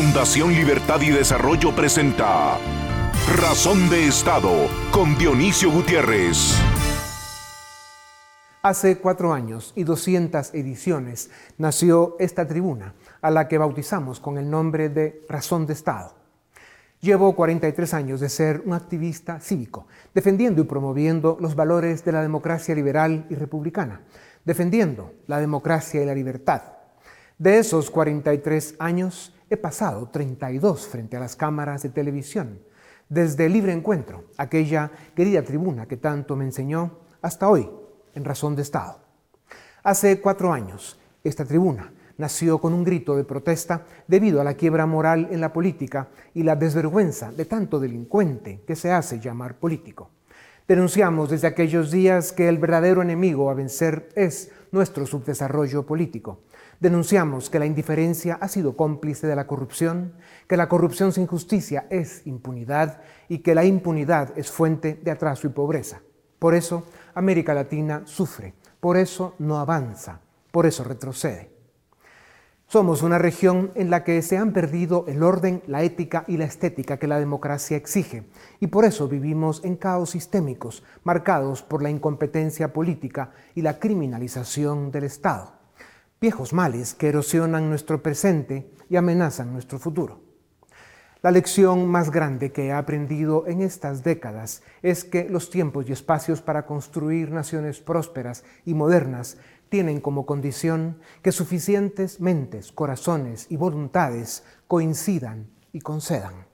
Fundación 0.00 0.54
Libertad 0.54 1.00
y 1.00 1.10
Desarrollo 1.10 1.74
presenta 1.74 2.56
Razón 3.36 3.90
de 3.90 4.06
Estado 4.06 4.68
con 4.92 5.18
Dionisio 5.18 5.72
Gutiérrez. 5.72 6.56
Hace 8.62 8.98
cuatro 8.98 9.32
años 9.32 9.72
y 9.74 9.82
200 9.82 10.54
ediciones 10.54 11.32
nació 11.58 12.14
esta 12.20 12.46
tribuna, 12.46 12.94
a 13.20 13.32
la 13.32 13.48
que 13.48 13.58
bautizamos 13.58 14.20
con 14.20 14.38
el 14.38 14.48
nombre 14.48 14.88
de 14.88 15.26
Razón 15.28 15.66
de 15.66 15.72
Estado. 15.72 16.14
Llevo 17.00 17.34
43 17.34 17.92
años 17.92 18.20
de 18.20 18.28
ser 18.28 18.62
un 18.64 18.74
activista 18.74 19.40
cívico, 19.40 19.88
defendiendo 20.14 20.62
y 20.62 20.66
promoviendo 20.66 21.36
los 21.40 21.56
valores 21.56 22.04
de 22.04 22.12
la 22.12 22.22
democracia 22.22 22.72
liberal 22.72 23.26
y 23.30 23.34
republicana, 23.34 24.02
defendiendo 24.44 25.14
la 25.26 25.40
democracia 25.40 26.00
y 26.00 26.06
la 26.06 26.14
libertad. 26.14 26.62
De 27.36 27.58
esos 27.58 27.90
43 27.90 28.76
años, 28.78 29.32
he 29.50 29.56
pasado 29.56 30.08
32 30.08 30.86
frente 30.86 31.16
a 31.16 31.20
las 31.20 31.36
cámaras 31.36 31.82
de 31.82 31.88
televisión, 31.88 32.60
desde 33.08 33.48
Libre 33.48 33.72
Encuentro, 33.72 34.24
aquella 34.36 34.90
querida 35.14 35.42
tribuna 35.42 35.86
que 35.86 35.96
tanto 35.96 36.36
me 36.36 36.44
enseñó, 36.44 36.98
hasta 37.22 37.48
hoy, 37.48 37.70
en 38.14 38.24
Razón 38.24 38.54
de 38.54 38.62
Estado. 38.62 39.00
Hace 39.82 40.20
cuatro 40.20 40.52
años, 40.52 40.98
esta 41.24 41.44
tribuna 41.44 41.92
nació 42.18 42.58
con 42.58 42.74
un 42.74 42.84
grito 42.84 43.16
de 43.16 43.24
protesta 43.24 43.86
debido 44.06 44.40
a 44.40 44.44
la 44.44 44.54
quiebra 44.54 44.86
moral 44.86 45.28
en 45.30 45.40
la 45.40 45.52
política 45.52 46.08
y 46.34 46.42
la 46.42 46.56
desvergüenza 46.56 47.32
de 47.32 47.44
tanto 47.44 47.80
delincuente 47.80 48.62
que 48.66 48.76
se 48.76 48.92
hace 48.92 49.20
llamar 49.20 49.56
político. 49.58 50.10
Denunciamos 50.66 51.30
desde 51.30 51.46
aquellos 51.46 51.90
días 51.90 52.32
que 52.32 52.48
el 52.48 52.58
verdadero 52.58 53.00
enemigo 53.00 53.48
a 53.48 53.54
vencer 53.54 54.10
es 54.14 54.50
nuestro 54.70 55.06
subdesarrollo 55.06 55.86
político 55.86 56.40
Denunciamos 56.80 57.50
que 57.50 57.58
la 57.58 57.66
indiferencia 57.66 58.38
ha 58.40 58.46
sido 58.46 58.76
cómplice 58.76 59.26
de 59.26 59.34
la 59.34 59.48
corrupción, 59.48 60.12
que 60.46 60.56
la 60.56 60.68
corrupción 60.68 61.12
sin 61.12 61.26
justicia 61.26 61.88
es 61.90 62.24
impunidad 62.24 63.00
y 63.28 63.38
que 63.38 63.56
la 63.56 63.64
impunidad 63.64 64.38
es 64.38 64.48
fuente 64.52 64.94
de 65.02 65.10
atraso 65.10 65.48
y 65.48 65.50
pobreza. 65.50 66.02
Por 66.38 66.54
eso 66.54 66.84
América 67.14 67.52
Latina 67.52 68.02
sufre, 68.04 68.54
por 68.78 68.96
eso 68.96 69.34
no 69.40 69.58
avanza, 69.58 70.20
por 70.52 70.66
eso 70.66 70.84
retrocede. 70.84 71.50
Somos 72.68 73.02
una 73.02 73.18
región 73.18 73.72
en 73.74 73.90
la 73.90 74.04
que 74.04 74.22
se 74.22 74.36
han 74.36 74.52
perdido 74.52 75.04
el 75.08 75.24
orden, 75.24 75.64
la 75.66 75.82
ética 75.82 76.24
y 76.28 76.36
la 76.36 76.44
estética 76.44 76.98
que 76.98 77.08
la 77.08 77.18
democracia 77.18 77.76
exige, 77.76 78.28
y 78.60 78.68
por 78.68 78.84
eso 78.84 79.08
vivimos 79.08 79.64
en 79.64 79.74
caos 79.74 80.10
sistémicos 80.10 80.84
marcados 81.02 81.62
por 81.62 81.82
la 81.82 81.90
incompetencia 81.90 82.72
política 82.72 83.32
y 83.56 83.62
la 83.62 83.80
criminalización 83.80 84.92
del 84.92 85.04
Estado 85.04 85.57
viejos 86.20 86.52
males 86.52 86.94
que 86.94 87.08
erosionan 87.08 87.68
nuestro 87.68 88.02
presente 88.02 88.70
y 88.88 88.96
amenazan 88.96 89.52
nuestro 89.52 89.78
futuro. 89.78 90.20
La 91.20 91.32
lección 91.32 91.88
más 91.88 92.10
grande 92.10 92.52
que 92.52 92.66
he 92.66 92.72
aprendido 92.72 93.46
en 93.48 93.60
estas 93.60 94.04
décadas 94.04 94.62
es 94.82 95.04
que 95.04 95.28
los 95.28 95.50
tiempos 95.50 95.88
y 95.88 95.92
espacios 95.92 96.42
para 96.42 96.64
construir 96.64 97.32
naciones 97.32 97.80
prósperas 97.80 98.44
y 98.64 98.74
modernas 98.74 99.36
tienen 99.68 100.00
como 100.00 100.26
condición 100.26 100.98
que 101.22 101.32
suficientes 101.32 102.20
mentes, 102.20 102.70
corazones 102.70 103.46
y 103.50 103.56
voluntades 103.56 104.44
coincidan 104.68 105.48
y 105.72 105.80
concedan. 105.80 106.46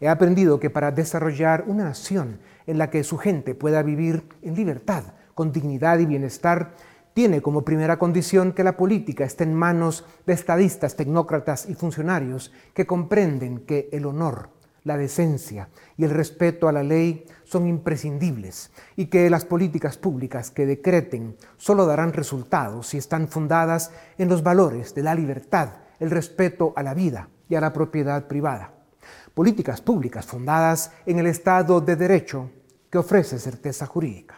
He 0.00 0.08
aprendido 0.08 0.58
que 0.58 0.70
para 0.70 0.92
desarrollar 0.92 1.64
una 1.66 1.84
nación 1.84 2.40
en 2.66 2.78
la 2.78 2.90
que 2.90 3.04
su 3.04 3.18
gente 3.18 3.54
pueda 3.54 3.82
vivir 3.82 4.28
en 4.42 4.54
libertad, 4.54 5.04
con 5.34 5.52
dignidad 5.52 5.98
y 5.98 6.06
bienestar, 6.06 6.74
tiene 7.14 7.42
como 7.42 7.62
primera 7.62 7.98
condición 7.98 8.52
que 8.52 8.64
la 8.64 8.76
política 8.76 9.24
esté 9.24 9.44
en 9.44 9.54
manos 9.54 10.04
de 10.26 10.32
estadistas, 10.32 10.96
tecnócratas 10.96 11.68
y 11.68 11.74
funcionarios 11.74 12.52
que 12.74 12.86
comprenden 12.86 13.60
que 13.60 13.88
el 13.92 14.06
honor, 14.06 14.50
la 14.84 14.96
decencia 14.96 15.68
y 15.96 16.04
el 16.04 16.10
respeto 16.10 16.68
a 16.68 16.72
la 16.72 16.82
ley 16.82 17.26
son 17.44 17.66
imprescindibles 17.66 18.70
y 18.96 19.06
que 19.06 19.30
las 19.30 19.44
políticas 19.44 19.96
públicas 19.96 20.50
que 20.50 20.66
decreten 20.66 21.36
solo 21.56 21.86
darán 21.86 22.12
resultados 22.12 22.88
si 22.88 22.98
están 22.98 23.28
fundadas 23.28 23.92
en 24.18 24.28
los 24.28 24.42
valores 24.42 24.94
de 24.94 25.02
la 25.02 25.14
libertad, 25.14 25.74
el 26.00 26.10
respeto 26.10 26.72
a 26.76 26.82
la 26.82 26.94
vida 26.94 27.28
y 27.48 27.54
a 27.54 27.60
la 27.60 27.72
propiedad 27.72 28.26
privada. 28.26 28.72
Políticas 29.34 29.80
públicas 29.80 30.26
fundadas 30.26 30.92
en 31.06 31.18
el 31.18 31.26
Estado 31.26 31.80
de 31.80 31.96
Derecho 31.96 32.50
que 32.90 32.98
ofrece 32.98 33.38
certeza 33.38 33.86
jurídica. 33.86 34.31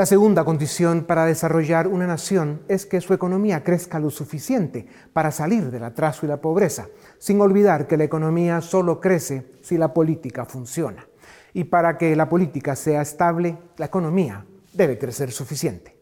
La 0.00 0.06
segunda 0.06 0.44
condición 0.44 1.04
para 1.04 1.26
desarrollar 1.26 1.86
una 1.86 2.06
nación 2.06 2.62
es 2.68 2.86
que 2.86 3.02
su 3.02 3.12
economía 3.12 3.62
crezca 3.62 4.00
lo 4.00 4.08
suficiente 4.08 4.86
para 5.12 5.30
salir 5.30 5.70
del 5.70 5.84
atraso 5.84 6.24
y 6.24 6.28
la 6.30 6.40
pobreza, 6.40 6.88
sin 7.18 7.38
olvidar 7.42 7.86
que 7.86 7.98
la 7.98 8.04
economía 8.04 8.62
solo 8.62 8.98
crece 8.98 9.52
si 9.60 9.76
la 9.76 9.92
política 9.92 10.46
funciona. 10.46 11.06
Y 11.52 11.64
para 11.64 11.98
que 11.98 12.16
la 12.16 12.30
política 12.30 12.76
sea 12.76 13.02
estable, 13.02 13.58
la 13.76 13.84
economía 13.84 14.46
debe 14.72 14.96
crecer 14.96 15.32
suficiente. 15.32 16.00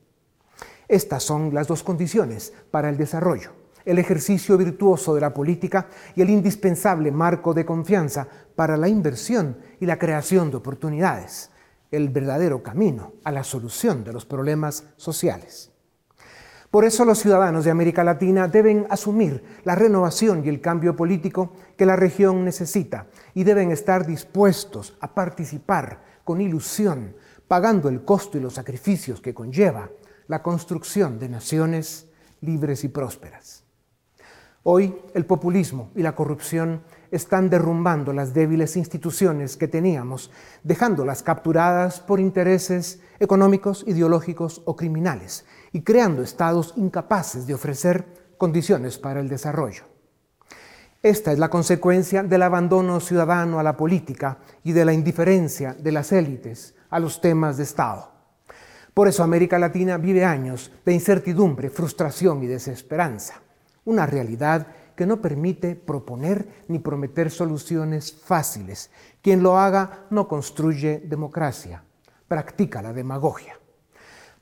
Estas 0.86 1.24
son 1.24 1.52
las 1.52 1.66
dos 1.66 1.82
condiciones 1.82 2.52
para 2.70 2.90
el 2.90 2.98
desarrollo, 2.98 3.50
el 3.84 3.98
ejercicio 3.98 4.56
virtuoso 4.56 5.12
de 5.16 5.22
la 5.22 5.34
política 5.34 5.88
y 6.14 6.22
el 6.22 6.30
indispensable 6.30 7.10
marco 7.10 7.52
de 7.52 7.64
confianza 7.64 8.28
para 8.54 8.76
la 8.76 8.86
inversión 8.86 9.56
y 9.80 9.86
la 9.86 9.98
creación 9.98 10.52
de 10.52 10.58
oportunidades 10.58 11.50
el 11.90 12.08
verdadero 12.08 12.62
camino 12.62 13.14
a 13.24 13.32
la 13.32 13.44
solución 13.44 14.04
de 14.04 14.12
los 14.12 14.24
problemas 14.24 14.84
sociales. 14.96 15.72
Por 16.70 16.84
eso 16.84 17.06
los 17.06 17.18
ciudadanos 17.18 17.64
de 17.64 17.70
América 17.70 18.04
Latina 18.04 18.46
deben 18.46 18.86
asumir 18.90 19.42
la 19.64 19.74
renovación 19.74 20.44
y 20.44 20.50
el 20.50 20.60
cambio 20.60 20.94
político 20.96 21.52
que 21.78 21.86
la 21.86 21.96
región 21.96 22.44
necesita 22.44 23.06
y 23.32 23.44
deben 23.44 23.70
estar 23.70 24.06
dispuestos 24.06 24.96
a 25.00 25.14
participar 25.14 26.02
con 26.24 26.42
ilusión, 26.42 27.16
pagando 27.46 27.88
el 27.88 28.04
costo 28.04 28.36
y 28.36 28.42
los 28.42 28.54
sacrificios 28.54 29.22
que 29.22 29.32
conlleva 29.32 29.90
la 30.26 30.42
construcción 30.42 31.18
de 31.18 31.30
naciones 31.30 32.08
libres 32.42 32.84
y 32.84 32.88
prósperas. 32.88 33.64
Hoy 34.62 34.94
el 35.14 35.24
populismo 35.24 35.90
y 35.94 36.02
la 36.02 36.14
corrupción 36.14 36.82
están 37.10 37.50
derrumbando 37.50 38.12
las 38.12 38.34
débiles 38.34 38.76
instituciones 38.76 39.56
que 39.56 39.68
teníamos, 39.68 40.30
dejándolas 40.62 41.22
capturadas 41.22 42.00
por 42.00 42.20
intereses 42.20 43.00
económicos, 43.18 43.84
ideológicos 43.86 44.62
o 44.64 44.76
criminales 44.76 45.44
y 45.72 45.82
creando 45.82 46.22
estados 46.22 46.74
incapaces 46.76 47.46
de 47.46 47.54
ofrecer 47.54 48.34
condiciones 48.38 48.98
para 48.98 49.20
el 49.20 49.28
desarrollo. 49.28 49.84
Esta 51.02 51.32
es 51.32 51.38
la 51.38 51.48
consecuencia 51.48 52.22
del 52.22 52.42
abandono 52.42 52.98
ciudadano 52.98 53.60
a 53.60 53.62
la 53.62 53.76
política 53.76 54.38
y 54.64 54.72
de 54.72 54.84
la 54.84 54.92
indiferencia 54.92 55.74
de 55.74 55.92
las 55.92 56.10
élites 56.10 56.74
a 56.90 56.98
los 56.98 57.20
temas 57.20 57.56
de 57.56 57.62
Estado. 57.62 58.10
Por 58.94 59.06
eso 59.06 59.22
América 59.22 59.60
Latina 59.60 59.96
vive 59.96 60.24
años 60.24 60.72
de 60.84 60.92
incertidumbre, 60.92 61.70
frustración 61.70 62.42
y 62.42 62.48
desesperanza, 62.48 63.34
una 63.84 64.06
realidad 64.06 64.66
que 64.98 65.06
no 65.06 65.22
permite 65.22 65.76
proponer 65.76 66.64
ni 66.66 66.80
prometer 66.80 67.30
soluciones 67.30 68.12
fáciles. 68.12 68.90
Quien 69.22 69.44
lo 69.44 69.56
haga 69.56 70.06
no 70.10 70.26
construye 70.26 70.98
democracia, 70.98 71.84
practica 72.26 72.82
la 72.82 72.92
demagogia. 72.92 73.56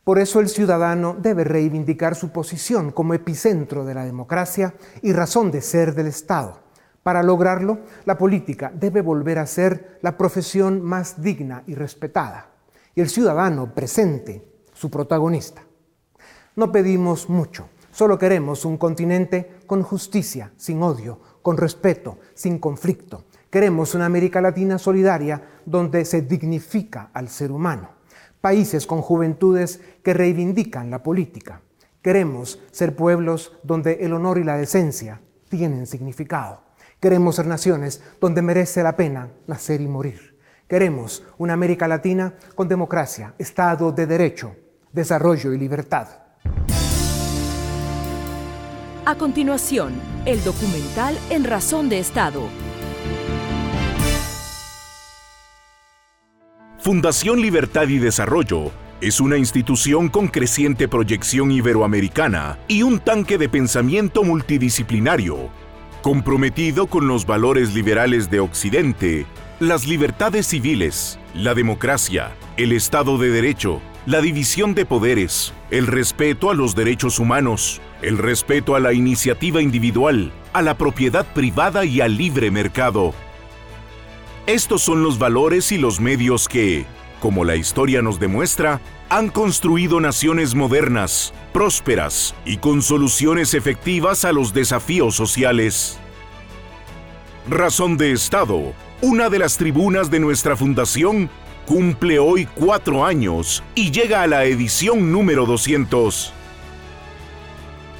Por 0.02 0.18
eso 0.18 0.40
el 0.40 0.48
ciudadano 0.48 1.14
debe 1.20 1.44
reivindicar 1.44 2.14
su 2.14 2.30
posición 2.30 2.90
como 2.90 3.12
epicentro 3.12 3.84
de 3.84 3.92
la 3.92 4.06
democracia 4.06 4.72
y 5.02 5.12
razón 5.12 5.50
de 5.50 5.60
ser 5.60 5.94
del 5.94 6.06
Estado. 6.06 6.62
Para 7.02 7.22
lograrlo, 7.22 7.80
la 8.06 8.16
política 8.16 8.72
debe 8.74 9.02
volver 9.02 9.38
a 9.38 9.46
ser 9.46 9.98
la 10.00 10.16
profesión 10.16 10.80
más 10.80 11.20
digna 11.20 11.64
y 11.66 11.74
respetada, 11.74 12.48
y 12.94 13.02
el 13.02 13.10
ciudadano 13.10 13.74
presente, 13.74 14.48
su 14.72 14.90
protagonista. 14.90 15.62
No 16.54 16.72
pedimos 16.72 17.28
mucho, 17.28 17.68
Solo 17.96 18.18
queremos 18.18 18.66
un 18.66 18.76
continente 18.76 19.52
con 19.66 19.82
justicia, 19.82 20.52
sin 20.58 20.82
odio, 20.82 21.18
con 21.40 21.56
respeto, 21.56 22.18
sin 22.34 22.58
conflicto. 22.58 23.24
Queremos 23.48 23.94
una 23.94 24.04
América 24.04 24.42
Latina 24.42 24.76
solidaria 24.76 25.62
donde 25.64 26.04
se 26.04 26.20
dignifica 26.20 27.08
al 27.14 27.30
ser 27.30 27.50
humano. 27.50 27.88
Países 28.42 28.86
con 28.86 29.00
juventudes 29.00 29.80
que 30.02 30.12
reivindican 30.12 30.90
la 30.90 31.02
política. 31.02 31.62
Queremos 32.02 32.60
ser 32.70 32.94
pueblos 32.94 33.56
donde 33.62 33.94
el 34.02 34.12
honor 34.12 34.36
y 34.36 34.44
la 34.44 34.58
decencia 34.58 35.22
tienen 35.48 35.86
significado. 35.86 36.64
Queremos 37.00 37.36
ser 37.36 37.46
naciones 37.46 38.02
donde 38.20 38.42
merece 38.42 38.82
la 38.82 38.94
pena 38.94 39.30
nacer 39.46 39.80
y 39.80 39.88
morir. 39.88 40.38
Queremos 40.68 41.24
una 41.38 41.54
América 41.54 41.88
Latina 41.88 42.34
con 42.54 42.68
democracia, 42.68 43.32
Estado 43.38 43.90
de 43.90 44.06
Derecho, 44.06 44.54
desarrollo 44.92 45.54
y 45.54 45.58
libertad. 45.58 46.08
A 49.08 49.14
continuación, 49.14 49.92
el 50.24 50.42
documental 50.42 51.16
En 51.30 51.44
Razón 51.44 51.88
de 51.88 52.00
Estado. 52.00 52.48
Fundación 56.80 57.40
Libertad 57.40 57.86
y 57.86 57.98
Desarrollo 57.98 58.72
es 59.00 59.20
una 59.20 59.36
institución 59.36 60.08
con 60.08 60.26
creciente 60.26 60.88
proyección 60.88 61.52
iberoamericana 61.52 62.58
y 62.66 62.82
un 62.82 62.98
tanque 62.98 63.38
de 63.38 63.48
pensamiento 63.48 64.24
multidisciplinario 64.24 65.50
Comprometido 66.02 66.86
con 66.86 67.06
los 67.06 67.26
valores 67.26 67.74
liberales 67.74 68.28
de 68.28 68.38
Occidente, 68.40 69.26
las 69.58 69.86
libertades 69.86 70.46
civiles, 70.46 71.18
la 71.32 71.54
democracia, 71.54 72.32
el 72.56 72.70
Estado 72.70 73.18
de 73.18 73.30
Derecho, 73.30 73.80
la 74.06 74.20
división 74.20 74.72
de 74.74 74.86
poderes, 74.86 75.52
el 75.72 75.88
respeto 75.88 76.50
a 76.50 76.54
los 76.54 76.76
derechos 76.76 77.18
humanos, 77.18 77.80
el 78.02 78.18
respeto 78.18 78.76
a 78.76 78.80
la 78.80 78.92
iniciativa 78.92 79.60
individual, 79.60 80.30
a 80.52 80.62
la 80.62 80.78
propiedad 80.78 81.26
privada 81.34 81.84
y 81.84 82.00
al 82.00 82.16
libre 82.16 82.52
mercado. 82.52 83.14
Estos 84.46 84.82
son 84.82 85.02
los 85.02 85.18
valores 85.18 85.72
y 85.72 85.78
los 85.78 85.98
medios 85.98 86.46
que, 86.46 86.86
como 87.18 87.44
la 87.44 87.56
historia 87.56 88.00
nos 88.00 88.20
demuestra, 88.20 88.80
han 89.08 89.28
construido 89.28 90.00
naciones 90.00 90.54
modernas, 90.54 91.34
prósperas 91.52 92.32
y 92.44 92.58
con 92.58 92.82
soluciones 92.82 93.54
efectivas 93.54 94.24
a 94.24 94.32
los 94.32 94.54
desafíos 94.54 95.16
sociales. 95.16 95.98
Razón 97.48 97.96
de 97.96 98.12
Estado, 98.12 98.72
una 99.00 99.30
de 99.30 99.40
las 99.40 99.56
tribunas 99.56 100.12
de 100.12 100.20
nuestra 100.20 100.56
fundación, 100.56 101.28
cumple 101.66 102.18
hoy 102.18 102.46
cuatro 102.54 103.04
años 103.04 103.62
y 103.74 103.90
llega 103.90 104.22
a 104.22 104.26
la 104.26 104.44
edición 104.44 105.12
número 105.12 105.44
200. 105.44 106.32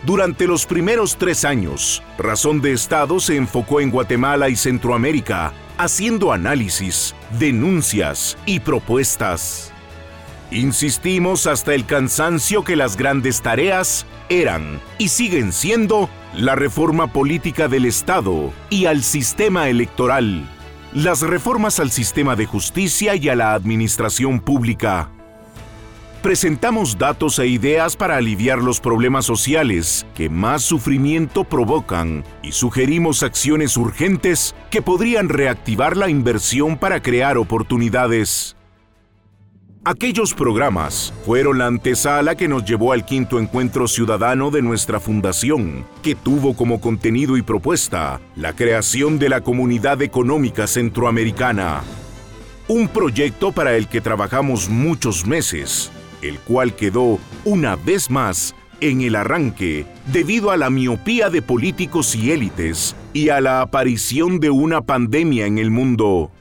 Durante 0.04 0.46
los 0.46 0.66
primeros 0.66 1.16
tres 1.16 1.44
años, 1.44 2.02
Razón 2.16 2.60
de 2.60 2.72
Estado 2.72 3.18
se 3.18 3.36
enfocó 3.36 3.80
en 3.80 3.90
Guatemala 3.90 4.48
y 4.48 4.56
Centroamérica, 4.56 5.52
haciendo 5.78 6.32
análisis, 6.32 7.14
denuncias 7.38 8.38
y 8.46 8.60
propuestas. 8.60 9.72
Insistimos 10.52 11.48
hasta 11.48 11.74
el 11.74 11.86
cansancio 11.86 12.62
que 12.62 12.76
las 12.76 12.96
grandes 12.96 13.42
tareas 13.42 14.06
eran 14.28 14.80
y 14.96 15.08
siguen 15.08 15.52
siendo 15.52 16.08
la 16.34 16.54
reforma 16.54 17.12
política 17.12 17.66
del 17.66 17.84
Estado 17.84 18.52
y 18.70 18.86
al 18.86 19.02
sistema 19.02 19.68
electoral, 19.68 20.48
las 20.92 21.20
reformas 21.20 21.80
al 21.80 21.90
sistema 21.90 22.36
de 22.36 22.46
justicia 22.46 23.16
y 23.16 23.28
a 23.28 23.36
la 23.36 23.54
administración 23.54 24.40
pública. 24.40 25.10
Presentamos 26.22 26.98
datos 26.98 27.38
e 27.38 27.46
ideas 27.46 27.96
para 27.96 28.16
aliviar 28.16 28.58
los 28.58 28.80
problemas 28.80 29.24
sociales 29.24 30.06
que 30.14 30.28
más 30.28 30.62
sufrimiento 30.62 31.44
provocan 31.44 32.24
y 32.42 32.52
sugerimos 32.52 33.22
acciones 33.22 33.76
urgentes 33.76 34.54
que 34.70 34.82
podrían 34.82 35.28
reactivar 35.28 35.96
la 35.96 36.08
inversión 36.08 36.78
para 36.78 37.00
crear 37.00 37.38
oportunidades. 37.38 38.55
Aquellos 39.88 40.34
programas 40.34 41.14
fueron 41.24 41.58
la 41.58 41.68
antesala 41.68 42.34
que 42.34 42.48
nos 42.48 42.64
llevó 42.64 42.92
al 42.92 43.04
quinto 43.04 43.38
encuentro 43.38 43.86
ciudadano 43.86 44.50
de 44.50 44.60
nuestra 44.60 44.98
fundación, 44.98 45.86
que 46.02 46.16
tuvo 46.16 46.56
como 46.56 46.80
contenido 46.80 47.36
y 47.36 47.42
propuesta 47.42 48.20
la 48.34 48.52
creación 48.52 49.20
de 49.20 49.28
la 49.28 49.42
Comunidad 49.42 50.02
Económica 50.02 50.66
Centroamericana. 50.66 51.84
Un 52.66 52.88
proyecto 52.88 53.52
para 53.52 53.76
el 53.76 53.86
que 53.86 54.00
trabajamos 54.00 54.68
muchos 54.68 55.24
meses, 55.24 55.92
el 56.20 56.40
cual 56.40 56.74
quedó, 56.74 57.20
una 57.44 57.76
vez 57.76 58.10
más, 58.10 58.56
en 58.80 59.02
el 59.02 59.14
arranque 59.14 59.86
debido 60.12 60.50
a 60.50 60.56
la 60.56 60.68
miopía 60.68 61.30
de 61.30 61.42
políticos 61.42 62.16
y 62.16 62.32
élites 62.32 62.96
y 63.12 63.28
a 63.28 63.40
la 63.40 63.60
aparición 63.60 64.40
de 64.40 64.50
una 64.50 64.80
pandemia 64.80 65.46
en 65.46 65.58
el 65.58 65.70
mundo. 65.70 66.32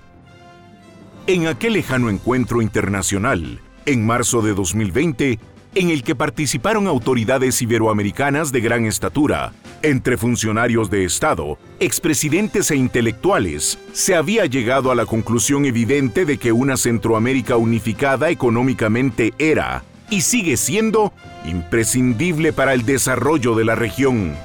En 1.27 1.47
aquel 1.47 1.73
lejano 1.73 2.11
encuentro 2.11 2.61
internacional, 2.61 3.59
en 3.87 4.05
marzo 4.05 4.43
de 4.43 4.53
2020, 4.53 5.39
en 5.73 5.89
el 5.89 6.03
que 6.03 6.13
participaron 6.13 6.85
autoridades 6.85 7.63
iberoamericanas 7.63 8.51
de 8.51 8.61
gran 8.61 8.85
estatura, 8.85 9.51
entre 9.81 10.17
funcionarios 10.17 10.91
de 10.91 11.03
Estado, 11.03 11.57
expresidentes 11.79 12.69
e 12.69 12.75
intelectuales, 12.75 13.79
se 13.91 14.13
había 14.13 14.45
llegado 14.45 14.91
a 14.91 14.95
la 14.95 15.07
conclusión 15.07 15.65
evidente 15.65 16.25
de 16.25 16.37
que 16.37 16.51
una 16.51 16.77
Centroamérica 16.77 17.57
unificada 17.57 18.29
económicamente 18.29 19.33
era, 19.39 19.83
y 20.11 20.21
sigue 20.21 20.57
siendo, 20.57 21.11
imprescindible 21.43 22.53
para 22.53 22.75
el 22.75 22.85
desarrollo 22.85 23.55
de 23.55 23.65
la 23.65 23.73
región. 23.73 24.35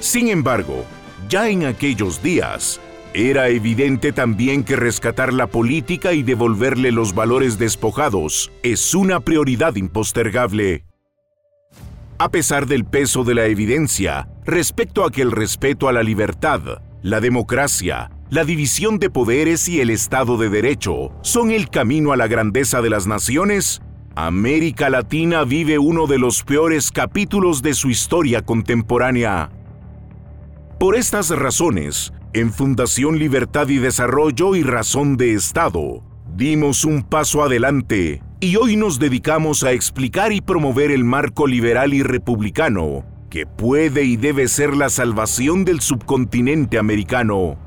Sin 0.00 0.28
embargo, 0.28 0.84
ya 1.30 1.48
en 1.48 1.64
aquellos 1.64 2.22
días, 2.22 2.78
era 3.14 3.48
evidente 3.48 4.12
también 4.12 4.62
que 4.62 4.76
rescatar 4.76 5.32
la 5.32 5.48
política 5.48 6.12
y 6.12 6.22
devolverle 6.22 6.92
los 6.92 7.14
valores 7.14 7.58
despojados 7.58 8.52
es 8.62 8.94
una 8.94 9.20
prioridad 9.20 9.74
impostergable. 9.74 10.84
A 12.18 12.28
pesar 12.30 12.66
del 12.66 12.84
peso 12.84 13.24
de 13.24 13.34
la 13.34 13.46
evidencia 13.46 14.28
respecto 14.44 15.04
a 15.04 15.10
que 15.10 15.22
el 15.22 15.32
respeto 15.32 15.88
a 15.88 15.92
la 15.92 16.02
libertad, 16.02 16.82
la 17.02 17.20
democracia, 17.20 18.10
la 18.30 18.44
división 18.44 18.98
de 18.98 19.10
poderes 19.10 19.68
y 19.68 19.80
el 19.80 19.90
Estado 19.90 20.36
de 20.36 20.48
Derecho 20.48 21.12
son 21.22 21.50
el 21.50 21.68
camino 21.68 22.12
a 22.12 22.16
la 22.16 22.28
grandeza 22.28 22.80
de 22.80 22.90
las 22.90 23.08
naciones, 23.08 23.82
América 24.14 24.90
Latina 24.90 25.44
vive 25.44 25.78
uno 25.78 26.06
de 26.06 26.18
los 26.18 26.44
peores 26.44 26.92
capítulos 26.92 27.62
de 27.62 27.74
su 27.74 27.90
historia 27.90 28.42
contemporánea. 28.42 29.50
Por 30.78 30.96
estas 30.96 31.30
razones, 31.30 32.12
en 32.32 32.52
Fundación 32.52 33.18
Libertad 33.18 33.68
y 33.68 33.78
Desarrollo 33.78 34.54
y 34.54 34.62
Razón 34.62 35.16
de 35.16 35.34
Estado, 35.34 36.02
dimos 36.36 36.84
un 36.84 37.02
paso 37.02 37.42
adelante 37.42 38.22
y 38.38 38.54
hoy 38.54 38.76
nos 38.76 39.00
dedicamos 39.00 39.64
a 39.64 39.72
explicar 39.72 40.32
y 40.32 40.40
promover 40.40 40.92
el 40.92 41.02
marco 41.02 41.48
liberal 41.48 41.92
y 41.92 42.02
republicano 42.04 43.04
que 43.30 43.46
puede 43.46 44.04
y 44.04 44.16
debe 44.16 44.46
ser 44.48 44.76
la 44.76 44.90
salvación 44.90 45.64
del 45.64 45.80
subcontinente 45.80 46.78
americano. 46.78 47.58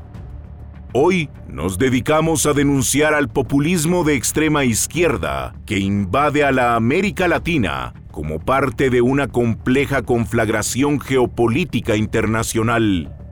Hoy 0.94 1.30
nos 1.50 1.77
dedicamos 1.77 2.45
a 2.45 2.54
denunciar 2.54 3.13
al 3.13 3.30
populismo 3.30 4.04
de 4.04 4.16
extrema 4.16 4.63
izquierda 4.63 5.56
que 5.66 5.80
invade 5.80 6.44
a 6.44 6.51
la 6.51 6.75
América 6.75 7.27
Latina 7.27 7.94
como 8.12 8.39
parte 8.39 8.89
de 8.89 9.01
una 9.01 9.27
compleja 9.27 10.04
conflagración 10.04 11.00
geopolítica 11.00 11.95
internacional. 11.95 13.22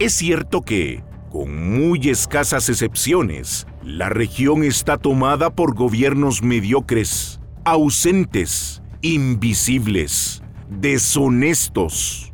Es 0.00 0.14
cierto 0.14 0.62
que, 0.62 1.04
con 1.30 1.76
muy 1.76 2.08
escasas 2.08 2.70
excepciones, 2.70 3.66
la 3.84 4.08
región 4.08 4.64
está 4.64 4.96
tomada 4.96 5.54
por 5.54 5.74
gobiernos 5.74 6.42
mediocres, 6.42 7.38
ausentes, 7.66 8.82
invisibles, 9.02 10.42
deshonestos. 10.70 12.32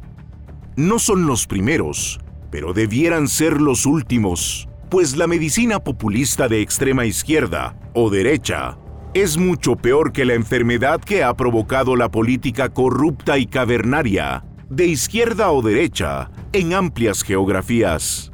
No 0.76 1.00
son 1.00 1.26
los 1.26 1.48
primeros, 1.48 2.20
pero 2.52 2.72
debieran 2.72 3.26
ser 3.26 3.60
los 3.60 3.84
últimos, 3.84 4.68
pues 4.88 5.16
la 5.16 5.26
medicina 5.26 5.80
populista 5.80 6.46
de 6.46 6.60
extrema 6.60 7.04
izquierda 7.04 7.76
o 7.94 8.10
derecha 8.10 8.78
es 9.12 9.38
mucho 9.38 9.74
peor 9.74 10.12
que 10.12 10.24
la 10.24 10.34
enfermedad 10.34 11.00
que 11.00 11.24
ha 11.24 11.34
provocado 11.34 11.96
la 11.96 12.12
política 12.12 12.68
corrupta 12.68 13.38
y 13.38 13.46
cavernaria 13.46 14.44
de 14.68 14.86
izquierda 14.86 15.50
o 15.50 15.62
derecha, 15.62 16.30
en 16.52 16.74
amplias 16.74 17.22
geografías. 17.22 18.32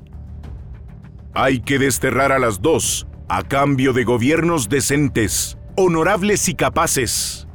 Hay 1.35 1.61
que 1.61 1.79
desterrar 1.79 2.33
a 2.33 2.39
las 2.39 2.61
dos 2.61 3.07
a 3.29 3.43
cambio 3.43 3.93
de 3.93 4.05
gobiernos 4.05 4.69
decentes, 4.69 5.57
honorables 5.77 6.49
y 6.49 6.55
capaces. 6.55 7.47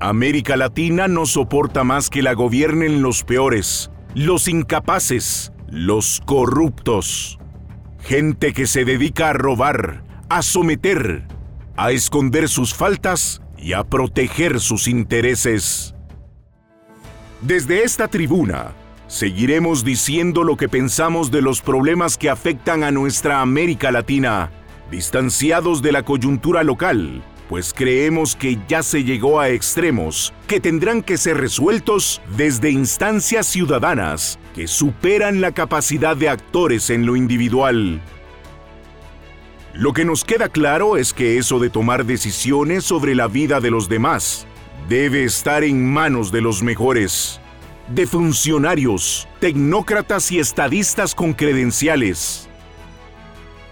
América 0.00 0.56
Latina 0.56 1.08
no 1.08 1.26
soporta 1.26 1.84
más 1.84 2.10
que 2.10 2.22
la 2.22 2.34
gobiernen 2.34 3.02
los 3.02 3.24
peores, 3.24 3.90
los 4.14 4.48
incapaces, 4.48 5.52
los 5.68 6.20
corruptos. 6.24 7.38
Gente 8.00 8.52
que 8.52 8.66
se 8.66 8.84
dedica 8.84 9.30
a 9.30 9.32
robar, 9.32 10.04
a 10.28 10.42
someter, 10.42 11.26
a 11.76 11.92
esconder 11.92 12.48
sus 12.48 12.74
faltas 12.74 13.42
y 13.56 13.72
a 13.72 13.84
proteger 13.84 14.60
sus 14.60 14.88
intereses. 14.88 15.94
Desde 17.40 17.84
esta 17.84 18.08
tribuna, 18.08 18.74
seguiremos 19.06 19.84
diciendo 19.84 20.42
lo 20.42 20.56
que 20.56 20.68
pensamos 20.68 21.30
de 21.30 21.40
los 21.40 21.60
problemas 21.60 22.18
que 22.18 22.30
afectan 22.30 22.82
a 22.82 22.90
nuestra 22.90 23.40
América 23.40 23.92
Latina, 23.92 24.50
distanciados 24.90 25.80
de 25.80 25.92
la 25.92 26.02
coyuntura 26.02 26.64
local, 26.64 27.22
pues 27.48 27.72
creemos 27.72 28.34
que 28.34 28.58
ya 28.66 28.82
se 28.82 29.04
llegó 29.04 29.38
a 29.38 29.50
extremos 29.50 30.34
que 30.48 30.58
tendrán 30.58 31.00
que 31.00 31.16
ser 31.16 31.36
resueltos 31.36 32.20
desde 32.36 32.72
instancias 32.72 33.46
ciudadanas 33.46 34.40
que 34.52 34.66
superan 34.66 35.40
la 35.40 35.52
capacidad 35.52 36.16
de 36.16 36.30
actores 36.30 36.90
en 36.90 37.06
lo 37.06 37.14
individual. 37.14 38.00
Lo 39.74 39.92
que 39.92 40.04
nos 40.04 40.24
queda 40.24 40.48
claro 40.48 40.96
es 40.96 41.12
que 41.12 41.38
eso 41.38 41.60
de 41.60 41.70
tomar 41.70 42.04
decisiones 42.04 42.82
sobre 42.82 43.14
la 43.14 43.28
vida 43.28 43.60
de 43.60 43.70
los 43.70 43.88
demás 43.88 44.48
debe 44.88 45.24
estar 45.24 45.64
en 45.64 45.84
manos 45.84 46.32
de 46.32 46.40
los 46.40 46.62
mejores, 46.62 47.40
de 47.88 48.06
funcionarios, 48.06 49.28
tecnócratas 49.38 50.32
y 50.32 50.38
estadistas 50.38 51.14
con 51.14 51.34
credenciales. 51.34 52.48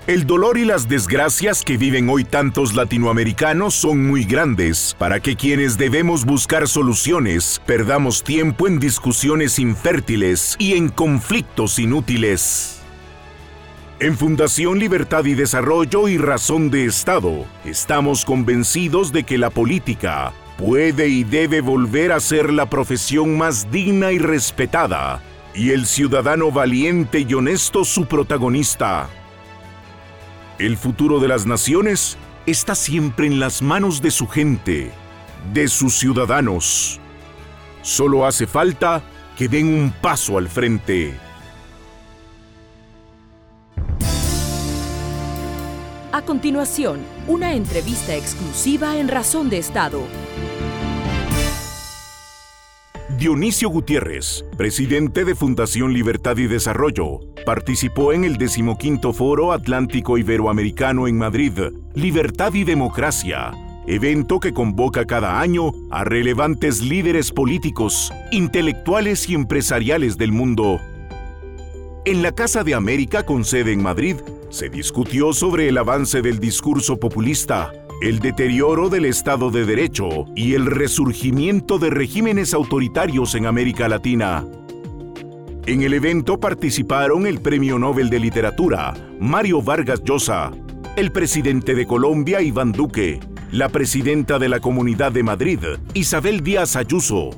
El 0.06 0.26
dolor 0.26 0.58
y 0.58 0.64
las 0.64 0.88
desgracias 0.88 1.64
que 1.64 1.78
viven 1.78 2.08
hoy 2.10 2.24
tantos 2.24 2.74
latinoamericanos 2.74 3.74
son 3.74 4.06
muy 4.06 4.24
grandes 4.24 4.94
para 4.98 5.18
que 5.18 5.36
quienes 5.36 5.78
debemos 5.78 6.24
buscar 6.24 6.68
soluciones 6.68 7.60
perdamos 7.66 8.22
tiempo 8.22 8.68
en 8.68 8.78
discusiones 8.78 9.58
infértiles 9.58 10.54
y 10.58 10.74
en 10.74 10.90
conflictos 10.90 11.78
inútiles. 11.78 12.82
En 13.98 14.16
Fundación 14.16 14.78
Libertad 14.78 15.24
y 15.24 15.34
Desarrollo 15.34 16.08
y 16.08 16.18
Razón 16.18 16.70
de 16.70 16.84
Estado, 16.84 17.46
estamos 17.64 18.26
convencidos 18.26 19.10
de 19.10 19.24
que 19.24 19.38
la 19.38 19.48
política 19.50 20.32
puede 20.56 21.08
y 21.08 21.24
debe 21.24 21.60
volver 21.60 22.12
a 22.12 22.20
ser 22.20 22.52
la 22.52 22.66
profesión 22.66 23.36
más 23.36 23.70
digna 23.70 24.12
y 24.12 24.18
respetada, 24.18 25.22
y 25.54 25.70
el 25.70 25.86
ciudadano 25.86 26.50
valiente 26.50 27.20
y 27.20 27.34
honesto 27.34 27.84
su 27.84 28.06
protagonista. 28.06 29.08
El 30.58 30.76
futuro 30.76 31.20
de 31.20 31.28
las 31.28 31.46
naciones 31.46 32.16
está 32.46 32.74
siempre 32.74 33.26
en 33.26 33.40
las 33.40 33.60
manos 33.60 34.00
de 34.00 34.10
su 34.10 34.26
gente, 34.26 34.90
de 35.52 35.68
sus 35.68 35.98
ciudadanos. 35.98 37.00
Solo 37.82 38.26
hace 38.26 38.46
falta 38.46 39.02
que 39.36 39.48
den 39.48 39.66
un 39.68 39.92
paso 39.92 40.38
al 40.38 40.48
frente. 40.48 41.25
A 46.16 46.22
continuación, 46.22 47.00
una 47.28 47.52
entrevista 47.52 48.16
exclusiva 48.16 48.96
en 48.96 49.08
Razón 49.08 49.50
de 49.50 49.58
Estado. 49.58 50.00
Dionisio 53.18 53.68
Gutiérrez, 53.68 54.42
presidente 54.56 55.26
de 55.26 55.34
Fundación 55.34 55.92
Libertad 55.92 56.38
y 56.38 56.46
Desarrollo, 56.46 57.20
participó 57.44 58.14
en 58.14 58.24
el 58.24 58.38
decimoquinto 58.38 59.12
Foro 59.12 59.52
Atlántico 59.52 60.16
Iberoamericano 60.16 61.06
en 61.06 61.18
Madrid, 61.18 61.52
Libertad 61.92 62.54
y 62.54 62.64
Democracia, 62.64 63.52
evento 63.86 64.40
que 64.40 64.54
convoca 64.54 65.04
cada 65.04 65.38
año 65.38 65.70
a 65.90 66.04
relevantes 66.04 66.80
líderes 66.80 67.30
políticos, 67.30 68.10
intelectuales 68.32 69.28
y 69.28 69.34
empresariales 69.34 70.16
del 70.16 70.32
mundo. 70.32 70.80
En 72.06 72.22
la 72.22 72.32
Casa 72.32 72.64
de 72.64 72.72
América 72.72 73.26
con 73.26 73.44
sede 73.44 73.72
en 73.72 73.82
Madrid, 73.82 74.16
se 74.48 74.68
discutió 74.68 75.32
sobre 75.32 75.68
el 75.68 75.78
avance 75.78 76.22
del 76.22 76.38
discurso 76.38 76.98
populista, 76.98 77.72
el 78.00 78.18
deterioro 78.18 78.88
del 78.88 79.06
Estado 79.06 79.50
de 79.50 79.64
Derecho 79.64 80.26
y 80.34 80.54
el 80.54 80.66
resurgimiento 80.66 81.78
de 81.78 81.90
regímenes 81.90 82.54
autoritarios 82.54 83.34
en 83.34 83.46
América 83.46 83.88
Latina. 83.88 84.46
En 85.66 85.82
el 85.82 85.94
evento 85.94 86.38
participaron 86.38 87.26
el 87.26 87.40
Premio 87.40 87.78
Nobel 87.78 88.08
de 88.08 88.20
Literatura, 88.20 88.94
Mario 89.18 89.62
Vargas 89.62 90.02
Llosa, 90.04 90.52
el 90.96 91.10
presidente 91.10 91.74
de 91.74 91.86
Colombia, 91.86 92.40
Iván 92.40 92.72
Duque, 92.72 93.18
la 93.50 93.68
presidenta 93.68 94.38
de 94.38 94.48
la 94.48 94.60
Comunidad 94.60 95.12
de 95.12 95.22
Madrid, 95.22 95.58
Isabel 95.94 96.42
Díaz 96.42 96.76
Ayuso, 96.76 97.30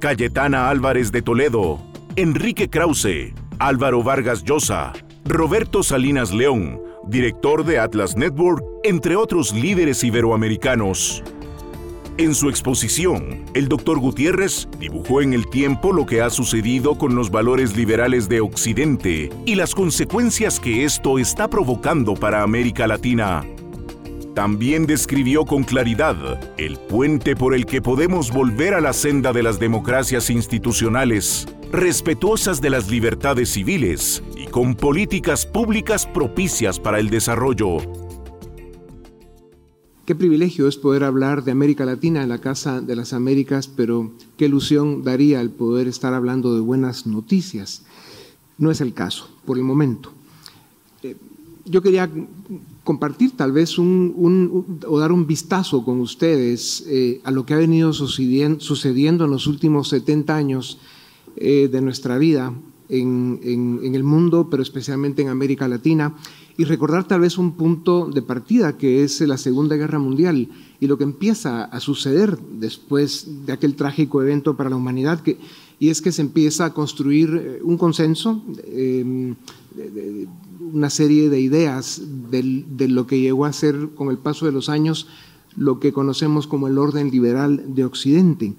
Cayetana 0.00 0.70
Álvarez 0.70 1.12
de 1.12 1.22
Toledo, 1.22 1.78
Enrique 2.16 2.70
Krause, 2.70 3.34
Álvaro 3.58 4.02
Vargas 4.02 4.42
Llosa, 4.42 4.92
Roberto 5.28 5.82
Salinas 5.82 6.32
León, 6.32 6.80
director 7.08 7.64
de 7.64 7.80
Atlas 7.80 8.16
Network, 8.16 8.64
entre 8.84 9.16
otros 9.16 9.52
líderes 9.52 10.04
iberoamericanos. 10.04 11.24
En 12.16 12.32
su 12.32 12.48
exposición, 12.48 13.44
el 13.52 13.66
doctor 13.66 13.98
Gutiérrez 13.98 14.68
dibujó 14.78 15.22
en 15.22 15.34
el 15.34 15.50
tiempo 15.50 15.92
lo 15.92 16.06
que 16.06 16.22
ha 16.22 16.30
sucedido 16.30 16.96
con 16.96 17.16
los 17.16 17.32
valores 17.32 17.76
liberales 17.76 18.28
de 18.28 18.40
Occidente 18.40 19.30
y 19.44 19.56
las 19.56 19.74
consecuencias 19.74 20.60
que 20.60 20.84
esto 20.84 21.18
está 21.18 21.48
provocando 21.48 22.14
para 22.14 22.44
América 22.44 22.86
Latina. 22.86 23.44
También 24.36 24.86
describió 24.86 25.44
con 25.44 25.64
claridad 25.64 26.52
el 26.56 26.76
puente 26.76 27.34
por 27.34 27.52
el 27.54 27.66
que 27.66 27.82
podemos 27.82 28.30
volver 28.30 28.74
a 28.74 28.80
la 28.80 28.92
senda 28.92 29.32
de 29.32 29.42
las 29.42 29.58
democracias 29.58 30.30
institucionales, 30.30 31.48
respetuosas 31.72 32.60
de 32.60 32.70
las 32.70 32.90
libertades 32.90 33.50
civiles 33.50 34.22
y 34.36 34.46
con 34.46 34.74
políticas 34.74 35.46
públicas 35.46 36.06
propicias 36.06 36.78
para 36.78 37.00
el 37.00 37.10
desarrollo. 37.10 37.78
Qué 40.04 40.14
privilegio 40.14 40.68
es 40.68 40.76
poder 40.76 41.02
hablar 41.02 41.42
de 41.42 41.50
América 41.50 41.84
Latina 41.84 42.22
en 42.22 42.28
la 42.28 42.38
Casa 42.38 42.80
de 42.80 42.94
las 42.94 43.12
Américas, 43.12 43.66
pero 43.66 44.12
qué 44.36 44.46
ilusión 44.46 45.02
daría 45.02 45.40
el 45.40 45.50
poder 45.50 45.88
estar 45.88 46.14
hablando 46.14 46.54
de 46.54 46.60
buenas 46.60 47.08
noticias. 47.08 47.82
No 48.56 48.70
es 48.70 48.80
el 48.80 48.94
caso, 48.94 49.28
por 49.44 49.58
el 49.58 49.64
momento. 49.64 50.12
Eh, 51.02 51.16
yo 51.64 51.82
quería 51.82 52.08
compartir 52.84 53.32
tal 53.32 53.50
vez 53.50 53.78
un, 53.78 54.78
o 54.86 55.00
dar 55.00 55.10
un 55.10 55.26
vistazo 55.26 55.84
con 55.84 56.00
ustedes 56.00 56.84
eh, 56.86 57.20
a 57.24 57.32
lo 57.32 57.44
que 57.44 57.54
ha 57.54 57.58
venido 57.58 57.92
sucediendo, 57.92 59.24
en 59.24 59.30
los 59.32 59.48
últimos 59.48 59.88
70 59.88 60.36
años 60.36 60.78
eh, 61.36 61.68
de 61.70 61.80
nuestra 61.80 62.18
vida 62.18 62.52
en, 62.88 63.40
en, 63.42 63.94
el 63.94 64.04
mundo, 64.04 64.48
pero 64.50 64.62
especialmente 64.62 65.22
en 65.22 65.28
América 65.28 65.68
Latina, 65.68 66.14
y 66.56 66.64
recordar 66.64 67.06
tal 67.06 67.20
vez 67.20 67.36
un 67.36 67.52
punto 67.52 68.08
de 68.08 68.22
partida 68.22 68.78
que 68.78 69.02
es 69.02 69.20
la 69.20 69.36
Segunda 69.36 69.76
Guerra 69.76 69.98
Mundial 69.98 70.48
y 70.80 70.86
lo 70.86 70.96
que 70.96 71.04
empieza 71.04 71.64
a 71.64 71.80
suceder 71.80 72.38
después 72.38 73.26
de 73.44 73.52
aquel 73.52 73.74
trágico 73.74 74.22
evento 74.22 74.56
para 74.56 74.70
la 74.70 74.76
humanidad, 74.76 75.20
que, 75.20 75.36
y 75.78 75.90
es 75.90 76.00
que 76.00 76.12
se 76.12 76.22
empieza 76.22 76.66
a 76.66 76.74
construir 76.74 77.34
eh, 77.34 77.60
un 77.62 77.76
consenso, 77.76 78.42
em, 78.64 79.34
una 80.72 80.88
serie 80.88 81.28
de 81.28 81.40
ideas 81.40 82.00
de, 82.30 82.64
de 82.66 82.88
lo 82.88 83.06
que 83.06 83.20
llegó 83.20 83.44
a 83.44 83.52
ser 83.52 83.90
con 83.94 84.08
el 84.08 84.18
paso 84.18 84.46
de 84.46 84.52
los 84.52 84.68
años 84.68 85.06
lo 85.56 85.80
que 85.80 85.92
conocemos 85.92 86.46
como 86.46 86.68
el 86.68 86.78
orden 86.78 87.10
liberal 87.10 87.74
de 87.74 87.84
Occidente. 87.84 88.54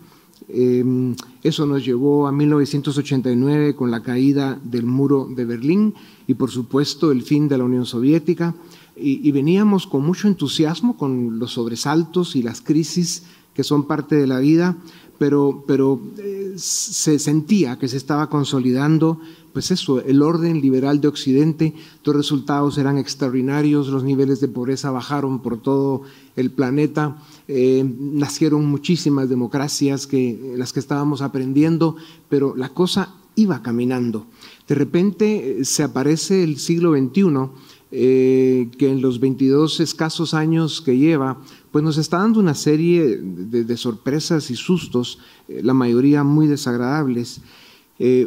Em, 0.50 1.13
eso 1.44 1.66
nos 1.66 1.84
llevó 1.84 2.27
a 2.27 2.32
1989 2.32 3.75
con 3.75 3.92
la 3.92 4.01
caída 4.01 4.60
del 4.63 4.86
muro 4.86 5.27
de 5.30 5.44
Berlín 5.44 5.94
y 6.25 6.36
por 6.36 6.51
supuesto 6.51 7.12
el 7.12 7.22
fin 7.22 7.50
de 7.50 7.58
la 7.58 7.66
Unión 7.66 7.86
Soviética. 7.86 8.56
Y, 9.00 9.32
veníamos 9.32 9.86
con 9.86 10.04
mucho 10.04 10.27
entusiasmo 10.27 10.98
con 10.98 11.38
los 11.38 11.51
sobresaltos 11.51 12.36
y 12.36 12.42
las 12.42 12.62
crisis 12.62 13.24
que 13.54 13.63
son 13.63 13.86
parte 13.86 14.16
de 14.16 14.25
la 14.25 14.39
vida, 14.39 14.75
pero, 15.20 15.63
pero 15.68 16.01
eh, 16.18 16.54
se 16.56 17.20
sentía 17.20 17.77
que 17.77 17.88
se 17.88 17.98
estaba 17.98 18.27
consolidando 18.27 19.20
pues 19.58 19.72
eso, 19.72 20.00
el 20.01 20.22
orden 20.22 20.62
liberal 20.62 21.01
de 21.01 21.08
Occidente, 21.08 21.74
los 22.04 22.16
resultados 22.16 22.77
eran 22.77 23.00
extraordinarios, 23.00 23.88
los 23.88 24.04
niveles 24.04 24.39
de 24.39 24.48
pobreza 24.48 24.92
bajaron 24.92 25.39
por 25.39 25.60
todo 25.60 26.04
el 26.36 26.51
planeta, 26.51 27.18
eh, 27.50 27.89
nacieron 27.98 28.66
muchísimas 28.66 29.30
democracias 29.30 30.06
que 30.06 30.54
las 30.58 30.74
que 30.74 30.82
estábamos 30.82 31.22
aprendiendo, 31.22 31.96
pero 32.27 32.56
la 32.58 32.70
cosa 32.70 33.16
iba 33.36 33.62
caminando. 33.62 34.27
De 34.68 34.75
repente 34.75 35.62
eh, 35.62 35.66
se 35.66 35.84
aparece 35.84 36.44
el 36.44 36.58
siglo 36.58 36.92
XXI, 36.92 37.50
eh, 37.92 38.70
que 38.77 38.89
en 38.89 39.01
los 39.01 39.22
22 39.22 39.80
escasos 39.80 40.34
años 40.34 40.82
que 40.82 40.98
lleva, 40.98 41.42
pues 41.72 41.86
nos 41.86 41.98
está 41.98 42.18
dando 42.18 42.42
una 42.42 42.54
serie 42.54 43.18
de 43.22 43.77
sorpresas 43.77 44.51
y 44.51 44.58
sustos, 44.58 45.20
la 45.48 45.74
mayoría 45.74 46.24
muy 46.24 46.48
desagradables. 46.48 47.39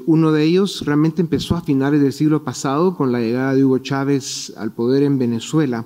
Uno 0.07 0.33
de 0.33 0.45
ellos 0.45 0.83
realmente 0.87 1.21
empezó 1.21 1.57
a 1.57 1.61
finales 1.61 2.01
del 2.01 2.13
siglo 2.13 2.43
pasado 2.43 2.97
con 2.97 3.13
la 3.13 3.21
llegada 3.21 3.55
de 3.55 3.65
Hugo 3.65 3.79
Chávez 3.79 4.53
al 4.57 4.73
poder 4.73 5.03
en 5.03 5.19
Venezuela 5.19 5.85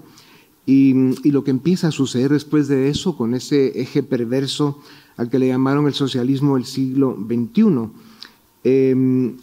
y, 0.66 1.30
lo 1.30 1.44
que 1.44 1.50
empieza 1.50 1.88
a 1.88 1.92
suceder 1.92 2.32
después 2.32 2.68
de 2.68 2.88
eso 2.88 3.16
con 3.16 3.34
ese 3.34 3.80
eje 3.80 4.02
perverso 4.02 4.78
al 5.16 5.28
que 5.28 5.38
le 5.38 5.48
llamaron 5.48 5.86
el 5.86 5.94
socialismo 5.94 6.54
del 6.54 6.64
siglo 6.64 7.16
XXI. 7.16 7.90
Em, 8.64 9.36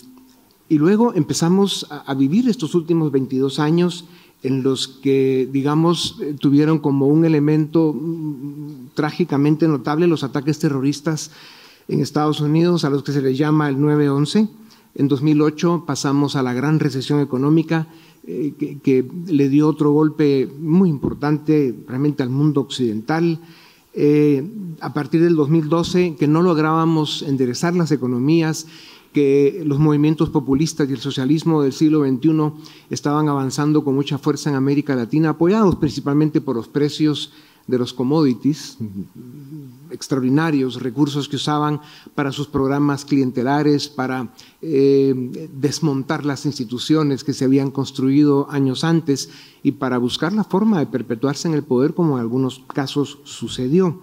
y 0.68 0.78
luego 0.78 1.14
empezamos 1.14 1.86
a, 1.90 2.14
vivir 2.16 2.50
estos 2.50 2.74
últimos 2.76 3.12
22 3.12 3.60
años 3.60 4.06
en 4.42 4.64
los 4.64 4.88
que, 4.88 5.48
digamos, 5.52 6.18
eh, 6.22 6.36
tuvieron 6.40 6.80
como 6.80 7.08
un 7.08 7.26
elemento 7.26 7.94
mm, 7.94 8.94
trágicamente 8.96 9.68
notable 9.68 10.08
los 10.08 10.24
ataques 10.24 10.58
terroristas 10.58 11.32
en 11.88 12.00
Estados 12.00 12.42
Unidos, 12.42 12.84
a 12.84 12.90
los 12.90 13.04
que 13.04 13.12
se 13.12 13.22
les 13.22 13.38
llama 13.38 13.70
el 13.70 13.78
9-11. 13.78 14.50
En 14.96 15.08
2008 15.08 15.84
pasamos 15.86 16.36
a 16.36 16.44
la 16.44 16.54
gran 16.54 16.80
recesión 16.80 17.22
económica 17.22 17.88
eh, 18.28 18.54
que, 18.84 19.06
le 19.28 19.50
dio 19.50 19.68
otro 19.68 19.92
golpe 19.92 20.48
muy 20.60 20.90
importante 20.90 21.76
realmente 21.88 22.24
al 22.24 22.30
mundo 22.30 22.62
occidental. 22.62 23.40
Eh, 23.94 24.44
a 24.80 24.94
partir 24.94 25.22
del 25.22 25.36
2012, 25.36 26.16
que 26.18 26.28
no 26.28 26.42
lográbamos 26.42 27.24
enderezar 27.24 27.76
las 27.76 27.92
economías, 27.92 28.68
que 29.14 29.64
los 29.66 29.80
movimientos 29.80 30.30
populistas 30.30 30.90
y 30.90 30.94
el 30.94 31.00
socialismo 31.00 31.62
del 31.62 31.74
siglo 31.74 32.06
XXI 32.06 32.52
estaban 32.90 33.28
avanzando 33.28 33.84
con 33.84 33.96
mucha 33.96 34.18
fuerza 34.18 34.50
en 34.50 34.56
América 34.56 34.96
Latina, 34.96 35.30
apoyados 35.30 35.76
principalmente 35.76 36.40
por 36.40 36.56
los 36.56 36.68
precios 36.68 37.34
de 37.68 37.78
los 37.78 37.94
commodities, 37.94 38.78
extraordinarios 39.92 40.82
recursos 40.82 41.28
que 41.30 41.36
usaban 41.36 41.82
para 42.16 42.32
sus 42.32 42.48
programas 42.48 43.06
clientelares, 43.06 43.88
para 43.88 44.34
eh, 44.62 45.50
desmontar 45.54 46.26
las 46.26 46.46
instituciones 46.46 47.24
que 47.24 47.34
se 47.34 47.46
habían 47.46 47.72
construido 47.72 48.50
años 48.50 48.84
antes 48.84 49.30
y 49.64 49.74
para 49.74 49.98
buscar 49.98 50.34
la 50.34 50.44
forma 50.44 50.80
de 50.80 50.88
perpetuarse 50.88 51.48
en 51.48 51.54
el 51.54 51.64
poder, 51.64 51.94
como 51.94 52.16
en 52.16 52.22
algunos 52.22 52.64
casos 52.74 53.20
sucedió. 53.24 54.00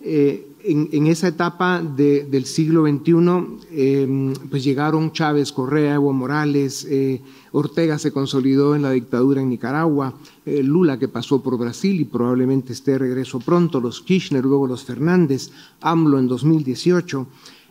Eh, 0.00 0.53
en, 0.66 1.06
esa 1.06 1.28
etapa 1.28 1.82
del 1.82 2.46
siglo 2.46 2.86
XXI, 2.86 3.12
em, 3.70 4.32
pues 4.50 4.64
llegaron 4.64 5.12
Chávez, 5.12 5.52
Correa, 5.52 5.94
Evo 5.96 6.12
Morales, 6.12 6.86
eh, 6.88 7.20
Ortega 7.52 7.98
se 7.98 8.12
consolidó 8.12 8.74
en 8.74 8.82
la 8.82 8.90
dictadura 8.90 9.42
en 9.42 9.50
Nicaragua, 9.50 10.14
eh, 10.46 10.62
Lula 10.62 10.98
que 10.98 11.08
pasó 11.08 11.42
por 11.42 11.58
Brasil 11.58 12.00
y 12.00 12.04
probablemente 12.04 12.72
esté 12.72 12.92
de 12.92 12.98
regreso 12.98 13.40
pronto, 13.40 13.80
los 13.80 14.00
Kirchner, 14.00 14.44
luego 14.44 14.66
los 14.66 14.84
Fernández, 14.84 15.50
AMLO 15.80 16.18
en 16.18 16.28
2018. 16.28 17.26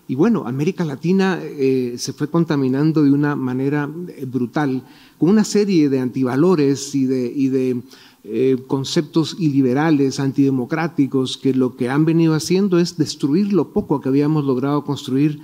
Y 0.07 0.15
bueno, 0.15 0.43
América 0.45 0.83
Latina 0.85 1.39
eh, 1.41 1.95
se 1.97 2.13
fue 2.13 2.29
contaminando 2.29 3.03
de 3.03 3.11
una 3.11 3.35
manera 3.35 3.89
brutal, 4.27 4.83
con 5.17 5.29
una 5.29 5.45
serie 5.45 5.89
de 5.89 5.99
antivalores 5.99 6.93
y 6.93 7.07
de 7.07 7.81
eh, 8.25 8.57
conceptos 8.67 9.35
iliberales, 9.37 10.19
antidemocráticos, 10.19 11.37
que 11.37 11.53
lo 11.53 11.75
que 11.75 11.89
han 11.89 12.05
venido 12.05 12.35
haciendo 12.35 12.79
es 12.79 12.97
destruir 12.97 13.51
lo 13.51 13.73
poco 13.73 13.99
que 13.99 14.07
habíamos 14.07 14.45
logrado 14.45 14.85
construir 14.85 15.41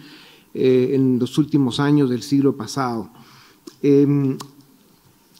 eh, 0.54 0.92
en 0.94 1.20
los 1.20 1.38
últimos 1.38 1.82
años 1.82 2.10
del 2.10 2.22
siglo 2.22 2.56
pasado. 2.56 3.10
Em, 3.82 4.38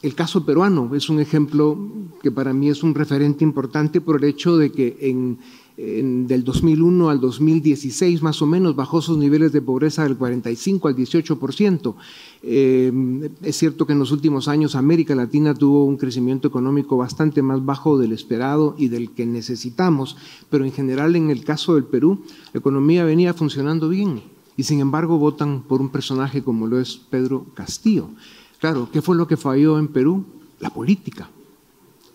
el 0.02 0.14
caso 0.14 0.44
peruano 0.44 0.94
es 0.94 1.08
un 1.08 1.18
ejemplo 1.18 1.78
que 2.22 2.30
para 2.30 2.52
mí 2.52 2.68
es 2.68 2.82
un 2.82 2.94
referente 2.94 3.42
importante 3.42 4.00
por 4.00 4.16
el 4.18 4.24
hecho 4.24 4.56
de 4.56 4.70
que 4.70 4.98
en 5.00 5.38
del 5.80 6.44
2001 6.44 7.08
al 7.08 7.20
2016 7.20 8.20
más 8.20 8.42
o 8.42 8.46
menos 8.46 8.76
bajó 8.76 9.00
sus 9.00 9.16
niveles 9.16 9.50
de 9.52 9.62
pobreza 9.62 10.02
del 10.02 10.16
45 10.16 10.88
al 10.88 10.96
18%. 10.96 11.94
Eh, 12.42 13.30
es 13.42 13.56
cierto 13.56 13.86
que 13.86 13.94
en 13.94 13.98
los 13.98 14.12
últimos 14.12 14.46
años 14.46 14.74
América 14.74 15.14
Latina 15.14 15.54
tuvo 15.54 15.84
un 15.84 15.96
crecimiento 15.96 16.48
económico 16.48 16.98
bastante 16.98 17.40
más 17.40 17.64
bajo 17.64 17.98
del 17.98 18.12
esperado 18.12 18.74
y 18.76 18.88
del 18.88 19.12
que 19.12 19.24
necesitamos, 19.24 20.18
pero 20.50 20.66
en 20.66 20.72
general 20.72 21.16
en 21.16 21.30
el 21.30 21.44
caso 21.44 21.74
del 21.74 21.84
Perú 21.84 22.24
la 22.52 22.60
economía 22.60 23.04
venía 23.04 23.32
funcionando 23.32 23.88
bien 23.88 24.22
y 24.58 24.64
sin 24.64 24.80
embargo 24.80 25.16
votan 25.16 25.62
por 25.62 25.80
un 25.80 25.88
personaje 25.88 26.42
como 26.42 26.66
lo 26.66 26.78
es 26.78 26.96
Pedro 26.96 27.46
Castillo. 27.54 28.10
Claro, 28.58 28.90
¿qué 28.92 29.00
fue 29.00 29.16
lo 29.16 29.26
que 29.26 29.38
falló 29.38 29.78
en 29.78 29.88
Perú? 29.88 30.26
La 30.58 30.68
política. 30.68 31.30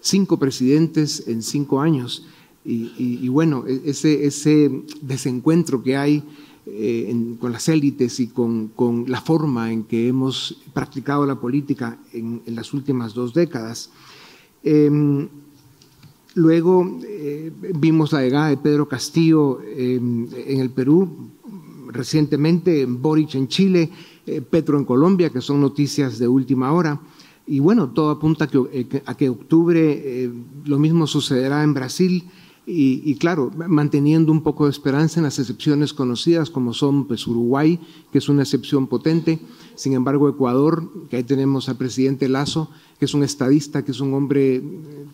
Cinco 0.02 0.38
presidentes 0.38 1.28
en 1.28 1.42
cinco 1.42 1.82
años 1.82 2.28
y, 2.66 3.28
bueno, 3.30 3.66
e, 3.68 3.82
ese, 3.86 4.26
ese, 4.26 4.84
desencuentro 5.02 5.84
que 5.84 5.96
hay 5.96 6.24
eh, 6.68 7.36
con 7.40 7.52
las 7.52 7.70
élites 7.70 8.20
y 8.20 8.28
con, 8.28 8.72
la 9.08 9.22
forma 9.22 9.72
en 9.72 9.84
que 9.84 10.08
hemos 10.08 10.64
practicado 10.74 11.24
la 11.24 11.40
política 11.40 12.00
en, 12.12 12.42
las 12.48 12.74
últimas 12.74 13.14
dos 13.14 13.36
décadas. 13.36 13.92
Em, 14.64 15.28
luego 16.34 17.00
eh, 17.08 17.52
vimos 17.76 18.14
la 18.14 18.24
llegada 18.24 18.50
de 18.50 18.58
Pedro 18.58 18.88
Castillo 18.88 19.62
em, 19.62 20.28
en 20.34 20.60
el 20.60 20.72
Perú, 20.72 21.30
recientemente 21.90 22.88
Boric 22.88 23.36
en 23.36 23.48
Chile, 23.48 23.92
eh, 24.26 24.42
Petro 24.42 24.80
en 24.80 24.86
Colombia, 24.86 25.30
que 25.30 25.42
son 25.42 25.62
noticias 25.62 26.18
de 26.18 26.28
última 26.28 26.72
hora. 26.72 27.00
Y 27.46 27.60
bueno, 27.60 27.92
todo 27.92 28.10
apunta 28.10 28.46
a 28.46 28.48
que, 28.48 29.04
a 29.06 29.16
que 29.16 29.30
octubre 29.30 30.32
lo 30.66 30.80
mismo 30.80 31.06
sucederá 31.06 31.62
en 31.62 31.76
Brasil. 31.76 32.24
Y, 32.68 33.14
claro, 33.18 33.52
manteniendo 33.68 34.32
un 34.32 34.42
poco 34.42 34.66
de 34.66 34.72
esperanza 34.72 35.20
en 35.20 35.26
las 35.26 35.38
excepciones 35.38 35.94
conocidas 35.94 36.50
como 36.50 36.74
son 36.74 37.06
pues, 37.06 37.28
Uruguay, 37.28 37.80
que 38.12 38.18
es 38.18 38.28
una 38.28 38.42
excepción 38.42 38.88
potente, 38.88 39.40
sin 39.76 39.94
embargo 39.94 40.28
Ecuador, 40.28 40.92
que 41.08 41.18
ahí 41.18 41.24
tenemos 41.24 41.70
al 41.70 41.78
presidente 41.78 42.28
Lazo, 42.28 42.72
que 42.98 43.06
es 43.06 43.14
un 43.14 43.24
estadista, 43.24 43.86
que 43.86 43.92
es 43.92 44.00
un 44.00 44.16
hombre 44.16 44.56
eh, 44.56 44.64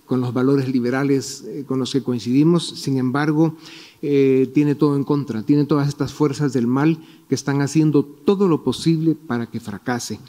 con 0.05 0.21
los 0.21 0.33
valores 0.33 0.69
liberales 0.69 1.43
eh, 1.45 1.65
con 1.67 1.79
los 1.79 1.91
que 1.91 2.01
coincidimos, 2.01 2.69
sin 2.79 2.97
embargo 2.97 3.57
eh, 4.01 4.49
tiene 4.53 4.75
todo 4.75 4.95
en 4.95 5.03
contra, 5.03 5.43
tiene 5.43 5.65
todas 5.65 5.89
estas 5.89 6.13
fuerzas 6.13 6.53
del 6.53 6.67
mal 6.67 6.99
que 7.27 7.35
están 7.35 7.61
haciendo 7.61 8.05
todo 8.05 8.47
lo 8.47 8.63
posible 8.63 9.13
para 9.15 9.47
que 9.47 9.59
fracase, 9.59 10.21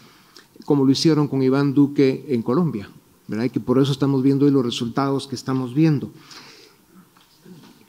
como 0.64 0.84
lo 0.84 0.90
hicieron 0.90 1.28
con 1.28 1.40
Iván 1.40 1.72
Duque 1.72 2.24
en 2.28 2.42
Colombia, 2.42 2.90
¿verdad? 3.28 3.44
y 3.44 3.50
que 3.50 3.60
por 3.60 3.80
eso 3.80 3.92
estamos 3.92 4.24
viendo 4.24 4.46
hoy 4.46 4.50
los 4.50 4.64
resultados 4.64 5.28
que 5.28 5.36
estamos 5.36 5.72
viendo. 5.72 6.10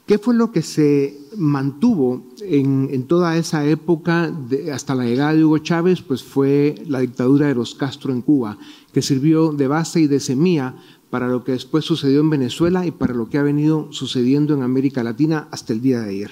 ¿Qué 0.06 0.18
fue 0.18 0.34
lo 0.34 0.52
que 0.52 0.60
se 0.60 1.18
mantuvo 1.34 2.26
en, 2.42 3.04
toda 3.04 3.38
esa 3.38 3.64
época 3.64 4.30
hasta 4.70 4.94
la 4.94 5.06
llegada 5.06 5.32
de 5.32 5.42
Hugo 5.42 5.58
Chávez? 5.58 6.02
Pues 6.02 6.22
fue 6.22 6.74
la 6.86 7.00
dictadura 7.00 7.46
de 7.46 7.54
los 7.54 7.74
Castro 7.74 8.12
en 8.12 8.20
Cuba, 8.20 8.58
que 8.92 9.00
sirvió 9.00 9.52
de 9.52 9.66
base 9.66 10.00
y 10.00 10.06
de 10.06 10.20
semilla 10.20 10.74
para 11.08 11.28
lo 11.28 11.42
que 11.42 11.52
después 11.52 11.86
sucedió 11.86 12.20
en 12.20 12.28
Venezuela 12.28 12.84
y 12.84 12.90
para 12.90 13.14
lo 13.14 13.30
que 13.30 13.38
ha 13.38 13.42
venido 13.42 13.88
sucediendo 13.92 14.52
en 14.52 14.62
América 14.62 15.02
Latina 15.02 15.48
hasta 15.50 15.72
el 15.72 15.80
día 15.80 16.00
de 16.00 16.10
ayer. 16.10 16.30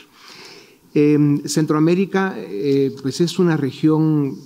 Em, 0.93 1.43
Centroamérica 1.45 2.35
eh, 2.37 2.95
pues 3.01 3.23
es 3.23 3.39
una 3.39 3.57
región, 3.57 4.37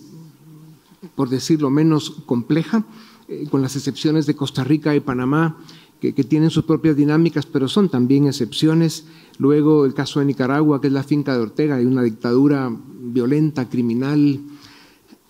por 1.16 1.30
decirlo 1.30 1.68
menos, 1.68 2.22
compleja, 2.26 2.84
eh, 3.26 3.48
con 3.50 3.60
las 3.60 3.74
excepciones 3.74 4.26
de 4.26 4.36
Costa 4.36 4.62
Rica 4.62 4.94
y 4.94 5.00
Panamá, 5.00 5.56
que, 6.00 6.12
tienen 6.12 6.50
sus 6.50 6.64
propias 6.64 6.96
dinámicas, 6.96 7.46
pero 7.46 7.68
son 7.68 7.88
también 7.88 8.26
excepciones. 8.26 9.06
Luego 9.38 9.84
el 9.84 9.94
caso 9.94 10.20
de 10.20 10.26
Nicaragua, 10.26 10.80
que 10.80 10.88
es 10.88 10.92
la 10.92 11.02
finca 11.02 11.34
de 11.34 11.40
Ortega, 11.40 11.76
hay 11.76 11.86
una 11.86 12.02
dictadura 12.02 12.70
violenta, 13.00 13.68
criminal 13.68 14.40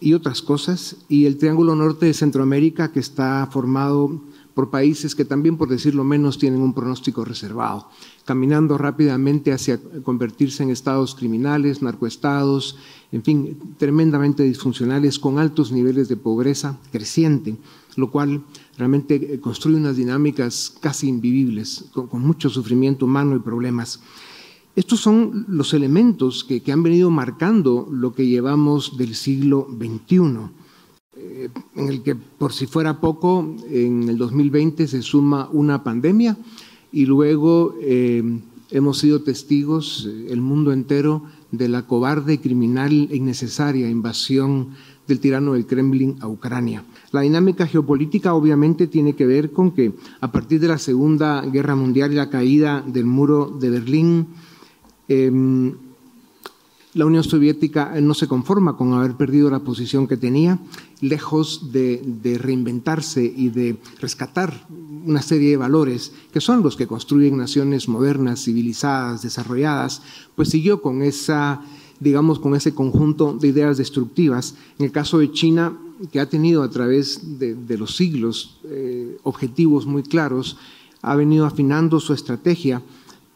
y 0.00 0.12
otras 0.14 0.42
cosas. 0.42 0.96
Y 1.08 1.26
el 1.26 1.38
Triángulo 1.38 1.74
Norte 1.74 2.06
de 2.06 2.14
Centroamérica, 2.14 2.92
que 2.92 3.00
está 3.00 3.48
formado 3.50 4.20
por 4.56 4.70
países 4.70 5.14
que 5.14 5.26
también, 5.26 5.58
por 5.58 5.68
decirlo 5.68 6.02
menos, 6.02 6.38
tienen 6.38 6.62
un 6.62 6.72
pronóstico 6.72 7.26
reservado, 7.26 7.90
caminando 8.24 8.78
rápidamente 8.78 9.52
hacia 9.52 9.78
convertirse 10.02 10.62
en 10.62 10.70
estados 10.70 11.14
criminales, 11.14 11.82
narcoestados, 11.82 12.78
en 13.12 13.22
fin, 13.22 13.58
tremendamente 13.76 14.44
disfuncionales, 14.44 15.18
con 15.18 15.38
altos 15.38 15.72
niveles 15.72 16.08
de 16.08 16.16
pobreza 16.16 16.78
creciente, 16.90 17.58
lo 17.96 18.10
cual 18.10 18.44
realmente 18.78 19.14
eh, 19.14 19.40
construye 19.40 19.76
unas 19.76 19.96
dinámicas 19.96 20.74
casi 20.80 21.08
invivibles, 21.08 21.86
con, 21.92 22.22
mucho 22.22 22.50
sufrimiento 22.50 23.06
humano 23.06 23.36
y 23.36 23.40
problemas. 23.40 24.00
Estos 24.74 25.00
son 25.00 25.46
los 25.48 25.72
elementos 25.72 26.44
que, 26.44 26.62
han 26.70 26.82
venido 26.82 27.10
marcando 27.10 27.88
lo 27.90 28.14
que 28.14 28.26
llevamos 28.26 28.96
del 28.98 29.14
siglo 29.14 29.66
XXI, 29.70 30.16
eh, 31.16 31.48
en 31.74 31.88
el 31.88 32.02
que, 32.02 32.14
por 32.14 32.52
si 32.52 32.66
fuera 32.66 33.00
poco, 33.00 33.56
en 33.70 34.08
el 34.08 34.18
2020 34.18 34.86
se 34.86 35.00
suma 35.00 35.48
una 35.50 35.82
pandemia 35.82 36.36
y 36.92 37.06
luego 37.06 37.74
eh, 37.80 38.22
hemos 38.70 38.98
sido 38.98 39.22
testigos, 39.22 40.08
el 40.28 40.40
mundo 40.42 40.72
entero, 40.72 41.22
de 41.52 41.68
la 41.68 41.86
cobarde, 41.86 42.40
criminal 42.40 43.08
e 43.10 43.16
innecesaria 43.16 43.88
invasión 43.88 44.70
del 45.06 45.20
tirano 45.20 45.54
del 45.54 45.66
Kremlin 45.66 46.16
a 46.20 46.28
Ucrania. 46.28 46.84
La 47.12 47.20
dinámica 47.20 47.66
geopolítica 47.66 48.34
obviamente 48.34 48.86
tiene 48.86 49.14
que 49.14 49.26
ver 49.26 49.52
con 49.52 49.72
que 49.72 49.92
a 50.20 50.32
partir 50.32 50.60
de 50.60 50.68
la 50.68 50.78
Segunda 50.78 51.42
Guerra 51.42 51.76
Mundial 51.76 52.12
y 52.12 52.16
la 52.16 52.30
caída 52.30 52.82
del 52.86 53.04
muro 53.04 53.46
de 53.46 53.70
Berlín, 53.70 54.26
em, 55.08 55.74
la 56.94 57.04
Unión 57.04 57.24
Soviética 57.24 58.00
no 58.00 58.14
se 58.14 58.26
conforma 58.26 58.76
con 58.76 58.94
haber 58.94 59.16
perdido 59.16 59.50
la 59.50 59.60
posición 59.60 60.08
que 60.08 60.16
tenía, 60.16 60.58
lejos 61.02 61.70
de, 61.70 62.38
reinventarse 62.40 63.22
y 63.22 63.50
de 63.50 63.76
rescatar 64.00 64.66
una 65.04 65.20
serie 65.20 65.50
de 65.50 65.56
valores 65.58 66.12
que 66.32 66.40
son 66.40 66.62
los 66.62 66.74
que 66.74 66.86
construyen 66.86 67.36
naciones 67.36 67.86
modernas, 67.86 68.42
civilizadas, 68.44 69.20
desarrolladas, 69.20 70.00
pues 70.34 70.48
siguió 70.48 70.80
con 70.80 71.02
esa 71.02 71.60
digamos, 71.98 72.38
con 72.38 72.54
ese 72.54 72.74
conjunto 72.74 73.32
de 73.40 73.48
ideas 73.48 73.78
destructivas. 73.78 74.54
En 74.78 74.84
el 74.84 74.92
caso 74.92 75.18
de 75.18 75.32
China, 75.32 75.78
que 76.10 76.20
ha 76.20 76.28
tenido 76.28 76.62
a 76.62 76.70
través 76.70 77.38
de, 77.38 77.78
los 77.78 77.96
siglos 77.96 78.58
eh, 78.64 79.16
objetivos 79.22 79.86
muy 79.86 80.02
claros, 80.02 80.56
ha 81.02 81.14
venido 81.14 81.46
afinando 81.46 82.00
su 82.00 82.12
estrategia 82.12 82.82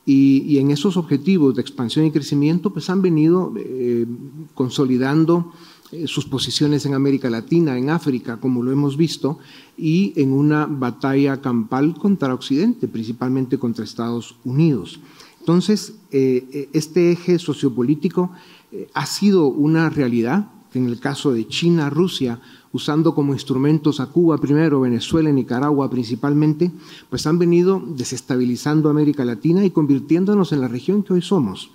y, 0.06 0.58
en 0.58 0.70
esos 0.70 0.96
objetivos 0.96 1.54
de 1.54 1.62
expansión 1.62 2.06
y 2.06 2.10
crecimiento, 2.10 2.72
pues 2.72 2.90
han 2.90 3.02
venido 3.02 3.52
eh, 3.56 4.06
consolidando 4.54 5.52
eh, 5.92 6.06
sus 6.06 6.24
posiciones 6.24 6.86
en 6.86 6.94
América 6.94 7.30
Latina, 7.30 7.78
en 7.78 7.90
África, 7.90 8.38
como 8.38 8.62
lo 8.62 8.72
hemos 8.72 8.96
visto, 8.96 9.38
y 9.76 10.12
en 10.16 10.32
una 10.32 10.66
batalla 10.66 11.40
campal 11.40 11.94
contra 11.94 12.34
Occidente, 12.34 12.88
principalmente 12.88 13.58
contra 13.58 13.84
Estados 13.84 14.36
Unidos. 14.44 15.00
Entonces, 15.40 15.94
eh, 16.12 16.46
eh, 16.52 16.68
este 16.74 17.12
eje 17.12 17.38
sociopolítico 17.38 18.30
eh, 18.72 18.88
ha 18.94 19.06
sido 19.06 19.46
una 19.46 19.88
realidad, 19.88 20.50
en 20.78 20.86
el 20.86 21.00
caso 21.00 21.32
de 21.32 21.46
China, 21.48 21.90
Rusia, 21.90 22.40
usando 22.72 23.14
como 23.14 23.32
instrumentos 23.32 24.00
a 24.00 24.06
Cuba 24.06 24.38
primero, 24.38 24.80
Venezuela 24.80 25.30
y 25.30 25.32
Nicaragua 25.32 25.90
principalmente, 25.90 26.70
pues 27.08 27.26
han 27.26 27.38
venido 27.38 27.82
desestabilizando 27.84 28.88
América 28.88 29.24
Latina 29.24 29.64
y 29.64 29.70
convirtiéndonos 29.70 30.52
en 30.52 30.60
la 30.60 30.68
región 30.68 31.02
que 31.02 31.14
hoy 31.14 31.22
somos. 31.22 31.70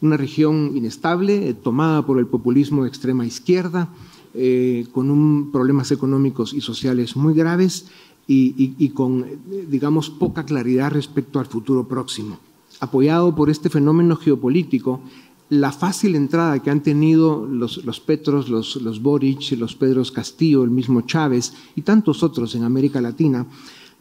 Una 0.00 0.16
región 0.16 0.76
inestable, 0.76 1.48
eh, 1.48 1.54
tomada 1.54 2.04
por 2.04 2.18
el 2.18 2.26
populismo 2.26 2.82
de 2.82 2.88
extrema 2.88 3.24
izquierda, 3.24 3.88
eh, 4.34 4.86
con 4.92 5.50
problemas 5.50 5.90
económicos 5.92 6.52
y 6.52 6.60
sociales 6.60 7.16
muy 7.16 7.32
graves 7.32 7.86
y, 8.28 8.88
con, 8.90 9.24
digamos, 9.70 10.10
poca 10.10 10.44
claridad 10.44 10.90
respecto 10.90 11.38
al 11.38 11.46
futuro 11.46 11.86
próximo. 11.86 12.38
Apoyado 12.80 13.34
por 13.34 13.48
este 13.48 13.70
fenómeno 13.70 14.16
geopolítico, 14.16 15.00
la 15.48 15.70
fácil 15.70 16.16
entrada 16.16 16.60
que 16.62 16.70
han 16.70 16.82
tenido 16.82 17.46
los, 17.46 18.00
Petros, 18.00 18.48
los, 18.48 18.76
los 18.76 19.00
Boric, 19.00 19.52
los 19.52 19.76
Pedros 19.76 20.10
Castillo, 20.10 20.64
el 20.64 20.70
mismo 20.70 21.02
Chávez 21.02 21.52
y 21.76 21.82
tantos 21.82 22.22
otros 22.22 22.54
en 22.54 22.64
América 22.64 23.00
Latina, 23.00 23.46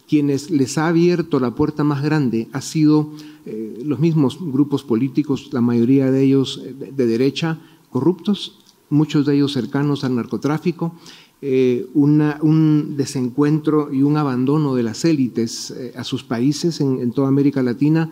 quienes 0.07 0.49
les 0.49 0.77
ha 0.77 0.87
abierto 0.87 1.39
la 1.39 1.55
puerta 1.55 1.83
más 1.83 2.01
grande 2.01 2.47
ha 2.51 2.61
sido 2.61 3.11
eh, 3.45 3.81
los 3.85 3.99
mismos 3.99 4.37
grupos 4.39 4.83
políticos, 4.83 5.49
la 5.51 5.61
mayoría 5.61 6.11
de 6.11 6.23
ellos 6.23 6.61
eh, 6.63 6.73
de 6.73 7.07
derecha, 7.07 7.59
corruptos, 7.89 8.59
muchos 8.89 9.25
de 9.25 9.35
ellos 9.35 9.53
cercanos 9.53 10.03
al 10.03 10.15
narcotráfico, 10.15 10.95
eh, 11.41 11.85
un 11.93 12.95
desencuentro 12.95 13.93
y 13.93 14.03
un 14.03 14.15
abandono 14.15 14.73
de 14.73 14.83
las 14.83 15.03
élites 15.03 15.69
eh, 15.71 15.91
a 15.95 16.05
sus 16.05 16.23
países 16.23 16.79
en, 16.79 17.11
toda 17.11 17.27
América 17.27 17.61
Latina, 17.61 18.09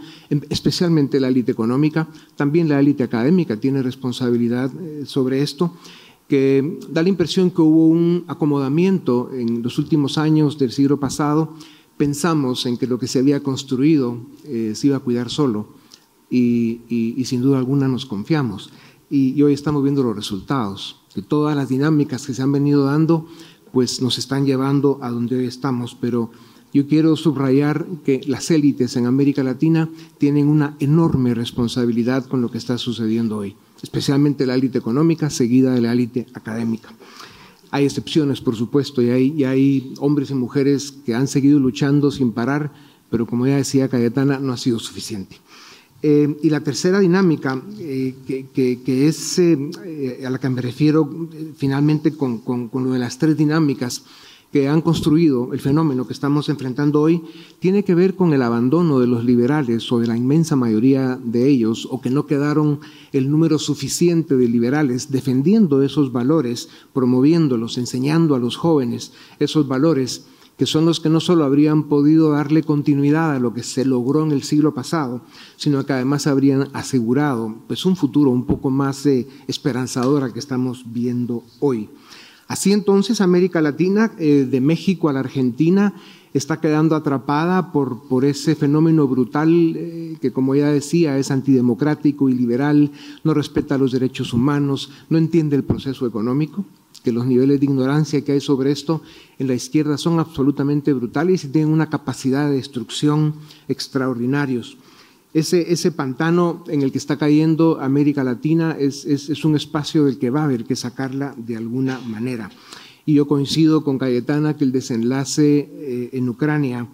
especialmente 0.50 1.22
la 1.22 1.30
élite 1.30 1.52
económica, 1.52 2.10
también 2.36 2.68
la 2.68 2.82
élite 2.82 3.02
académica 3.02 3.56
tiene 3.58 3.82
responsabilidad 3.82 4.72
eh, 4.78 5.06
sobre 5.06 5.42
esto, 5.42 5.74
que 6.28 6.80
da 6.90 7.02
la 7.02 7.10
impresión 7.10 7.50
que 7.50 7.62
hubo 7.62 7.88
un 7.88 8.26
acomodamiento 8.28 9.32
en 9.34 9.64
los 9.64 9.80
últimos 9.80 10.18
años 10.18 10.60
del 10.60 10.72
siglo 10.72 11.00
pasado. 11.00 11.56
Pensamos 11.96 12.66
en 12.66 12.78
que 12.78 12.88
lo 12.88 13.00
que 13.00 13.08
se 13.08 13.20
había 13.20 13.42
construido 13.42 14.18
se 14.44 14.88
iba 14.88 14.98
a 14.98 15.00
cuidar 15.00 15.30
solo 15.30 15.68
y, 16.30 17.22
sin 17.26 17.42
duda 17.42 17.60
alguna 17.60 17.88
nos 17.88 18.06
confiamos. 18.06 18.72
y 19.10 19.40
hoy 19.44 19.54
estamos 19.54 19.84
viendo 19.84 20.02
los 20.02 20.16
resultados 20.16 21.03
que 21.14 21.22
todas 21.22 21.56
las 21.56 21.70
dinámicas 21.70 22.26
que 22.26 22.34
se 22.34 22.42
han 22.42 22.52
venido 22.52 22.86
dando, 22.86 23.28
pues 23.72 24.02
nos 24.02 24.18
están 24.18 24.46
llevando 24.46 25.00
a 25.02 25.10
donde 25.10 25.38
hoy 25.38 25.46
estamos. 25.46 25.96
Pero 26.00 26.32
yo 26.74 26.88
quiero 26.88 27.16
subrayar 27.16 27.86
que 28.04 28.22
las 28.26 28.50
élites 28.50 28.96
en 28.96 29.06
América 29.06 29.44
Latina 29.44 29.90
tienen 30.18 30.48
una 30.48 30.76
enorme 30.80 31.34
responsabilidad 31.34 32.26
con 32.26 32.42
lo 32.42 32.50
que 32.50 32.58
está 32.58 32.78
sucediendo 32.78 33.38
hoy, 33.38 33.56
especialmente 33.82 34.46
la 34.46 34.56
élite 34.56 34.80
económica 34.80 35.30
seguida 35.30 35.74
de 35.74 35.82
la 35.82 35.94
élite 35.94 36.28
académica. 36.34 36.90
Hay 37.70 37.86
excepciones, 37.86 38.42
por 38.42 38.56
supuesto, 38.56 39.02
y 39.02 39.10
hay, 39.10 39.34
y 39.36 39.44
hay 39.46 39.94
hombres 40.00 40.30
y 40.32 40.36
mujeres 40.36 40.92
que 41.06 41.16
han 41.16 41.28
seguido 41.28 41.60
luchando 41.60 42.12
sin 42.12 42.32
parar, 42.32 42.72
pero 43.10 43.26
como 43.26 43.46
ya 43.48 43.58
decía 43.58 43.90
Cayetana, 43.90 44.40
no 44.40 44.54
ha 44.54 44.58
sido 44.58 44.80
suficiente. 44.80 45.38
Eh, 46.06 46.36
y 46.42 46.50
la 46.50 46.60
tercera 46.60 47.00
dinámica, 47.00 47.64
eh, 47.80 48.14
que, 48.28 49.08
es 49.08 49.40
eh, 49.40 50.22
a 50.26 50.30
la 50.30 50.38
que 50.38 50.50
me 50.50 50.62
refiero 50.62 51.10
finalmente 51.56 52.12
con, 52.12 52.40
con, 52.40 52.70
lo 52.74 52.92
de 52.92 53.00
las 53.00 53.18
tres 53.18 53.38
dinámicas 53.38 54.04
que 54.52 54.68
han 54.68 54.82
construido 54.82 55.54
el 55.54 55.62
fenómeno 55.62 56.06
que 56.06 56.12
estamos 56.12 56.50
enfrentando 56.50 57.00
hoy, 57.00 57.24
tiene 57.60 57.86
que 57.86 57.96
ver 57.96 58.16
con 58.16 58.34
el 58.34 58.42
abandono 58.42 59.00
de 59.00 59.08
los 59.08 59.24
liberales 59.24 59.90
o 59.94 60.00
de 60.00 60.08
la 60.08 60.18
inmensa 60.18 60.58
mayoría 60.58 61.18
de 61.24 61.48
ellos, 61.48 61.88
o 61.90 62.02
que 62.02 62.10
no 62.10 62.26
quedaron 62.26 62.82
el 63.14 63.32
número 63.32 63.58
suficiente 63.58 64.36
de 64.36 64.50
liberales 64.50 65.10
defendiendo 65.10 65.84
esos 65.84 66.12
valores, 66.12 66.68
promoviéndolos, 66.92 67.78
enseñando 67.78 68.36
a 68.36 68.40
los 68.40 68.58
jóvenes 68.58 69.14
esos 69.40 69.70
valores 69.70 70.26
que 70.64 70.68
son 70.68 70.86
los 70.86 71.02
que 71.02 71.10
no 71.10 71.20
solo 71.20 71.44
habrían 71.44 71.90
podido 71.90 72.32
darle 72.32 72.64
continuidad 72.64 73.36
a 73.36 73.40
lo 73.40 73.54
que 73.54 73.64
se 73.64 73.84
logró 73.84 74.24
en 74.24 74.32
el 74.32 74.44
siglo 74.44 74.74
pasado, 74.74 75.20
sino 75.58 75.86
que 75.86 75.92
además 75.92 76.26
habrían 76.26 76.70
asegurado 76.72 77.54
pues, 77.68 77.86
un 77.86 77.98
futuro 77.98 78.30
un 78.32 78.46
poco 78.46 78.70
más 78.70 79.06
eh, 79.06 79.28
esperanzador 79.46 80.24
al 80.24 80.32
que 80.32 80.40
estamos 80.40 80.86
viendo 80.86 81.44
hoy. 81.60 81.90
Así 82.48 82.72
entonces 82.72 83.20
América 83.20 83.62
Latina, 83.62 84.14
eh, 84.18 84.48
de 84.50 84.62
México 84.62 85.10
a 85.10 85.14
la 85.14 85.20
Argentina, 85.20 85.96
está 86.34 86.62
quedando 86.62 86.96
atrapada 86.96 87.74
por, 87.74 88.08
por 88.08 88.24
ese 88.24 88.56
fenómeno 88.56 89.06
brutal 89.06 89.74
eh, 89.76 90.16
que, 90.22 90.32
como 90.32 90.56
ya 90.56 90.70
decía, 90.70 91.18
es 91.18 91.30
antidemocrático 91.30 92.30
y 92.30 92.36
liberal, 92.36 92.90
no 93.26 93.34
respeta 93.34 93.78
los 93.78 93.92
derechos 93.92 94.32
humanos, 94.32 94.92
no 95.10 95.18
entiende 95.18 95.58
el 95.58 95.66
proceso 95.66 96.08
económico 96.08 96.64
que 97.04 97.12
los 97.12 97.26
niveles 97.26 97.60
de 97.60 97.66
ignorancia 97.66 98.22
que 98.22 98.32
hay 98.32 98.42
sobre 98.42 98.72
esto 98.72 99.02
en 99.38 99.48
la 99.48 99.54
izquierda 99.54 99.98
son 99.98 100.20
absolutamente 100.20 100.94
brutales 100.94 101.44
y 101.44 101.50
tienen 101.50 101.74
una 101.74 101.90
capacidad 101.90 102.50
de 102.50 102.56
destrucción 102.56 103.36
extraordinarios. 103.68 104.78
Ese, 105.34 105.72
ese 105.74 105.92
pantano 105.92 106.64
en 106.68 106.84
el 106.84 106.92
que 106.92 107.00
está 107.00 107.18
cayendo 107.18 107.80
América 107.82 108.24
Latina 108.24 108.78
es, 108.80 109.04
es, 109.06 109.44
un 109.44 109.56
espacio 109.56 110.06
del 110.06 110.20
que 110.20 110.30
va 110.30 110.42
a 110.42 110.46
haber 110.46 110.64
que 110.64 110.76
sacarla 110.76 111.34
de 111.36 111.58
alguna 111.58 112.00
manera. 112.00 112.52
Y 113.06 113.16
yo 113.16 113.28
coincido 113.28 113.84
con 113.84 113.98
Cayetana 113.98 114.56
que 114.56 114.64
el 114.64 114.72
desenlace 114.72 115.70
eh, 115.72 116.10
en 116.14 116.30
Ucrania 116.30 116.88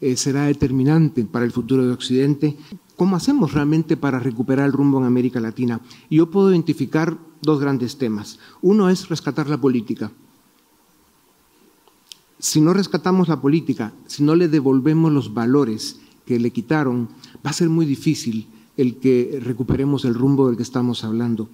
eh, 0.00 0.16
será 0.16 0.44
determinante 0.44 1.24
para 1.24 1.46
el 1.46 1.52
futuro 1.52 1.86
de 1.86 1.92
Occidente. 1.92 2.56
¿Cómo 2.96 3.14
hacemos 3.14 3.52
realmente 3.52 3.96
para 3.96 4.18
recuperar 4.18 4.66
el 4.66 4.72
rumbo 4.72 4.98
en 4.98 5.04
América 5.04 5.38
Latina? 5.38 5.80
Yo 6.10 6.30
puedo 6.30 6.50
identificar 6.50 7.18
dos 7.42 7.60
grandes 7.60 7.98
temas. 7.98 8.38
Uno 8.62 8.88
es 8.88 9.08
rescatar 9.10 9.48
la 9.48 9.60
política. 9.60 10.10
Si 12.38 12.60
no 12.60 12.72
rescatamos 12.72 13.28
la 13.28 13.40
política, 13.40 13.92
si 14.06 14.22
no 14.22 14.34
le 14.34 14.48
devolvemos 14.48 15.12
los 15.12 15.34
valores 15.34 16.00
que 16.24 16.38
le 16.40 16.50
quitaron, 16.50 17.08
va 17.44 17.50
a 17.50 17.54
ser 17.54 17.68
muy 17.68 17.84
difícil 17.84 18.46
el 18.78 18.96
que 18.96 19.40
recuperemos 19.42 20.04
el 20.06 20.14
rumbo 20.14 20.46
del 20.46 20.56
que 20.56 20.62
estamos 20.62 21.04
hablando. 21.04 21.48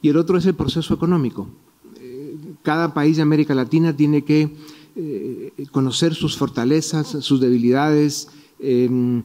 Y 0.00 0.08
el 0.10 0.16
otro 0.16 0.38
es 0.38 0.46
el 0.46 0.54
proceso 0.54 0.94
económico. 0.94 1.48
Eh, 1.96 2.36
cada 2.62 2.94
país 2.94 3.16
de 3.16 3.22
América 3.22 3.54
Latina 3.54 3.96
tiene 3.96 4.22
que 4.22 4.54
eh, 4.96 5.52
conocer 5.72 6.14
sus 6.14 6.36
fortalezas, 6.36 7.08
sus 7.20 7.40
debilidades, 7.40 8.28
em, 8.60 9.22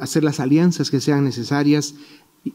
hacer 0.00 0.24
las 0.24 0.40
alianzas 0.40 0.90
que 0.90 1.00
sean 1.00 1.24
necesarias 1.24 1.94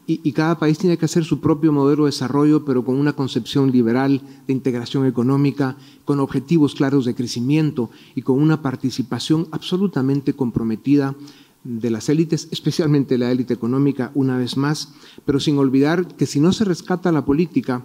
y, 0.06 0.32
cada 0.32 0.56
país 0.56 0.78
tiene 0.78 0.96
que 0.96 1.06
hacer 1.06 1.24
su 1.24 1.40
propio 1.40 1.72
modelo 1.72 2.04
de 2.04 2.10
desarrollo, 2.10 2.64
pero 2.64 2.84
con 2.84 2.94
una 2.94 3.14
concepción 3.14 3.72
liberal 3.72 4.22
de 4.46 4.52
integración 4.52 5.04
económica, 5.04 5.76
con 6.04 6.20
objetivos 6.20 6.76
claros 6.76 7.04
de 7.04 7.16
crecimiento 7.16 7.90
y 8.14 8.22
con 8.22 8.40
una 8.40 8.62
participación 8.62 9.48
absolutamente 9.50 10.32
comprometida 10.32 11.16
de 11.64 11.90
las 11.90 12.08
élites, 12.08 12.46
especialmente 12.52 13.18
la 13.18 13.32
élite 13.32 13.52
económica, 13.52 14.12
una 14.14 14.38
vez 14.38 14.56
más, 14.56 14.94
pero 15.24 15.40
sin 15.40 15.58
olvidar 15.58 16.06
que 16.14 16.26
si 16.26 16.38
no 16.38 16.52
se 16.52 16.64
rescata 16.64 17.10
la 17.10 17.24
política, 17.24 17.82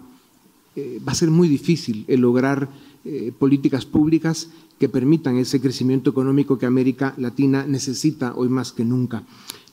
eh, 0.76 1.02
va 1.06 1.12
a 1.12 1.15
ser 1.15 1.32
muy 1.32 1.48
difícil 1.48 2.06
el 2.08 2.21
lograr 2.21 2.69
eh, 3.06 3.32
políticas 3.38 3.86
públicas 3.86 4.50
que 4.80 4.89
permitan 4.89 5.38
ese 5.38 5.62
crecimiento 5.62 6.10
económico 6.10 6.58
que 6.58 6.65
América 6.65 7.13
Latina 7.18 7.63
necesita 7.68 8.34
hoy 8.36 8.50
más 8.50 8.72
que 8.72 8.84
nunca. 8.84 9.24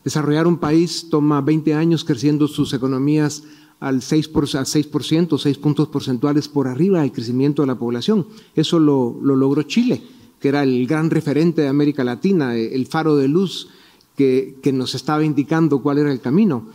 Desarrollar 0.04 0.46
un 0.46 0.58
país 0.58 1.08
toma 1.10 1.40
20 1.40 1.72
años 1.72 2.04
creciendo 2.04 2.46
sus 2.46 2.74
economías 2.74 3.44
al 3.80 4.00
6%, 4.00 4.58
al 4.58 4.66
6%, 4.66 5.38
6 5.38 5.58
puntos 5.58 5.88
porcentuales 5.88 6.46
por 6.46 6.68
arriba 6.68 7.00
del 7.00 7.10
crecimiento 7.12 7.62
de 7.62 7.68
la 7.68 7.78
población. 7.78 8.26
Eso 8.54 8.78
lo, 8.78 9.18
logró 9.22 9.62
Chile, 9.62 10.02
que 10.38 10.48
era 10.48 10.62
el 10.62 10.86
gran 10.86 11.08
referente 11.08 11.62
de 11.62 11.68
América 11.68 12.04
Latina, 12.04 12.54
el 12.54 12.86
faro 12.86 13.16
de 13.16 13.28
luz 13.28 13.70
que, 14.14 14.58
que 14.62 14.72
nos 14.72 14.94
estaba 14.94 15.24
indicando 15.24 15.80
cuál 15.80 15.98
era 15.98 16.12
el 16.12 16.20
camino. 16.20 16.66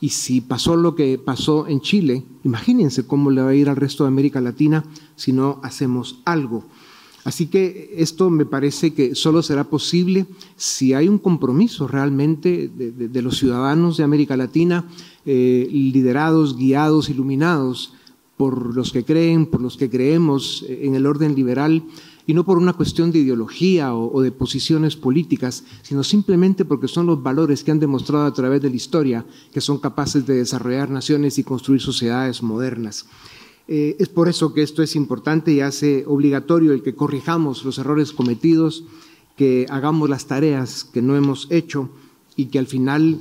Y 0.00 0.10
si 0.10 0.40
pasó 0.40 0.76
lo 0.76 0.94
que 0.94 1.18
pasó 1.18 1.66
en 1.66 1.80
Chile, 1.80 2.24
imagínense 2.42 3.06
cómo 3.06 3.30
le 3.30 3.42
va 3.42 3.50
a 3.50 3.54
ir 3.54 3.68
al 3.68 3.76
resto 3.76 4.04
de 4.04 4.08
América 4.08 4.40
Latina 4.40 4.84
si 5.14 5.32
no 5.32 5.60
hacemos 5.62 6.20
algo. 6.24 6.64
Así 7.24 7.48
que 7.48 7.94
esto 7.98 8.30
me 8.30 8.46
parece 8.46 8.94
que 8.94 9.14
solo 9.14 9.42
será 9.42 9.64
posible 9.64 10.26
si 10.56 10.94
hay 10.94 11.06
un 11.06 11.18
compromiso 11.18 11.86
realmente 11.86 12.68
de, 12.68 13.22
los 13.22 13.36
ciudadanos 13.36 13.98
de 13.98 14.04
América 14.04 14.38
Latina, 14.38 14.86
eh, 15.26 15.68
liderados, 15.70 16.56
guiados, 16.56 17.10
iluminados 17.10 17.92
por 18.38 18.74
los 18.74 18.90
que 18.90 19.04
creen, 19.04 19.44
por 19.44 19.60
los 19.60 19.76
que 19.76 19.90
creemos 19.90 20.64
en 20.66 20.94
el 20.94 21.04
orden 21.04 21.34
liberal, 21.34 21.82
y 22.26 22.34
no 22.34 22.44
por 22.44 22.58
una 22.58 22.72
cuestión 22.72 23.10
de 23.12 23.20
ideología 23.20 23.94
o, 23.94 24.20
de 24.22 24.32
posiciones 24.32 24.96
políticas, 24.96 25.64
sino 25.82 26.04
simplemente 26.04 26.64
porque 26.64 26.88
son 26.88 27.06
los 27.06 27.22
valores 27.22 27.64
que 27.64 27.70
han 27.70 27.80
demostrado 27.80 28.26
a 28.26 28.34
través 28.34 28.62
de 28.62 28.70
la 28.70 28.76
historia 28.76 29.26
que 29.52 29.60
son 29.60 29.78
capaces 29.78 30.26
de 30.26 30.36
desarrollar 30.36 30.90
naciones 30.90 31.38
y 31.38 31.44
construir 31.44 31.80
sociedades 31.80 32.42
modernas. 32.42 33.06
Eh, 33.68 33.96
es 33.98 34.08
por 34.08 34.28
eso 34.28 34.52
que 34.52 34.62
esto 34.62 34.82
es 34.82 34.96
importante 34.96 35.52
y 35.52 35.60
hace 35.60 36.04
obligatorio 36.06 36.72
el 36.72 36.82
que 36.82 36.94
corrijamos 36.94 37.64
los 37.64 37.78
errores 37.78 38.12
cometidos, 38.12 38.84
que 39.36 39.66
hagamos 39.70 40.10
las 40.10 40.26
tareas 40.26 40.84
que 40.84 41.02
no 41.02 41.16
hemos 41.16 41.46
hecho 41.50 41.88
y 42.36 42.46
que 42.46 42.58
al 42.58 42.66
final 42.66 43.20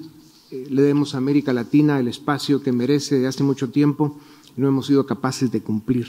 eh, 0.52 0.68
le 0.70 0.82
demos 0.82 1.14
a 1.14 1.20
América 1.20 1.54
Latina 1.54 2.00
el 2.00 2.08
espacio 2.08 2.64
que 2.64 2.72
merece 2.72 3.20
de 3.20 3.28
hace 3.28 3.44
mucho 3.44 3.70
tiempo 3.70 4.18
y 4.58 4.62
no 4.62 4.68
hemos 4.68 4.88
sido 4.88 5.06
capaces 5.06 5.52
de 5.52 5.62
cumplir. 5.62 6.08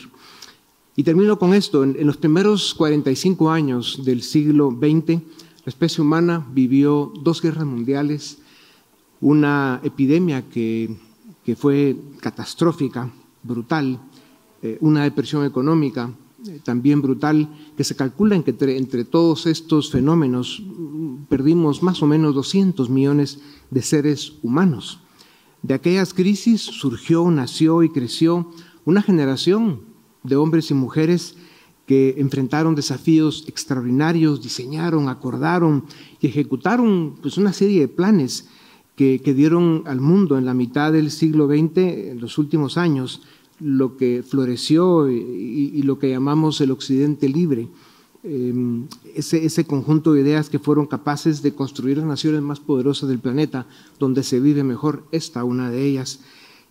Y 0.96 1.04
termino 1.04 1.38
con 1.38 1.54
esto. 1.54 1.84
En, 1.84 2.06
los 2.06 2.16
primeros 2.16 2.74
45 2.74 3.50
años 3.50 4.04
del 4.04 4.22
siglo 4.22 4.70
XX, 4.70 5.22
la 5.64 5.70
especie 5.70 6.02
humana 6.02 6.46
vivió 6.52 7.12
dos 7.22 7.40
guerras 7.40 7.66
mundiales, 7.66 8.38
una 9.20 9.80
epidemia 9.82 10.48
que, 10.48 10.96
fue 11.56 11.96
catastrófica, 12.20 13.12
brutal, 13.42 14.00
eh, 14.62 14.78
una 14.80 15.02
depresión 15.02 15.44
económica 15.44 16.12
eh, 16.46 16.60
también 16.62 17.02
brutal, 17.02 17.48
que 17.76 17.84
se 17.84 17.96
calcula 17.96 18.34
en 18.34 18.42
que 18.42 18.54
entre, 18.76 19.04
todos 19.04 19.46
estos 19.46 19.90
fenómenos 19.90 20.62
mm, 20.64 21.24
perdimos 21.28 21.82
más 21.82 22.02
o 22.02 22.06
menos 22.06 22.34
200 22.34 22.88
millones 22.88 23.40
de 23.70 23.82
seres 23.82 24.34
humanos. 24.42 25.00
De 25.62 25.74
aquellas 25.74 26.14
crisis 26.14 26.62
surgió, 26.62 27.30
nació 27.30 27.82
y 27.82 27.90
creció 27.90 28.50
una 28.86 29.02
generación 29.02 29.89
de 30.22 30.36
hombres 30.36 30.70
y 30.70 30.74
mujeres 30.74 31.36
que 31.90 32.14
enfrentaron 32.18 32.76
desafíos 32.76 33.44
extraordinarios, 33.48 34.40
diseñaron, 34.40 35.08
acordaron 35.08 35.84
y 36.20 36.28
ejecutaron 36.28 37.16
pues, 37.20 37.36
una 37.36 37.52
serie 37.52 37.80
de 37.80 37.88
planes 37.88 38.46
que, 38.94 39.18
dieron 39.34 39.82
al 39.86 40.00
mundo 40.00 40.38
en 40.38 40.44
la 40.44 40.54
mitad 40.54 40.92
del 40.92 41.10
siglo 41.10 41.48
XX, 41.48 41.78
en 41.78 42.20
los 42.20 42.38
últimos 42.38 42.76
años, 42.76 43.22
lo 43.58 43.96
que 43.96 44.22
floreció 44.22 45.10
y, 45.10 45.82
lo 45.82 45.98
que 45.98 46.10
llamamos 46.10 46.60
el 46.60 46.70
Occidente 46.70 47.28
libre. 47.28 47.66
Em, 48.22 48.86
ese, 49.16 49.44
ese, 49.44 49.64
conjunto 49.64 50.12
de 50.12 50.20
ideas 50.20 50.50
que 50.50 50.58
fueron 50.58 50.86
capaces 50.86 51.42
de 51.42 51.54
construir 51.54 51.96
las 51.96 52.06
naciones 52.06 52.42
más 52.42 52.60
poderosas 52.60 53.08
del 53.08 53.18
planeta, 53.18 53.66
donde 53.98 54.22
se 54.22 54.38
vive 54.38 54.62
mejor, 54.62 55.02
esta 55.10 55.42
una 55.42 55.70
de 55.70 55.84
ellas. 55.86 56.20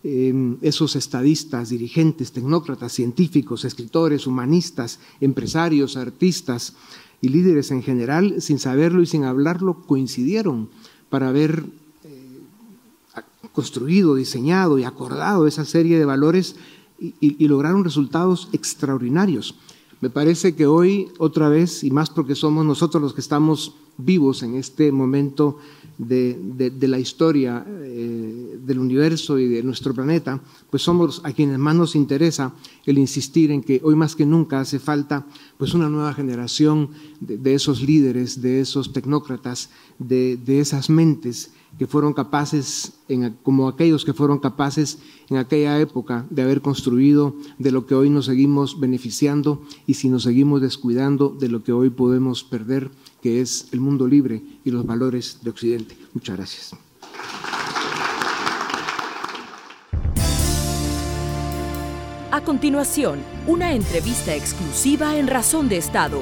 Em, 0.02 0.56
esos 0.62 0.96
estadistas, 0.96 1.68
dirigentes, 1.68 2.32
tecnócratas, 2.32 2.90
científicos, 2.90 3.66
escritores, 3.66 4.26
humanistas, 4.26 4.98
empresarios, 5.20 5.98
artistas 5.98 6.72
y 7.20 7.28
líderes 7.28 7.70
en 7.70 7.82
general, 7.82 8.40
sin 8.40 8.58
saberlo 8.58 9.02
y 9.02 9.06
sin 9.06 9.24
hablarlo, 9.24 9.82
coincidieron 9.86 10.70
para 11.10 11.28
haber 11.28 11.66
eh, 12.04 12.40
construido, 13.52 14.14
diseñado 14.14 14.78
y 14.78 14.84
acordado 14.84 15.46
esa 15.46 15.66
serie 15.66 15.98
de 15.98 16.06
valores 16.06 16.56
y 16.98 17.48
lograron 17.48 17.84
resultados 17.84 18.50
extraordinarios. 18.52 19.54
Me 20.00 20.08
parece 20.08 20.54
que 20.54 20.66
hoy, 20.66 21.08
otra 21.18 21.48
vez, 21.48 21.84
y 21.84 21.90
más 21.90 22.08
porque 22.10 22.34
somos 22.34 22.64
nosotros 22.64 23.02
los 23.02 23.14
que 23.14 23.20
estamos 23.20 23.74
vivos 23.98 24.42
en 24.42 24.54
este 24.54 24.92
momento 24.92 25.58
de, 26.00 26.88
la 26.88 26.98
historia 26.98 27.64
eh, 27.68 28.58
del 28.64 28.78
universo 28.78 29.38
y 29.38 29.48
de 29.48 29.62
nuestro 29.62 29.94
planeta, 29.94 30.40
pues 30.70 30.82
somos 30.82 31.20
a 31.24 31.32
quienes 31.32 31.58
más 31.58 31.74
nos 31.74 31.94
interesa 31.94 32.54
el 32.86 32.98
insistir 32.98 33.50
en 33.50 33.62
que 33.62 33.80
hoy 33.84 33.94
más 33.94 34.16
que 34.16 34.24
nunca 34.24 34.60
hace 34.60 34.78
falta 34.78 35.26
pues 35.58 35.74
una 35.74 35.88
nueva 35.88 36.14
generación 36.14 36.90
de, 37.20 37.54
esos 37.54 37.82
líderes, 37.82 38.40
de 38.40 38.60
esos 38.60 38.92
tecnócratas, 38.92 39.70
de, 39.98 40.38
esas 40.46 40.88
mentes 40.88 41.52
que 41.78 41.86
fueron 41.86 42.12
capaces, 42.12 42.92
como 43.42 43.68
aquellos 43.68 44.04
que 44.04 44.12
fueron 44.12 44.38
capaces 44.38 44.98
en 45.28 45.36
aquella 45.36 45.80
época 45.80 46.26
de 46.30 46.42
haber 46.42 46.60
construido 46.60 47.34
de 47.58 47.70
lo 47.70 47.86
que 47.86 47.94
hoy 47.94 48.10
nos 48.10 48.26
seguimos 48.26 48.78
beneficiando 48.78 49.62
y 49.86 49.94
si 49.94 50.08
nos 50.08 50.24
seguimos 50.24 50.60
descuidando 50.60 51.30
de 51.30 51.48
lo 51.48 51.62
que 51.62 51.72
hoy 51.72 51.90
podemos 51.90 52.44
perder 52.44 52.90
que 53.22 53.40
es 53.40 53.68
el 53.72 53.80
mundo 53.80 54.06
libre 54.06 54.42
y 54.64 54.70
los 54.70 54.84
valores 54.84 55.38
de 55.42 55.50
Occidente. 55.50 55.96
Muchas 56.14 56.36
gracias. 56.36 56.74
A 62.32 62.44
continuación, 62.44 63.18
una 63.48 63.74
entrevista 63.74 64.36
exclusiva 64.36 65.18
en 65.18 65.26
Razón 65.26 65.68
de 65.68 65.78
Estado. 65.78 66.20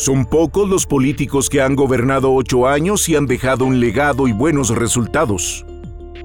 Son 0.00 0.24
pocos 0.24 0.66
los 0.66 0.86
políticos 0.86 1.50
que 1.50 1.60
han 1.60 1.76
gobernado 1.76 2.32
ocho 2.32 2.66
años 2.66 3.06
y 3.10 3.16
han 3.16 3.26
dejado 3.26 3.66
un 3.66 3.80
legado 3.80 4.28
y 4.28 4.32
buenos 4.32 4.70
resultados. 4.70 5.66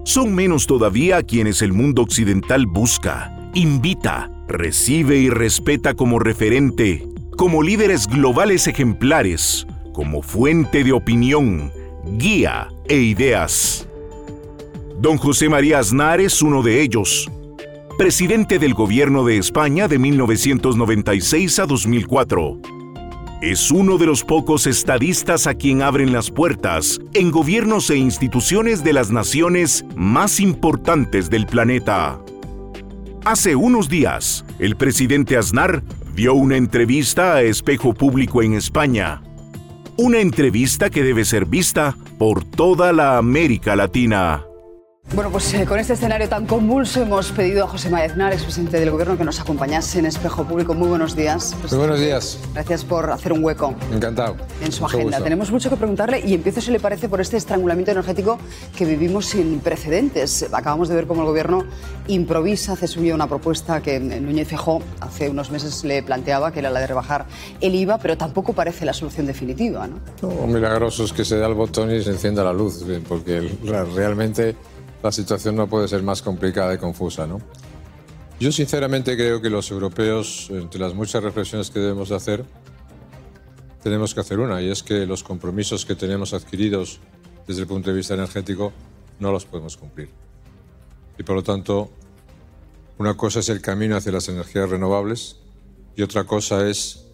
Son 0.05 0.33
menos 0.33 0.65
todavía 0.65 1.21
quienes 1.23 1.61
el 1.61 1.73
mundo 1.73 2.01
occidental 2.03 2.67
busca, 2.67 3.38
invita, 3.53 4.31
recibe 4.47 5.17
y 5.17 5.29
respeta 5.29 5.93
como 5.93 6.19
referente, 6.19 7.05
como 7.35 7.61
líderes 7.61 8.07
globales 8.07 8.65
ejemplares, 8.67 9.67
como 9.91 10.21
fuente 10.21 10.85
de 10.85 10.93
opinión, 10.93 11.69
guía 12.17 12.69
e 12.88 12.95
ideas. 12.95 13.89
Don 15.01 15.17
José 15.17 15.49
María 15.49 15.79
Aznar 15.79 16.21
es 16.21 16.41
uno 16.41 16.63
de 16.63 16.81
ellos, 16.81 17.29
presidente 17.97 18.57
del 18.57 18.73
gobierno 18.73 19.25
de 19.25 19.38
España 19.38 19.89
de 19.89 19.99
1996 19.99 21.59
a 21.59 21.65
2004. 21.65 22.85
Es 23.41 23.69
uno 23.69 23.98
de 23.98 24.06
los 24.06 24.24
pocos 24.24 24.65
estadistas 24.65 25.45
a 25.45 25.56
quien 25.56 25.82
abren 25.82 26.13
las 26.13 26.32
puertas 26.32 27.02
en 27.13 27.32
gobiernos 27.32 27.89
e 27.89 27.98
instituciones 27.98 28.82
de 28.82 28.93
las 28.93 29.12
naciones 29.12 29.84
más 29.95 30.39
importantes 30.39 31.30
del 31.30 31.45
planeta. 31.45 32.17
Hace 33.26 33.58
unos 33.58 33.89
días, 33.89 34.45
el 34.58 34.78
presidente 34.78 35.36
Aznar 35.36 35.84
dio 36.15 36.34
una 36.34 36.56
entrevista 36.56 37.36
a 37.36 37.41
Espejo 37.41 37.93
Público 37.93 38.41
en 38.41 38.54
España. 38.54 39.21
Una 39.98 40.19
entrevista 40.19 40.89
que 40.89 41.04
debe 41.04 41.26
ser 41.26 41.45
vista 41.45 41.98
por 42.17 42.45
toda 42.45 42.93
la 42.93 43.17
América 43.17 43.76
Latina. 43.76 44.45
Bueno, 45.13 45.31
pues 45.31 45.53
eh, 45.53 45.65
con 45.65 45.79
este 45.79 45.93
escenario 45.93 46.27
tan 46.27 46.47
convulso 46.47 47.01
hemos 47.01 47.31
pedido 47.31 47.63
a 47.63 47.67
José 47.67 47.89
María 47.89 48.07
Aznar, 48.11 48.33
expresidente 48.33 48.79
del 48.79 48.89
Gobierno, 48.89 49.17
que 49.17 49.23
nos 49.23 49.39
acompañase 49.39 49.99
en 49.99 50.07
Espejo 50.07 50.45
Público. 50.45 50.73
Muy 50.73 50.89
buenos 50.89 51.15
días. 51.15 51.55
Muy 51.69 51.77
buenos 51.77 51.99
días. 51.99 52.39
Gracias 52.53 52.83
por 52.83 53.11
hacer 53.11 53.31
un 53.31 53.43
hueco. 53.43 53.75
Encantado. 53.93 54.35
En 54.63 54.71
su 54.71 54.83
agenda. 54.83 55.21
Tenemos 55.21 55.51
mucho 55.51 55.69
que 55.69 55.77
preguntarle 55.77 56.21
y 56.25 56.33
empiezo, 56.33 56.59
si 56.59 56.71
le 56.71 56.79
parece, 56.79 57.07
por 57.07 57.21
este 57.21 57.37
estrangulamiento 57.37 57.91
energético 57.91 58.39
que 58.75 58.83
vivimos 58.83 59.27
sin 59.27 59.59
precedentes. 59.59 60.47
Acabamos 60.51 60.89
de 60.89 60.95
ver 60.95 61.05
cómo 61.05 61.21
el 61.21 61.27
Gobierno 61.27 61.65
improvisa, 62.07 62.73
hace 62.73 62.87
suya 62.87 63.13
una 63.13 63.27
propuesta 63.27 63.81
que 63.81 63.99
Núñez 63.99 64.47
Fejó 64.47 64.81
hace 64.99 65.29
unos 65.29 65.51
meses 65.51 65.83
le 65.83 66.01
planteaba, 66.01 66.51
que 66.51 66.59
era 66.59 66.71
la 66.71 66.79
de 66.79 66.87
rebajar 66.87 67.25
el 67.61 67.75
IVA, 67.75 67.99
pero 67.99 68.17
tampoco 68.17 68.53
parece 68.53 68.85
la 68.85 68.93
solución 68.93 69.27
definitiva, 69.27 69.87
¿no? 69.87 69.99
no 70.21 70.47
milagroso 70.47 71.03
es 71.03 71.13
que 71.13 71.23
se 71.23 71.37
da 71.37 71.47
el 71.47 71.53
botón 71.53 71.91
y 71.91 72.03
se 72.03 72.09
encienda 72.09 72.43
la 72.43 72.53
luz, 72.53 72.83
porque 73.07 73.51
realmente 73.63 74.55
la 75.05 75.11
situación 75.11 75.55
no 75.55 75.69
puede 75.69 75.87
ser 75.87 76.01
más 76.01 76.23
complicada 76.23 76.73
y 76.73 76.79
confusa, 76.79 77.27
¿no? 77.27 77.39
Yo 78.39 78.51
sinceramente 78.51 79.15
creo 79.15 79.39
que 79.39 79.51
los 79.51 79.69
europeos, 79.69 80.47
entre 80.49 80.79
las 80.79 80.95
muchas 80.95 81.23
reflexiones 81.23 81.69
que 81.69 81.79
debemos 81.79 82.09
hacer, 82.09 82.43
tenemos 83.83 84.15
que 84.15 84.21
hacer 84.21 84.39
una, 84.39 84.63
y 84.63 84.71
es 84.71 84.81
que 84.81 85.05
los 85.05 85.21
compromisos 85.21 85.85
que 85.85 85.93
tenemos 85.93 86.33
adquiridos 86.33 87.01
desde 87.45 87.61
el 87.61 87.67
punto 87.67 87.91
de 87.91 87.97
vista 87.97 88.15
energético 88.15 88.73
no 89.19 89.31
los 89.31 89.45
podemos 89.45 89.77
cumplir. 89.77 90.09
Y 91.19 91.23
por 91.23 91.35
lo 91.35 91.43
tanto, 91.43 91.91
una 92.97 93.15
cosa 93.15 93.41
es 93.41 93.49
el 93.49 93.61
camino 93.61 93.95
hacia 93.95 94.11
las 94.11 94.27
energías 94.27 94.71
renovables 94.71 95.37
y 95.95 96.01
otra 96.01 96.23
cosa 96.23 96.67
es 96.67 97.05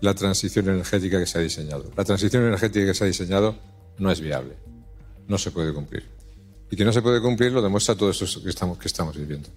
la 0.00 0.14
transición 0.14 0.68
energética 0.68 1.20
que 1.20 1.26
se 1.26 1.38
ha 1.38 1.42
diseñado. 1.42 1.92
La 1.96 2.04
transición 2.04 2.42
energética 2.42 2.86
que 2.86 2.94
se 2.94 3.04
ha 3.04 3.06
diseñado 3.06 3.54
no 3.98 4.10
es 4.10 4.20
viable, 4.20 4.56
no 5.28 5.38
se 5.38 5.52
puede 5.52 5.72
cumplir. 5.72 6.19
Y 6.70 6.76
que 6.76 6.84
no 6.84 6.92
se 6.92 7.02
puede 7.02 7.20
cumplir 7.20 7.52
lo 7.52 7.60
demuestra 7.60 7.96
todo 7.96 8.10
esto 8.10 8.26
que 8.42 8.86
estamos, 8.86 9.16
viviendo. 9.16 9.48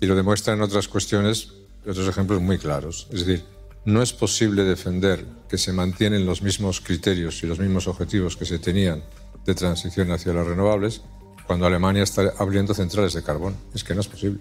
Y 0.00 0.06
lo 0.06 0.14
demuestra 0.14 0.54
en 0.54 0.62
otras 0.62 0.86
cuestiones, 0.86 1.52
otros 1.80 2.06
ejemplos 2.08 2.40
muy 2.40 2.58
claros. 2.58 3.08
Es 3.12 3.26
decir, 3.26 3.44
no 3.84 4.02
es 4.02 4.12
posible 4.12 4.62
defender 4.62 5.24
que 5.48 5.58
se 5.58 5.72
mantienen 5.72 6.24
los 6.24 6.40
mismos 6.40 6.80
criterios 6.80 7.42
y 7.42 7.46
los 7.46 7.58
mismos 7.58 7.88
objetivos 7.88 8.36
que 8.36 8.44
se 8.44 8.60
tenían 8.60 9.02
de 9.44 9.54
transición 9.54 10.12
hacia 10.12 10.32
las 10.32 10.46
renovables 10.46 11.02
cuando 11.46 11.66
Alemania 11.66 12.04
está 12.04 12.32
abriendo 12.38 12.72
centrales 12.72 13.14
de 13.14 13.22
carbón. 13.24 13.56
Es 13.74 13.82
que 13.82 13.94
no 13.94 14.00
es 14.00 14.08
posible. 14.08 14.40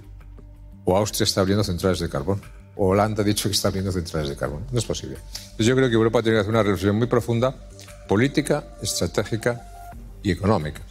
O 0.86 0.96
Austria 0.96 1.24
está 1.24 1.42
abriendo 1.42 1.64
centrales 1.64 2.00
de 2.00 2.10
carbón. 2.10 2.42
O 2.76 2.90
Holanda 2.90 3.24
ha 3.24 3.26
dicho 3.26 3.50
que 3.50 3.56
está 3.56 3.70
abriendo 3.70 3.92
centrales 3.92 4.30
de 4.30 4.36
carbón. 4.36 4.68
No 4.72 4.78
es 4.78 4.86
posible. 4.86 5.18
Entonces 5.18 5.66
yo 5.66 5.76
creo 5.76 5.90
que 5.90 5.96
Europa 5.96 6.22
tiene 6.22 6.38
que 6.38 6.42
hacer 6.42 6.52
una 6.52 6.62
reflexión 6.62 6.96
muy 6.96 7.08
profunda, 7.08 7.56
política, 8.08 8.76
estratégica 8.84 9.90
y 10.22 10.30
económica 10.30 10.84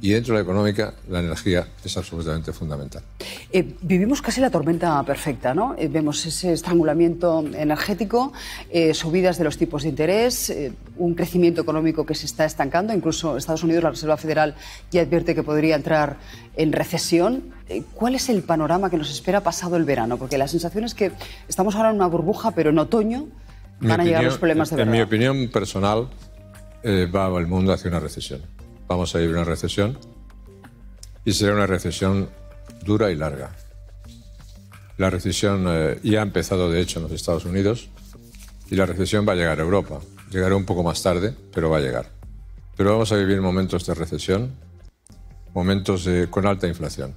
y 0.00 0.10
dentro 0.10 0.34
de 0.34 0.40
la 0.40 0.42
económica, 0.42 0.94
la 1.08 1.20
energía 1.20 1.68
es 1.84 1.96
absolutamente 1.96 2.52
fundamental. 2.52 3.02
Eh, 3.50 3.74
vivimos 3.80 4.20
casi 4.20 4.40
la 4.40 4.50
tormenta 4.50 5.02
perfecta, 5.04 5.54
¿no? 5.54 5.74
Eh, 5.78 5.88
vemos 5.88 6.26
ese 6.26 6.52
estrangulamiento 6.52 7.44
energético, 7.54 8.32
eh, 8.70 8.92
subidas 8.92 9.38
de 9.38 9.44
los 9.44 9.56
tipos 9.56 9.84
de 9.84 9.90
interés, 9.90 10.52
un 10.96 11.14
crecimiento 11.14 11.62
económico 11.62 12.04
que 12.04 12.14
se 12.14 12.26
está 12.26 12.44
estancando. 12.44 12.92
Incluso 12.92 13.36
Estados 13.36 13.62
Unidos, 13.62 13.84
la 13.84 13.90
Reserva 13.90 14.16
Federal, 14.16 14.56
ya 14.90 15.02
advierte 15.02 15.34
que 15.34 15.42
podría 15.42 15.76
entrar 15.76 16.18
en 16.56 16.72
recesión. 16.72 17.54
¿Cuál 17.94 18.16
es 18.16 18.28
el 18.28 18.42
panorama 18.42 18.90
que 18.90 18.96
nos 18.96 19.10
espera 19.10 19.42
pasado 19.42 19.76
el 19.76 19.84
verano? 19.84 20.18
Porque 20.18 20.36
la 20.38 20.48
sensación 20.48 20.84
es 20.84 20.94
que 20.94 21.12
estamos 21.48 21.76
ahora 21.76 21.90
en 21.90 21.96
una 21.96 22.08
burbuja, 22.08 22.50
pero 22.50 22.70
en 22.70 22.78
otoño 22.78 23.28
van 23.80 24.00
a 24.00 24.04
llegar 24.04 24.24
los 24.24 24.38
problemas 24.38 24.70
de 24.70 24.76
verdad. 24.76 24.92
En 24.92 24.98
mi 24.98 25.02
opinión 25.02 25.48
personal, 25.48 26.08
va 26.84 27.38
el 27.38 27.46
mundo 27.46 27.72
hacia 27.72 27.88
una 27.88 28.00
recesión 28.00 28.42
vamos 28.88 29.14
a 29.14 29.18
vivir 29.18 29.34
una 29.34 29.44
recesión 29.44 29.98
y 31.24 31.32
será 31.32 31.54
una 31.54 31.66
recesión 31.66 32.28
dura 32.84 33.10
y 33.10 33.16
larga. 33.16 33.56
La 34.96 35.10
recesión 35.10 35.64
eh, 35.68 35.98
ya 36.02 36.20
ha 36.20 36.22
empezado, 36.22 36.70
de 36.70 36.80
hecho, 36.80 36.98
en 36.98 37.04
los 37.04 37.12
Estados 37.12 37.44
Unidos 37.44 37.88
y 38.70 38.76
la 38.76 38.86
recesión 38.86 39.26
va 39.26 39.32
a 39.32 39.36
llegar 39.36 39.58
a 39.58 39.62
Europa. 39.62 40.00
Llegará 40.30 40.56
un 40.56 40.64
poco 40.64 40.82
más 40.82 41.02
tarde, 41.02 41.34
pero 41.52 41.70
va 41.70 41.78
a 41.78 41.80
llegar. 41.80 42.10
Pero 42.76 42.92
vamos 42.92 43.12
a 43.12 43.16
vivir 43.16 43.40
momentos 43.40 43.86
de 43.86 43.94
recesión, 43.94 44.54
momentos 45.52 46.08
con 46.30 46.46
alta 46.46 46.66
inflación. 46.66 47.14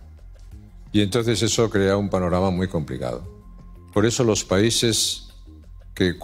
Y 0.91 1.01
entonces 1.01 1.41
eso 1.41 1.69
crea 1.69 1.97
un 1.97 2.09
panorama 2.09 2.51
muy 2.51 2.67
complicado. 2.67 3.27
Por 3.93 4.05
eso 4.05 4.23
los 4.23 4.43
países 4.43 5.29
que 5.93 6.15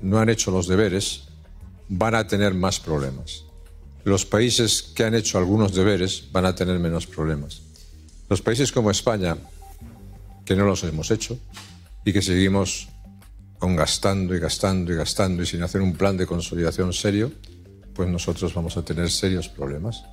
no 0.00 0.18
han 0.18 0.28
hecho 0.30 0.50
los 0.50 0.66
deberes 0.66 1.28
van 1.88 2.14
a 2.14 2.26
tener 2.26 2.54
más 2.54 2.80
problemas. 2.80 3.47
Los 4.04 4.24
países 4.24 4.82
que 4.82 5.04
han 5.04 5.14
hecho 5.14 5.38
algunos 5.38 5.74
deberes 5.74 6.28
van 6.32 6.46
a 6.46 6.54
tener 6.54 6.78
menos 6.78 7.06
problemas. 7.06 7.62
Los 8.28 8.42
países 8.42 8.72
como 8.72 8.90
España, 8.90 9.36
que 10.44 10.56
no 10.56 10.64
los 10.64 10.84
hemos 10.84 11.10
hecho 11.10 11.38
y 12.04 12.12
que 12.12 12.22
seguimos 12.22 12.88
gastando 13.60 14.34
y 14.34 14.38
gastando 14.38 14.92
y 14.92 14.96
gastando 14.96 15.42
y 15.42 15.46
sin 15.46 15.62
hacer 15.62 15.80
un 15.80 15.94
plan 15.94 16.16
de 16.16 16.26
consolidación 16.26 16.92
serio, 16.92 17.32
pues 17.94 18.08
nosotros 18.08 18.54
vamos 18.54 18.76
a 18.76 18.84
tener 18.84 19.10
serios 19.10 19.48
problemas. 19.48 20.04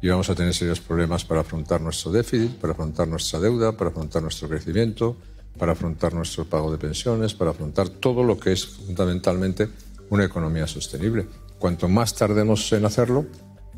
Y 0.00 0.08
vamos 0.08 0.28
a 0.28 0.34
tener 0.34 0.54
serios 0.54 0.80
problemas 0.80 1.24
para 1.24 1.40
afrontar 1.40 1.80
nuestro 1.80 2.12
déficit, 2.12 2.52
para 2.56 2.72
afrontar 2.72 3.08
nuestra 3.08 3.40
deuda, 3.40 3.76
para 3.76 3.90
afrontar 3.90 4.22
nuestro 4.22 4.48
crecimiento, 4.48 5.16
para 5.58 5.72
afrontar 5.72 6.14
nuestro 6.14 6.44
pago 6.44 6.70
de 6.70 6.78
pensiones, 6.78 7.34
para 7.34 7.50
afrontar 7.50 7.88
todo 7.88 8.22
lo 8.22 8.38
que 8.38 8.52
es 8.52 8.66
fundamentalmente 8.66 9.68
una 10.10 10.24
economía 10.24 10.66
sostenible. 10.66 11.26
Cuanto 11.58 11.88
más 11.88 12.14
tardemos 12.14 12.72
en 12.72 12.84
hacerlo, 12.84 13.26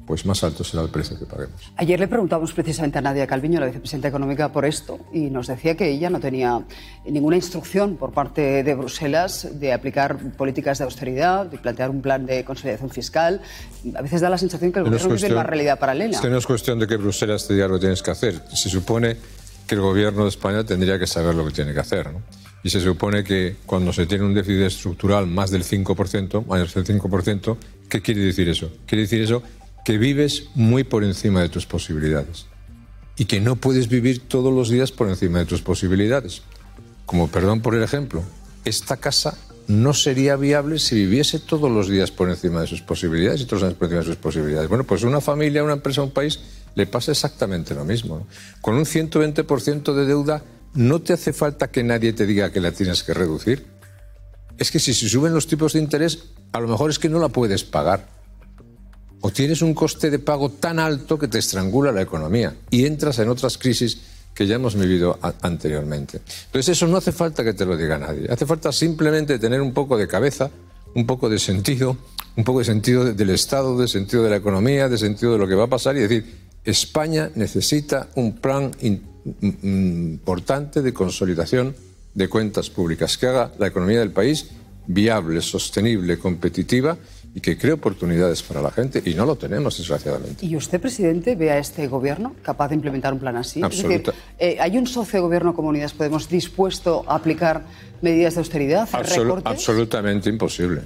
pues 0.08 0.24
más 0.24 0.42
alto 0.42 0.64
será 0.64 0.82
el 0.82 0.88
precio 0.88 1.18
que 1.18 1.26
paguemos. 1.26 1.70
Ayer 1.76 2.00
le 2.00 2.08
preguntamos 2.08 2.54
precisamente 2.54 2.96
a 2.96 3.02
Nadia 3.02 3.26
Calviño, 3.26 3.60
la 3.60 3.66
vicepresidenta 3.66 4.08
económica, 4.08 4.50
por 4.50 4.64
esto 4.64 4.98
y 5.12 5.28
nos 5.28 5.48
decía 5.48 5.76
que 5.76 5.86
ella 5.90 6.08
no 6.08 6.18
tenía 6.18 6.64
ninguna 7.04 7.36
instrucción 7.36 7.96
por 7.96 8.12
parte 8.12 8.62
de 8.62 8.74
Bruselas 8.74 9.46
de 9.52 9.74
aplicar 9.74 10.16
políticas 10.32 10.78
de 10.78 10.84
austeridad, 10.84 11.44
de 11.44 11.58
plantear 11.58 11.90
un 11.90 12.00
plan 12.00 12.24
de 12.24 12.42
consolidación 12.42 12.88
fiscal. 12.88 13.42
A 13.94 14.00
veces 14.00 14.22
da 14.22 14.30
la 14.30 14.38
sensación 14.38 14.72
que 14.72 14.78
el 14.78 14.86
gobierno 14.86 15.14
vive 15.14 15.30
una 15.30 15.42
realidad 15.42 15.78
paralela. 15.78 16.14
Es 16.14 16.22
que 16.22 16.30
no 16.30 16.38
es 16.38 16.46
cuestión 16.46 16.78
de 16.78 16.86
que 16.86 16.96
Bruselas 16.96 17.46
te 17.46 17.52
diga 17.52 17.68
lo 17.68 17.74
que 17.74 17.80
tienes 17.80 18.02
que 18.02 18.10
hacer. 18.10 18.42
Se 18.54 18.70
supone 18.70 19.18
que 19.66 19.74
el 19.74 19.82
gobierno 19.82 20.22
de 20.22 20.30
España 20.30 20.64
tendría 20.64 20.98
que 20.98 21.06
saber 21.06 21.34
lo 21.34 21.44
que 21.44 21.52
tiene 21.52 21.74
que 21.74 21.80
hacer. 21.80 22.10
¿no? 22.14 22.22
Y 22.62 22.70
se 22.70 22.80
supone 22.80 23.22
que 23.22 23.56
cuando 23.66 23.92
se 23.92 24.06
tiene 24.06 24.24
un 24.24 24.34
déficit 24.34 24.62
estructural 24.62 25.26
más 25.26 25.50
del 25.50 25.64
5%, 25.64 26.46
más 26.46 26.74
del 26.74 26.84
5%, 26.84 27.56
¿qué 27.88 28.02
quiere 28.02 28.20
decir 28.20 28.48
eso? 28.48 28.70
Quiere 28.86 29.02
decir 29.02 29.22
eso 29.22 29.42
que 29.84 29.96
vives 29.96 30.48
muy 30.54 30.84
por 30.84 31.04
encima 31.04 31.40
de 31.40 31.48
tus 31.48 31.66
posibilidades 31.66 32.46
y 33.16 33.24
que 33.24 33.40
no 33.40 33.56
puedes 33.56 33.88
vivir 33.88 34.20
todos 34.28 34.52
los 34.52 34.68
días 34.68 34.92
por 34.92 35.08
encima 35.08 35.38
de 35.38 35.46
tus 35.46 35.62
posibilidades. 35.62 36.42
Como, 37.06 37.28
perdón 37.28 37.62
por 37.62 37.74
el 37.74 37.82
ejemplo, 37.82 38.22
esta 38.64 38.98
casa 38.98 39.38
no 39.66 39.92
sería 39.92 40.36
viable 40.36 40.78
si 40.78 40.94
viviese 40.94 41.38
todos 41.38 41.70
los 41.70 41.88
días 41.88 42.10
por 42.10 42.30
encima 42.30 42.60
de 42.60 42.66
sus 42.66 42.80
posibilidades 42.80 43.42
y 43.42 43.44
todos 43.44 43.62
los 43.62 43.70
días 43.70 43.78
por 43.78 43.86
encima 43.86 44.00
de 44.00 44.06
sus 44.06 44.16
posibilidades. 44.16 44.68
Bueno, 44.68 44.84
pues 44.84 45.02
una 45.02 45.20
familia, 45.20 45.64
una 45.64 45.74
empresa, 45.74 46.02
un 46.02 46.10
país 46.10 46.40
le 46.74 46.86
pasa 46.86 47.12
exactamente 47.12 47.74
lo 47.74 47.84
mismo. 47.84 48.26
Con 48.60 48.74
un 48.74 48.84
120% 48.84 49.94
de 49.94 50.06
deuda 50.06 50.42
no 50.74 51.00
te 51.00 51.12
hace 51.12 51.32
falta 51.32 51.70
que 51.70 51.82
nadie 51.82 52.12
te 52.12 52.26
diga 52.26 52.50
que 52.50 52.60
la 52.60 52.72
tienes 52.72 53.02
que 53.02 53.14
reducir. 53.14 53.66
Es 54.58 54.70
que 54.70 54.78
si 54.78 54.94
se 54.94 55.08
suben 55.08 55.34
los 55.34 55.46
tipos 55.46 55.72
de 55.72 55.78
interés, 55.80 56.24
a 56.52 56.60
lo 56.60 56.68
mejor 56.68 56.90
es 56.90 56.98
que 56.98 57.08
no 57.08 57.18
la 57.18 57.28
puedes 57.28 57.64
pagar 57.64 58.18
o 59.20 59.30
tienes 59.30 59.62
un 59.62 59.74
coste 59.74 60.10
de 60.10 60.18
pago 60.18 60.50
tan 60.50 60.78
alto 60.78 61.18
que 61.18 61.28
te 61.28 61.38
estrangula 61.38 61.92
la 61.92 62.02
economía 62.02 62.54
y 62.70 62.86
entras 62.86 63.18
en 63.18 63.28
otras 63.28 63.58
crisis 63.58 63.98
que 64.34 64.46
ya 64.46 64.56
hemos 64.56 64.76
vivido 64.76 65.18
anteriormente. 65.42 66.20
Entonces 66.46 66.76
eso 66.76 66.86
no 66.86 66.96
hace 66.96 67.10
falta 67.10 67.42
que 67.42 67.54
te 67.54 67.66
lo 67.66 67.76
diga 67.76 67.98
nadie, 67.98 68.28
hace 68.30 68.46
falta 68.46 68.70
simplemente 68.70 69.38
tener 69.38 69.60
un 69.60 69.72
poco 69.72 69.96
de 69.96 70.06
cabeza, 70.06 70.50
un 70.94 71.06
poco 71.06 71.28
de 71.28 71.38
sentido, 71.38 71.96
un 72.36 72.44
poco 72.44 72.60
de 72.60 72.64
sentido 72.64 73.04
del 73.04 73.30
Estado, 73.30 73.76
de 73.76 73.88
sentido 73.88 74.22
de 74.22 74.30
la 74.30 74.36
economía, 74.36 74.88
de 74.88 74.98
sentido 74.98 75.32
de 75.32 75.38
lo 75.38 75.48
que 75.48 75.56
va 75.56 75.64
a 75.64 75.68
pasar 75.68 75.96
y 75.96 76.00
decir, 76.00 76.47
España 76.68 77.30
necesita 77.34 78.08
un 78.16 78.34
plan 78.36 78.70
importante 79.62 80.82
de 80.82 80.92
consolidación 80.92 81.74
de 82.12 82.28
cuentas 82.28 82.68
públicas 82.68 83.16
que 83.16 83.26
haga 83.26 83.52
la 83.58 83.68
economía 83.68 84.00
del 84.00 84.10
país 84.10 84.50
viable, 84.86 85.40
sostenible, 85.40 86.18
competitiva 86.18 86.96
y 87.34 87.40
que 87.40 87.56
cree 87.56 87.72
oportunidades 87.72 88.42
para 88.42 88.60
la 88.60 88.70
gente 88.70 89.02
y 89.04 89.14
no 89.14 89.24
lo 89.24 89.36
tenemos, 89.36 89.78
desgraciadamente. 89.78 90.44
¿Y 90.44 90.56
usted, 90.56 90.78
presidente, 90.78 91.36
ve 91.36 91.50
a 91.50 91.58
este 91.58 91.86
gobierno 91.86 92.34
capaz 92.42 92.68
de 92.68 92.74
implementar 92.74 93.14
un 93.14 93.18
plan 93.18 93.36
así? 93.36 93.62
Absoluta. 93.62 94.12
Eh, 94.38 94.58
¿Hay 94.60 94.76
un 94.76 94.86
socio 94.86 95.18
de 95.18 95.20
gobierno 95.20 95.54
como 95.54 95.68
Unidas 95.68 95.94
Podemos 95.94 96.28
dispuesto 96.28 97.04
a 97.06 97.14
aplicar 97.14 97.64
medidas 98.02 98.34
de 98.34 98.40
austeridad, 98.40 98.88
Absolutamente 98.92 100.28
imposible. 100.28 100.82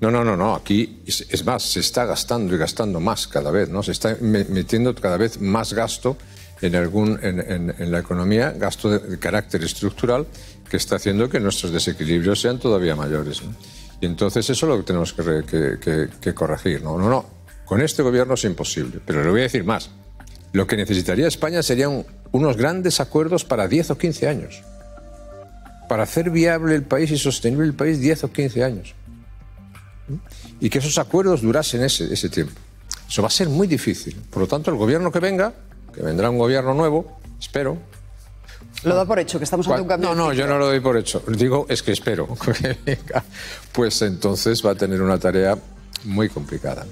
No, 0.00 0.10
no, 0.10 0.22
no, 0.24 0.36
no. 0.36 0.54
Aquí 0.54 1.02
es, 1.06 1.44
más, 1.44 1.62
se 1.62 1.80
está 1.80 2.04
gastando 2.04 2.54
y 2.54 2.58
gastando 2.58 3.00
más 3.00 3.26
cada 3.26 3.50
vez, 3.50 3.68
¿no? 3.68 3.82
Se 3.82 3.92
está 3.92 4.16
metiendo 4.20 4.94
cada 4.94 5.16
vez 5.16 5.40
más 5.40 5.72
gasto 5.72 6.16
en, 6.60 6.76
algún, 6.76 7.18
en, 7.22 7.74
en, 7.76 7.90
la 7.90 7.98
economía, 7.98 8.52
gasto 8.52 8.90
de, 8.90 9.18
carácter 9.18 9.64
estructural, 9.64 10.26
que 10.70 10.76
está 10.76 10.96
haciendo 10.96 11.28
que 11.28 11.40
nuestros 11.40 11.72
desequilibrios 11.72 12.40
sean 12.40 12.58
todavía 12.58 12.94
mayores. 12.94 13.42
Y 14.00 14.06
entonces 14.06 14.48
eso 14.48 14.66
es 14.66 14.70
lo 14.70 14.76
que 14.78 14.84
tenemos 14.84 15.12
que, 15.12 16.34
corregir. 16.34 16.82
No, 16.82 16.96
no, 16.96 17.08
no. 17.08 17.26
Con 17.64 17.80
este 17.80 18.02
gobierno 18.02 18.34
es 18.34 18.44
imposible. 18.44 19.00
Pero 19.04 19.24
le 19.24 19.30
voy 19.30 19.40
a 19.40 19.44
decir 19.44 19.64
más. 19.64 19.90
Lo 20.52 20.66
que 20.66 20.76
necesitaría 20.76 21.26
España 21.26 21.62
serían 21.62 22.06
unos 22.30 22.56
grandes 22.56 23.00
acuerdos 23.00 23.44
para 23.44 23.66
10 23.66 23.90
o 23.90 23.98
15 23.98 24.28
años. 24.28 24.62
Para 25.88 26.04
hacer 26.04 26.30
viable 26.30 26.74
el 26.74 26.84
país 26.84 27.10
y 27.10 27.18
sostenible 27.18 27.66
el 27.66 27.74
país 27.74 27.98
10 28.00 28.24
o 28.24 28.32
15 28.32 28.64
años. 28.64 28.94
Y 30.60 30.70
que 30.70 30.78
esos 30.78 30.98
acuerdos 30.98 31.42
durasen 31.42 31.82
ese, 31.82 32.12
ese 32.12 32.28
tiempo. 32.28 32.54
Eso 33.08 33.22
va 33.22 33.28
a 33.28 33.30
ser 33.30 33.48
muy 33.48 33.66
difícil. 33.66 34.16
Por 34.30 34.42
lo 34.42 34.46
tanto, 34.46 34.70
el 34.70 34.76
gobierno 34.76 35.10
que 35.10 35.20
venga, 35.20 35.52
que 35.94 36.02
vendrá 36.02 36.30
un 36.30 36.38
gobierno 36.38 36.74
nuevo, 36.74 37.18
espero, 37.40 37.78
lo 38.84 38.94
da 38.94 39.04
por 39.04 39.18
hecho, 39.18 39.38
que 39.38 39.44
estamos 39.44 39.66
ante 39.66 39.82
un 39.82 39.88
cambio. 39.88 40.08
No, 40.10 40.14
no, 40.14 40.32
yo 40.32 40.46
no 40.46 40.58
lo 40.58 40.66
doy 40.66 40.80
por 40.80 40.96
hecho. 40.96 41.22
Digo, 41.26 41.66
es 41.68 41.82
que 41.82 41.92
espero 41.92 42.28
Pues 43.72 44.02
entonces 44.02 44.64
va 44.64 44.72
a 44.72 44.74
tener 44.74 45.02
una 45.02 45.18
tarea 45.18 45.58
muy 46.04 46.28
complicada. 46.28 46.86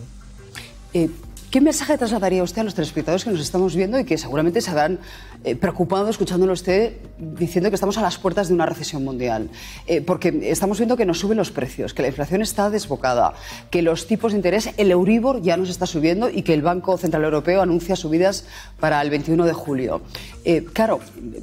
Eh, 0.92 1.10
¿Qué 1.50 1.60
mensaje 1.60 1.96
trasladaría 1.96 2.42
usted 2.42 2.62
a 2.62 2.64
los 2.64 2.74
telespectadores 2.74 3.24
que 3.24 3.30
nos 3.30 3.40
estamos 3.40 3.76
viendo 3.76 3.98
y 4.00 4.04
que 4.04 4.18
seguramente 4.18 4.60
se 4.60 4.70
habrán 4.70 4.98
eh, 5.46 5.54
preocupado 5.54 6.08
escuchándolo 6.08 6.52
usted 6.52 6.94
diciendo 7.18 7.70
que 7.70 7.76
estamos 7.76 7.96
a 7.98 8.02
las 8.02 8.18
puertas 8.18 8.48
de 8.48 8.54
una 8.54 8.66
recesión 8.66 9.04
mundial? 9.04 9.48
Eh, 9.86 10.00
porque 10.00 10.50
estamos 10.50 10.78
viendo 10.78 10.96
que 10.96 11.06
nos 11.06 11.20
suben 11.20 11.38
los 11.38 11.52
precios, 11.52 11.94
que 11.94 12.02
la 12.02 12.08
inflación 12.08 12.42
está 12.42 12.68
desbocada, 12.68 13.32
que 13.70 13.80
los 13.80 14.08
tipos 14.08 14.32
de 14.32 14.38
interés, 14.38 14.70
el 14.76 14.90
Euribor 14.90 15.40
ya 15.42 15.56
nos 15.56 15.70
está 15.70 15.86
subiendo 15.86 16.28
y 16.28 16.42
que 16.42 16.52
el 16.52 16.62
Banco 16.62 16.98
Central 16.98 17.22
Europeo 17.22 17.62
anuncia 17.62 17.94
subidas 17.94 18.44
para 18.80 19.00
el 19.00 19.08
21 19.08 19.44
de 19.44 19.52
julio. 19.52 20.02
Eh, 20.44 20.64
claro, 20.72 20.98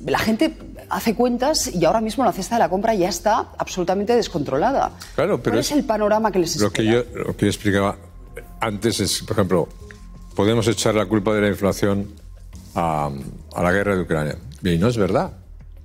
la 0.06 0.20
gente 0.20 0.52
hace 0.90 1.16
cuentas 1.16 1.74
y 1.74 1.86
ahora 1.86 2.02
mismo 2.02 2.26
la 2.26 2.34
cesta 2.34 2.56
de 2.56 2.60
la 2.60 2.68
compra 2.68 2.94
ya 2.96 3.08
está 3.08 3.54
absolutamente 3.58 4.18
descontrolada. 4.18 4.92
Claro, 5.16 5.42
pero 5.42 5.54
¿Cuál 5.54 5.60
es, 5.60 5.72
el 5.72 5.86
panorama 5.86 6.30
que 6.30 6.40
les 6.40 6.58
espera? 6.58 6.68
Lo 6.68 6.74
que 6.74 6.86
yo, 6.86 7.24
lo 7.26 7.38
que 7.38 7.46
yo 7.46 7.50
explicaba 7.50 7.96
antes 8.60 9.00
es, 9.00 9.22
por 9.22 9.38
ejemplo, 9.38 9.70
podemos 10.36 10.68
echar 10.68 10.94
la 10.94 11.06
culpa 11.06 11.34
de 11.34 11.40
la 11.40 11.48
inflación 11.48 12.22
a, 12.76 13.12
la 13.62 13.72
guerra 13.72 13.96
de 13.96 14.02
Ucrania. 14.02 14.38
Y 14.64 14.78
no 14.78 14.88
es 14.88 14.98
verdad. 14.98 15.32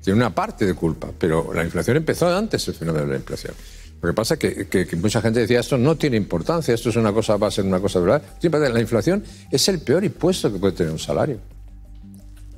Tiene 0.03 0.19
una 0.19 0.35
parte 0.35 0.65
de 0.67 0.75
culpa, 0.75 1.09
pero 1.19 1.53
la 1.53 1.65
inflación 1.65 1.97
empezó 1.97 2.35
antes 2.35 2.67
el 2.69 2.75
fenómeno 2.75 3.07
de 3.07 3.13
la 3.13 3.19
inflación. 3.19 3.55
Lo 4.01 4.09
que 4.09 4.15
pasa 4.15 4.35
es 4.35 4.69
que, 4.69 4.97
mucha 4.97 5.21
gente 5.21 5.41
decía 5.41 5.59
esto 5.59 5.77
no 5.77 5.97
tiene 5.97 6.17
importancia, 6.17 6.73
esto 6.73 6.89
es 6.89 6.97
una 6.97 7.13
cosa, 7.13 7.37
va 7.37 7.49
a 7.49 7.51
ser 7.51 7.65
una 7.65 7.81
cosa 7.81 7.99
verdad. 7.99 8.23
La 8.43 8.81
inflación 8.81 9.25
es 9.51 9.69
el 9.69 9.81
peor 9.81 10.05
impuesto 10.05 10.53
que 10.53 10.59
puede 10.59 10.73
tener 10.73 10.93
un 10.93 11.01
salario. 11.01 11.41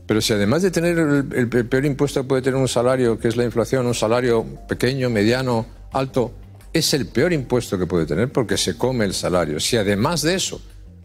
Pero 0.06 0.20
si 0.20 0.32
además 0.32 0.62
de 0.62 0.70
tener 0.70 0.98
el, 0.98 1.32
el, 1.32 1.66
peor 1.66 1.84
impuesto 1.86 2.22
que 2.22 2.28
puede 2.28 2.42
tener 2.42 2.60
un 2.60 2.68
salario, 2.68 3.18
que 3.18 3.28
es 3.28 3.36
la 3.36 3.44
inflación, 3.44 3.86
un 3.86 3.94
salario 3.94 4.44
pequeño, 4.68 5.08
mediano, 5.08 5.66
alto, 5.92 6.32
es 6.72 6.92
el 6.94 7.06
peor 7.06 7.32
impuesto 7.32 7.78
que 7.78 7.86
puede 7.86 8.06
tener 8.06 8.30
porque 8.30 8.56
se 8.56 8.76
come 8.76 9.04
el 9.04 9.14
salario. 9.14 9.58
Si 9.60 9.76
además 9.76 10.22
de 10.22 10.34
eso 10.34 10.60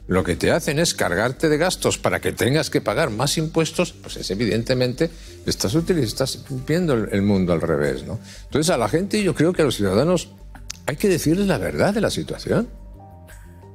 lo 0.08 0.24
que 0.24 0.36
te 0.36 0.52
hacen 0.52 0.80
es 0.80 0.94
cargarte 0.94 1.50
de 1.50 1.58
gastos 1.58 1.98
para 1.98 2.20
que 2.22 2.32
tengas 2.32 2.70
que 2.70 2.82
pagar 2.82 3.10
más 3.10 3.38
impuestos, 3.38 3.94
pues 3.94 4.18
es 4.18 4.30
evidentemente 4.30 5.10
estás, 5.46 5.76
estás 5.76 6.39
viendo 6.68 6.94
el 6.94 7.22
mundo 7.22 7.54
al 7.54 7.62
revés. 7.62 8.04
¿no? 8.06 8.20
Entonces 8.44 8.70
a 8.70 8.78
la 8.78 8.88
gente 8.88 9.24
yo 9.24 9.34
creo 9.34 9.54
que 9.54 9.63
a 9.63 9.65
los 9.65 9.76
ciudadanos 9.76 10.30
hay 10.86 10.96
que 10.98 11.10
decirles 11.10 11.48
la 11.48 11.58
verdad 11.58 11.94
de 11.94 12.02
la 12.02 12.10
situación. 12.10 12.67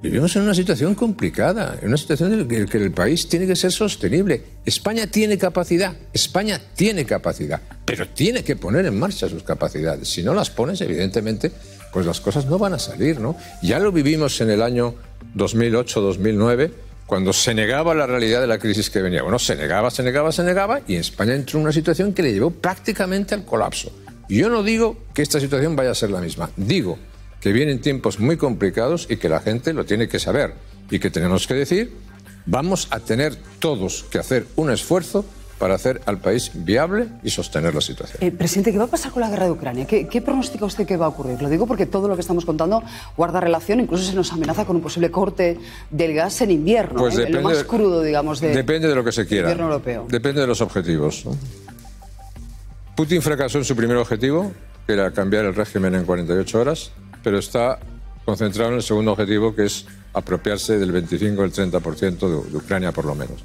Vivimos 0.02 0.34
en 0.36 0.42
una 0.42 0.54
situación 0.54 0.94
complicada, 0.94 1.76
en 1.82 1.88
una 1.88 1.98
situación 1.98 2.32
en 2.32 2.48
la 2.48 2.66
que 2.66 2.78
el 2.78 2.92
país 2.92 3.28
tiene 3.28 3.46
que 3.46 3.54
ser 3.54 3.70
sostenible. 3.70 4.42
España 4.64 5.07
tiene 5.09 5.36
capacidad, 5.36 5.94
España 6.14 6.59
tiene 6.74 7.04
capacidad, 7.04 7.61
pero 7.84 8.09
tiene 8.09 8.42
que 8.42 8.57
poner 8.57 8.86
en 8.86 8.98
marcha 8.98 9.28
sus 9.28 9.42
capacidades. 9.42 10.09
Si 10.09 10.22
no 10.22 10.32
las 10.32 10.48
pones, 10.48 10.80
evidentemente, 10.80 11.52
pues 11.92 12.07
las 12.07 12.18
cosas 12.20 12.46
no 12.46 12.59
van 12.59 12.72
a 12.72 12.78
salir, 12.78 13.20
¿no? 13.20 13.36
Ya 13.62 13.78
lo 13.78 13.92
vivimos 13.92 14.40
en 14.40 14.48
el 14.48 14.62
año 14.62 14.94
2008-2009, 15.36 16.70
cuando 17.06 17.32
se 17.32 17.54
negaba 17.54 17.94
la 17.94 18.06
realidad 18.06 18.40
de 18.40 18.46
la 18.46 18.58
crisis 18.58 18.88
que 18.90 19.02
venía. 19.02 19.22
Bueno, 19.22 19.38
se 19.38 19.56
negaba, 19.56 19.90
se 19.90 20.02
negaba, 20.02 20.30
se 20.32 20.44
negaba 20.44 20.80
y 20.86 20.96
España 20.96 21.34
entró 21.34 21.58
en 21.58 21.64
una 21.64 21.72
situación 21.72 22.12
que 22.12 22.22
le 22.22 22.32
llevó 22.32 22.50
prácticamente 22.50 23.34
al 23.34 23.44
colapso. 23.44 23.90
Yo 24.28 24.48
no 24.48 24.62
digo 24.62 24.96
que 25.12 25.22
esta 25.22 25.40
situación 25.40 25.74
vaya 25.74 25.90
a 25.90 25.94
ser 25.94 26.10
la 26.10 26.20
misma, 26.20 26.50
digo 26.56 26.98
que 27.40 27.52
vienen 27.52 27.80
tiempos 27.80 28.20
muy 28.20 28.36
complicados 28.36 29.06
y 29.10 29.16
que 29.16 29.28
la 29.28 29.40
gente 29.40 29.72
lo 29.72 29.84
tiene 29.84 30.08
que 30.08 30.18
saber 30.18 30.54
y 30.90 30.98
que 30.98 31.10
tenemos 31.10 31.46
que 31.46 31.54
decir, 31.54 31.92
vamos 32.46 32.88
a 32.90 33.00
tener 33.00 33.34
todos 33.58 34.04
que 34.10 34.18
hacer 34.18 34.46
un 34.56 34.70
esfuerzo 34.70 35.24
para 35.61 35.74
hacer 35.74 36.00
al 36.06 36.16
país 36.18 36.50
viable 36.54 37.08
y 37.22 37.28
sostener 37.28 37.74
la 37.74 37.82
situación. 37.82 38.16
Eh, 38.22 38.32
presidente, 38.32 38.72
¿qué 38.72 38.78
va 38.78 38.84
a 38.84 38.88
pasar 38.88 39.12
con 39.12 39.20
la 39.20 39.28
guerra 39.28 39.44
de 39.44 39.50
Ucrania? 39.50 39.86
¿Qué, 39.86 40.08
¿Qué, 40.08 40.22
pronostica 40.22 40.64
usted 40.64 40.86
que 40.86 40.96
va 40.96 41.04
a 41.04 41.11
ocurrir? 41.11 41.40
Lo 41.42 41.50
digo 41.50 41.66
porque 41.66 41.84
todo 41.84 42.08
lo 42.08 42.14
que 42.14 42.22
estamos 42.22 42.46
contando 42.46 42.82
guarda 43.14 43.40
relación, 43.40 43.78
incluso 43.78 44.04
se 44.04 44.14
nos 44.16 44.32
amenaza 44.32 44.64
con 44.64 44.76
un 44.76 44.82
posible 44.82 45.11
corte 45.11 45.58
del 45.90 46.14
gas 46.14 46.40
en 46.40 46.50
invierno, 46.50 47.00
pues 47.00 47.14
¿eh? 47.16 47.18
depende, 47.18 47.42
lo 47.42 47.48
más 47.50 47.62
crudo, 47.64 48.02
digamos, 48.02 48.40
de, 48.40 48.54
depende 48.54 48.88
de 48.88 48.94
lo 48.94 49.04
que 49.04 49.12
se 49.12 49.26
quiera. 49.26 49.50
invierno 49.50 49.70
europeo. 49.70 50.06
Depende 50.08 50.40
de 50.40 50.46
los 50.46 50.62
objetivos. 50.62 51.26
Putin 52.96 53.20
fracasó 53.20 53.58
en 53.58 53.64
su 53.66 53.76
primer 53.76 53.98
objetivo, 53.98 54.52
que 54.86 54.94
era 54.94 55.11
cambiar 55.11 55.44
el 55.44 55.54
régimen 55.54 55.94
en 55.94 56.06
48 56.06 56.58
horas, 56.58 56.90
pero 57.22 57.38
está 57.38 57.78
concentrado 58.24 58.70
en 58.70 58.76
el 58.76 58.82
segundo 58.82 59.12
objetivo, 59.12 59.54
que 59.54 59.66
es 59.66 59.84
apropiarse 60.14 60.78
del 60.78 60.90
25 60.90 61.42
o 61.42 61.44
el 61.44 61.52
30% 61.52 62.18
de, 62.18 62.50
de 62.50 62.56
Ucrania, 62.56 62.92
por 62.92 63.04
lo 63.04 63.14
menos. 63.14 63.44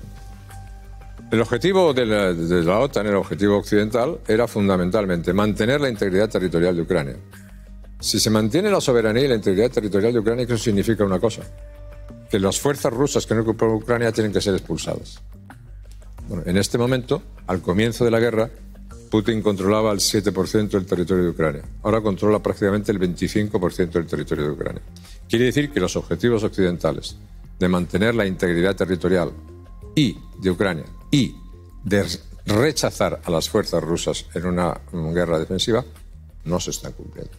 El 1.32 1.42
objetivo 1.42 1.94
de 1.94 2.06
la, 2.06 2.34
de 2.34 2.64
la, 2.64 2.80
OTAN, 2.80 3.08
el 3.08 3.16
objetivo 3.16 3.58
occidental, 3.58 4.20
era 4.28 4.48
fundamentalmente 4.48 5.34
mantener 5.34 5.82
la 5.82 5.90
integridad 5.90 6.30
territorial 6.30 6.76
de 6.76 6.84
Ucrania. 6.84 7.18
Si 8.00 8.20
se 8.20 8.30
mantiene 8.30 8.70
la 8.70 8.80
soberanía 8.80 9.26
y 9.26 9.28
la 9.28 9.36
integridad 9.36 9.72
territorial 9.72 10.14
de 10.14 10.20
Ucrania, 10.20 10.46
eso 10.46 10.58
significa 10.58 11.04
una 11.04 11.20
cosa, 11.20 11.42
que 12.30 12.40
las 12.40 12.60
fuerzas 12.60 12.94
rusas 12.94 13.26
que 13.26 13.34
no 13.34 13.42
ocupan 13.42 13.70
Ucrania 13.70 14.12
tienen 14.12 14.32
que 14.32 14.40
ser 14.40 14.54
expulsadas. 14.54 15.20
Bueno, 16.28 16.44
en 16.46 16.58
este 16.58 16.78
momento, 16.78 17.24
al 17.48 17.62
comienzo 17.62 18.06
de 18.06 18.12
la 18.12 18.20
guerra, 18.20 18.50
Putin 19.10 19.42
controlaba 19.42 19.92
el 19.92 20.00
7% 20.00 20.70
del 20.70 20.86
territorio 20.86 21.24
de 21.24 21.30
Ucrania. 21.32 21.64
Ahora 21.82 22.02
controla 22.02 22.40
prácticamente 22.42 22.92
el 22.92 23.00
25% 23.00 23.92
del 23.92 24.06
territorio 24.06 24.46
de 24.46 24.52
Ucrania. 24.52 24.82
Quiere 25.28 25.46
decir 25.46 25.72
que 25.72 25.80
los 25.80 25.96
objetivos 25.96 26.44
occidentales 26.44 27.18
de 27.58 27.68
mantener 27.68 28.14
la 28.14 28.28
integridad 28.28 28.76
territorial 28.76 29.32
y 29.96 30.18
de 30.40 30.52
Ucrania 30.52 30.86
y 31.16 31.34
de 31.86 32.06
rechazar 32.46 33.22
a 33.24 33.32
las 33.32 33.50
fuerzas 33.50 33.82
rusas 33.82 34.26
en 34.34 34.46
una 34.46 34.82
guerra 35.14 35.40
defensiva 35.40 35.86
no 36.44 36.60
se 36.60 36.72
están 36.72 36.92
cumpliendo. 36.92 37.32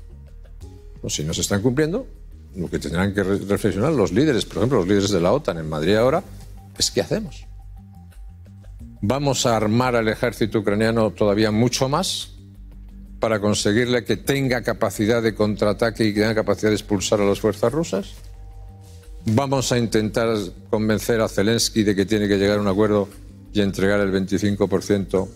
No, 1.03 1.11
si 1.11 1.23
no 1.25 1.35
se 1.35 1.43
están 1.43 1.61
cumpliendo, 1.61 2.07
lo 2.57 2.71
que 2.71 2.79
tendrán 2.79 3.13
que 3.13 3.23
reflexionar 3.23 3.93
los 3.93 4.13
líderes, 4.13 4.47
por 4.47 4.57
ejemplo, 4.57 4.79
los 4.79 4.89
líderes 4.89 5.11
de 5.11 5.21
la 5.21 5.31
OTAN 5.33 5.59
en 5.59 5.69
Madrid 5.69 5.95
ahora, 5.95 6.25
es 6.79 6.91
qué 6.91 7.03
hacemos. 7.03 7.47
¿Vamos 9.03 9.45
a 9.45 9.59
armar 9.59 9.95
al 9.95 10.09
ejército 10.09 10.61
ucraniano 10.61 11.11
todavía 11.11 11.51
mucho 11.51 11.91
más 11.91 12.33
para 13.21 13.41
conseguirle 13.41 14.05
que 14.05 14.17
tenga 14.17 14.63
capacidad 14.63 15.23
de 15.23 15.35
contraataque 15.35 16.07
y 16.07 16.15
que 16.15 16.21
tenga 16.21 16.35
capacidad 16.35 16.71
de 16.71 16.77
expulsar 16.77 17.21
a 17.21 17.27
las 17.27 17.41
fuerzas 17.41 17.71
rusas? 17.71 18.15
¿Vamos 19.27 19.71
a 19.71 19.79
intentar 19.79 20.35
convencer 20.71 21.21
a 21.21 21.29
Zelensky 21.29 21.83
de 21.83 21.95
que 21.95 22.07
tiene 22.07 22.27
que 22.27 22.39
llegar 22.39 22.59
a 22.59 22.63
un 22.63 22.69
acuerdo 22.69 23.09
y 23.57 23.63
entregar 23.63 24.01
el 24.01 24.13
25% 24.13 25.29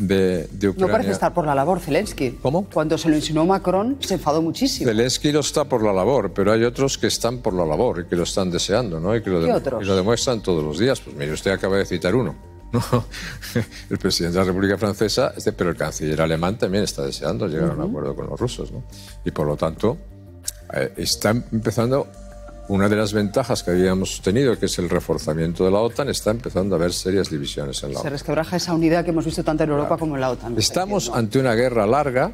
de, 0.00 0.48
de, 0.50 0.68
Ucrania? 0.68 0.86
No 0.86 0.92
parece 0.92 1.12
estar 1.12 1.32
por 1.32 1.46
la 1.46 1.54
labor 1.54 1.78
Zelensky. 1.78 2.32
¿Cómo? 2.42 2.66
Cuando 2.68 2.98
se 2.98 3.08
lo 3.08 3.14
insinuó 3.14 3.46
Macron 3.46 3.96
se 4.00 4.14
enfadó 4.14 4.42
muchísimo. 4.42 4.88
Zelensky 4.88 5.30
lo 5.30 5.40
está 5.40 5.64
por 5.64 5.84
la 5.84 5.92
labor, 5.92 6.32
pero 6.32 6.52
hay 6.52 6.64
otros 6.64 6.98
que 6.98 7.06
están 7.06 7.38
por 7.38 7.54
la 7.54 7.64
labor 7.64 8.00
y 8.00 8.08
que 8.08 8.16
lo 8.16 8.24
están 8.24 8.50
deseando, 8.50 8.98
¿no? 8.98 9.14
Y 9.14 9.22
que 9.22 9.30
lo, 9.30 9.44
¿Qué 9.44 9.52
otros? 9.52 9.82
y 9.84 9.86
lo 9.86 9.94
demuestran 9.94 10.42
todos 10.42 10.64
los 10.64 10.78
días. 10.80 11.00
Pues 11.00 11.14
mire, 11.14 11.32
usted 11.32 11.52
acaba 11.52 11.76
de 11.76 11.86
citar 11.86 12.14
uno. 12.14 12.34
¿no? 12.72 12.82
El 13.90 13.98
presidente 13.98 14.38
de 14.38 14.44
la 14.44 14.48
República 14.48 14.76
Francesa, 14.76 15.32
este, 15.36 15.52
pero 15.52 15.70
el 15.70 15.76
canciller 15.76 16.22
alemán 16.22 16.56
también 16.56 16.84
está 16.84 17.02
deseando 17.04 17.48
llegar 17.48 17.70
uh 17.70 17.72
-huh. 17.72 17.82
a 17.82 17.84
un 17.84 17.90
acuerdo 17.90 18.16
con 18.16 18.26
los 18.28 18.40
rusos. 18.40 18.72
¿no? 18.72 18.82
Y 19.24 19.30
por 19.30 19.46
lo 19.46 19.56
tanto, 19.56 19.96
eh, 20.74 20.92
está 20.96 21.30
empezando 21.30 22.06
una 22.70 22.88
de 22.88 22.94
las 22.94 23.12
ventajas 23.12 23.64
que 23.64 23.72
habíamos 23.72 24.22
tenido, 24.22 24.56
que 24.56 24.66
es 24.66 24.78
el 24.78 24.88
reforzamiento 24.88 25.64
de 25.64 25.72
la 25.72 25.80
OTAN, 25.80 26.08
está 26.08 26.30
empezando 26.30 26.76
a 26.76 26.78
haber 26.78 26.92
serias 26.92 27.28
divisiones 27.28 27.82
en 27.82 27.90
la 27.90 27.94
Se 27.96 28.00
OTAN. 28.02 28.12
resquebraja 28.12 28.56
esa 28.56 28.72
unidad 28.74 29.04
que 29.04 29.10
hemos 29.10 29.24
visto 29.24 29.42
tanto 29.42 29.64
en 29.64 29.70
Europa 29.70 29.88
claro. 29.88 29.98
como 29.98 30.14
en 30.14 30.20
la 30.20 30.30
OTAN. 30.30 30.56
Estamos 30.56 31.10
ante 31.12 31.40
una 31.40 31.54
guerra 31.54 31.84
larga 31.84 32.30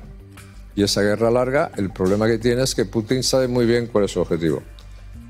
y 0.74 0.82
esa 0.82 1.00
guerra 1.00 1.30
larga, 1.30 1.70
el 1.76 1.90
problema 1.90 2.26
que 2.26 2.36
tiene 2.36 2.62
es 2.62 2.74
que 2.74 2.84
Putin 2.84 3.22
sabe 3.22 3.48
muy 3.48 3.64
bien 3.64 3.86
cuál 3.86 4.04
es 4.04 4.10
su 4.10 4.20
objetivo. 4.20 4.62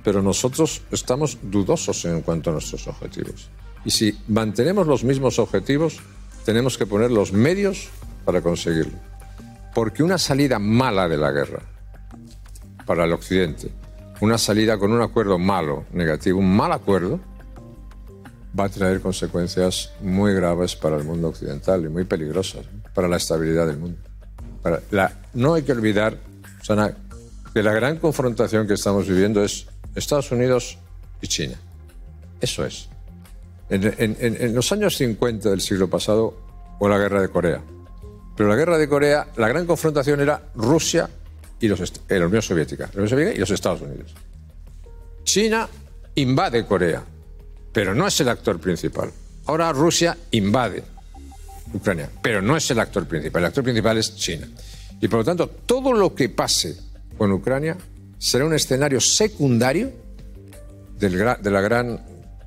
Pero 0.03 0.23
nosotros 0.23 0.83
estamos 0.91 1.39
dudosos 1.41 2.05
en 2.05 2.23
cuanto 2.23 2.51
a 2.51 2.55
nuestros 2.55 2.89
objetivos. 2.89 3.49
Y 3.85 3.93
si 3.93 4.19
mantenemos 4.27 4.89
los 4.89 5.05
mismos 5.05 5.39
objetivos, 5.39 6.01
tenemos 6.45 6.77
que 6.77 6.85
poner 6.85 7.13
los 7.13 7.33
medios 7.33 7.91
para 8.25 8.43
conseguirlo. 8.43 8.99
Porque 9.73 10.03
una 10.03 10.19
salida 10.19 10.59
mala 10.59 11.09
de 11.09 11.17
la 11.17 11.31
guerra 11.31 11.63
para 12.85 13.05
el 13.05 13.13
Occidente, 13.13 13.71
una 14.21 14.39
salida 14.39 14.79
con 14.79 14.93
un 14.93 15.03
acuerdo 15.03 15.39
malo, 15.39 15.85
negativo, 15.93 16.39
un 16.39 16.57
mal 16.57 16.73
acuerdo, 16.73 17.21
va 18.59 18.65
a 18.65 18.69
traer 18.69 19.01
consecuencias 19.01 19.93
muy 20.01 20.35
graves 20.35 20.77
para 20.77 20.97
el 20.97 21.05
mundo 21.05 21.29
occidental 21.29 21.85
y 21.85 21.89
muy 21.89 22.05
peligrosas 22.05 22.65
para 22.95 23.09
la 23.09 23.17
estabilidad 23.17 23.67
del 23.67 23.79
mundo. 23.79 23.99
No 25.35 25.55
hay 25.55 25.63
que 25.63 25.73
olvidar, 25.73 26.17
Sana, 26.63 26.97
que 27.53 27.63
la 27.63 27.73
gran 27.73 27.99
confrontación 27.99 28.67
que 28.67 28.75
estamos 28.75 29.07
viviendo 29.07 29.45
es 29.45 29.67
Estados 29.95 30.33
Unidos 30.33 30.79
y 31.21 31.29
China. 31.29 31.57
Eso 32.41 32.65
es. 32.65 32.89
En, 33.69 34.55
los 34.55 34.71
años 34.73 34.97
50 34.97 35.51
del 35.51 35.61
siglo 35.61 35.89
pasado 35.89 36.37
fue 36.79 36.91
la 36.91 36.99
guerra 36.99 37.21
de 37.21 37.29
Corea. 37.29 37.63
Pero 38.37 38.49
la 38.49 38.57
guerra 38.57 38.79
de 38.79 38.89
Corea, 38.89 39.29
la 39.37 39.49
gran 39.49 39.67
confrontación 39.67 40.21
era 40.21 40.43
Rusia 40.55 41.09
y 41.61 41.69
los, 41.69 41.81
eh, 42.09 42.21
Unión 42.21 42.43
Soviética, 42.43 42.85
la 42.93 43.01
Unión 43.01 43.09
Soviética 43.09 43.37
y 43.37 43.41
los 43.41 43.51
Estados 43.51 43.81
Unidos. 43.81 44.15
China 45.25 45.69
invade 46.15 46.65
Corea, 46.67 47.03
pero 47.73 47.95
no 47.95 48.07
es 48.07 48.21
el 48.21 48.29
actor 48.29 48.59
principal. 48.59 49.11
Ahora 49.47 49.73
Rusia 49.73 50.17
invade 50.33 50.83
Ucrania, 51.73 52.11
pero 52.23 52.41
no 52.43 52.57
es 52.57 52.71
el 52.71 52.79
actor 52.81 53.07
principal. 53.07 53.43
El 53.43 53.47
actor 53.47 53.65
principal 53.65 53.99
es 53.99 54.15
China. 54.17 54.49
Y 55.01 55.09
por 55.09 55.21
lo 55.21 55.25
tanto, 55.25 55.49
todo 55.49 55.93
lo 55.93 56.15
que 56.15 56.29
pase 56.29 56.77
con 57.19 57.33
Ucrania 57.33 57.77
será 58.19 58.45
un 58.45 58.55
escenario 58.55 59.01
secundario 59.01 59.93
del, 60.99 61.13
de 61.13 61.51
la 61.51 61.61
gran 61.61 62.01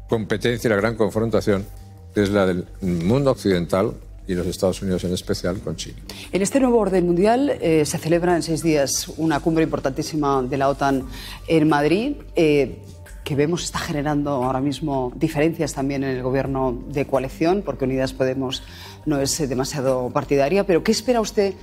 competencia 0.09 0.67
y 0.67 0.71
la 0.71 0.77
gran 0.77 0.95
confrontación 0.95 1.65
que 2.13 2.23
es 2.23 2.29
la 2.29 2.45
del 2.45 2.65
mundo 2.81 3.31
occidental 3.31 3.93
y 4.29 4.35
los 4.35 4.45
Estados 4.45 4.79
Unidos 4.83 5.03
en 5.03 5.13
especial 5.13 5.59
con 5.59 5.75
China. 5.75 5.97
En 6.31 6.43
este 6.43 6.59
nuevo 6.59 6.77
orden 6.77 7.03
mundial 7.03 7.49
eh, 7.49 7.83
se 7.83 7.97
celebra 7.97 8.35
en 8.35 8.43
seis 8.43 8.61
días 8.61 9.11
una 9.17 9.39
cumbre 9.39 9.63
importantísima 9.63 10.43
de 10.43 10.55
la 10.55 10.69
OTAN 10.69 11.03
en 11.47 11.67
Madrid. 11.67 12.13
Eh, 12.35 12.77
que 13.23 13.35
vemos 13.35 13.63
está 13.63 13.79
generando 13.79 14.29
ahora 14.31 14.61
mismo 14.61 15.11
diferencias 15.15 15.73
también 15.73 16.03
en 16.03 16.11
el 16.11 16.23
gobierno 16.23 16.83
de 16.89 17.05
coalición, 17.05 17.63
porque 17.63 17.85
Unidas 17.85 18.13
Podemos 18.13 18.63
no 19.05 19.19
es 19.19 19.37
demasiado 19.49 20.09
partidaria. 20.11 20.63
Pero, 20.65 20.83
¿qué 20.83 20.91
espera 20.91 21.21
usted 21.21 21.53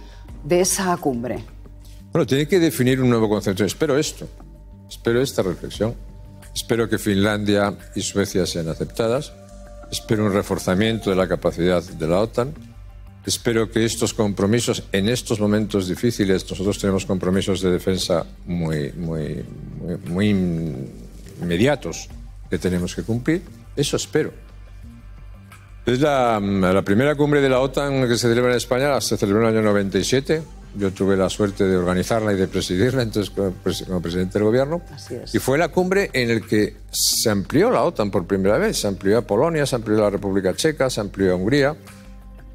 de 0.45 0.61
esa 0.61 0.97
cumbre? 0.97 1.45
Bueno, 2.13 2.27
tiene 2.27 2.47
que 2.47 2.59
definir 2.59 3.01
un 3.01 3.11
nuevo 3.11 3.29
concepto. 3.29 3.65
Espero 3.65 3.97
esto, 3.97 4.29
espero 4.89 5.21
esta 5.21 5.43
reflexión. 5.43 5.95
Espero 6.55 6.89
que 6.89 6.99
Finlandia 6.99 7.77
y 7.95 8.01
Suecia 8.01 8.47
sean 8.47 8.69
aceptadas. 8.69 9.33
Espero 9.91 10.27
un 10.27 10.33
reforzamiento 10.33 11.11
de 11.11 11.17
la 11.17 11.29
capacidad 11.29 11.83
de 11.83 12.07
la 12.09 12.21
OTAN. 12.21 12.55
Espero 13.25 13.71
que 13.71 13.85
estos 13.85 14.15
compromisos, 14.15 14.85
en 14.93 15.09
estos 15.09 15.41
momentos 15.41 15.89
difíciles, 15.89 16.49
nosotros 16.49 16.79
tenemos 16.79 17.07
compromisos 17.07 17.61
de 17.61 17.71
defensa 17.71 18.25
muy, 18.47 18.93
muy, 18.93 19.45
muy, 19.81 19.97
muy 20.07 20.29
inmediatos 21.41 22.09
que 22.49 22.59
tenemos 22.59 22.95
que 22.95 23.03
cumplir. 23.03 23.43
Eso 23.75 23.97
espero. 23.97 24.33
Es 25.85 26.01
la, 26.01 26.41
la, 26.41 26.83
primera 26.83 27.15
cumbre 27.15 27.41
de 27.41 27.49
la 27.49 27.61
OTAN 27.61 28.09
que 28.09 28.17
se 28.17 28.29
celebra 28.29 28.51
en 28.51 28.57
España, 28.57 29.01
se 29.01 29.17
celebró 29.17 29.43
en 29.43 29.55
el 29.55 29.59
año 29.59 29.69
97. 29.69 30.43
Yo 30.77 30.93
tuve 30.93 31.17
la 31.17 31.31
suerte 31.31 31.65
de 31.65 31.77
organizarla 31.77 32.33
y 32.33 32.37
de 32.37 32.49
presidirla 32.49 33.03
entonces 33.03 33.31
como, 33.31 33.53
presidente 34.03 34.39
del 34.39 34.45
gobierno. 34.45 34.83
Y 35.33 35.39
fue 35.39 35.57
la 35.57 35.69
cumbre 35.69 36.11
en 36.13 36.35
la 36.35 36.41
que 36.41 36.77
se 36.91 37.31
amplió 37.31 37.71
la 37.71 37.83
OTAN 37.83 38.11
por 38.11 38.27
primera 38.27 38.59
vez. 38.59 38.79
Se 38.81 38.87
amplió 38.87 39.19
a 39.19 39.23
Polonia, 39.23 39.65
se 39.65 39.77
amplió 39.77 39.99
a 39.99 40.03
la 40.03 40.11
República 40.11 40.55
Checa, 40.55 40.91
se 40.91 41.01
amplió 41.01 41.33
a 41.33 41.37
Hungría. 41.37 41.77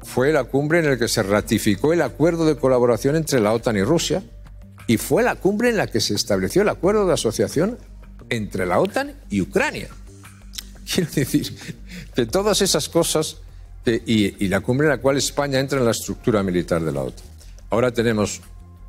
Fue 0.02 0.32
la 0.32 0.44
cumbre 0.44 0.78
en 0.78 0.90
la 0.90 0.96
que 0.96 1.08
se 1.08 1.22
ratificó 1.22 1.92
el 1.92 2.02
acuerdo 2.02 2.44
de 2.46 2.56
colaboración 2.56 3.16
entre 3.16 3.40
la 3.40 3.52
OTAN 3.52 3.76
y 3.76 3.82
Rusia. 3.82 4.22
Y 4.86 4.98
fue 4.98 5.22
la 5.22 5.36
cumbre 5.36 5.70
en 5.70 5.76
la 5.76 5.88
que 5.88 6.00
se 6.00 6.14
estableció 6.14 6.62
el 6.62 6.68
acuerdo 6.68 7.06
de 7.06 7.14
asociación 7.14 7.78
entre 8.28 8.66
la 8.66 8.78
OTAN 8.78 9.14
y 9.30 9.40
Ucrania. 9.40 9.88
Quiero 10.92 11.10
decir 11.12 11.56
que 12.14 12.26
todas 12.26 12.62
esas 12.62 12.88
cosas 12.88 13.38
y, 13.84 14.44
y, 14.44 14.48
la 14.48 14.60
cumbre 14.60 14.86
en 14.86 14.90
la 14.90 14.98
cual 14.98 15.16
España 15.16 15.58
entra 15.58 15.80
en 15.80 15.84
la 15.84 15.90
estructura 15.90 16.42
militar 16.44 16.82
de 16.82 16.92
la 16.92 17.02
OTAN. 17.02 17.31
Ahora 17.72 17.90
tenemos 17.90 18.42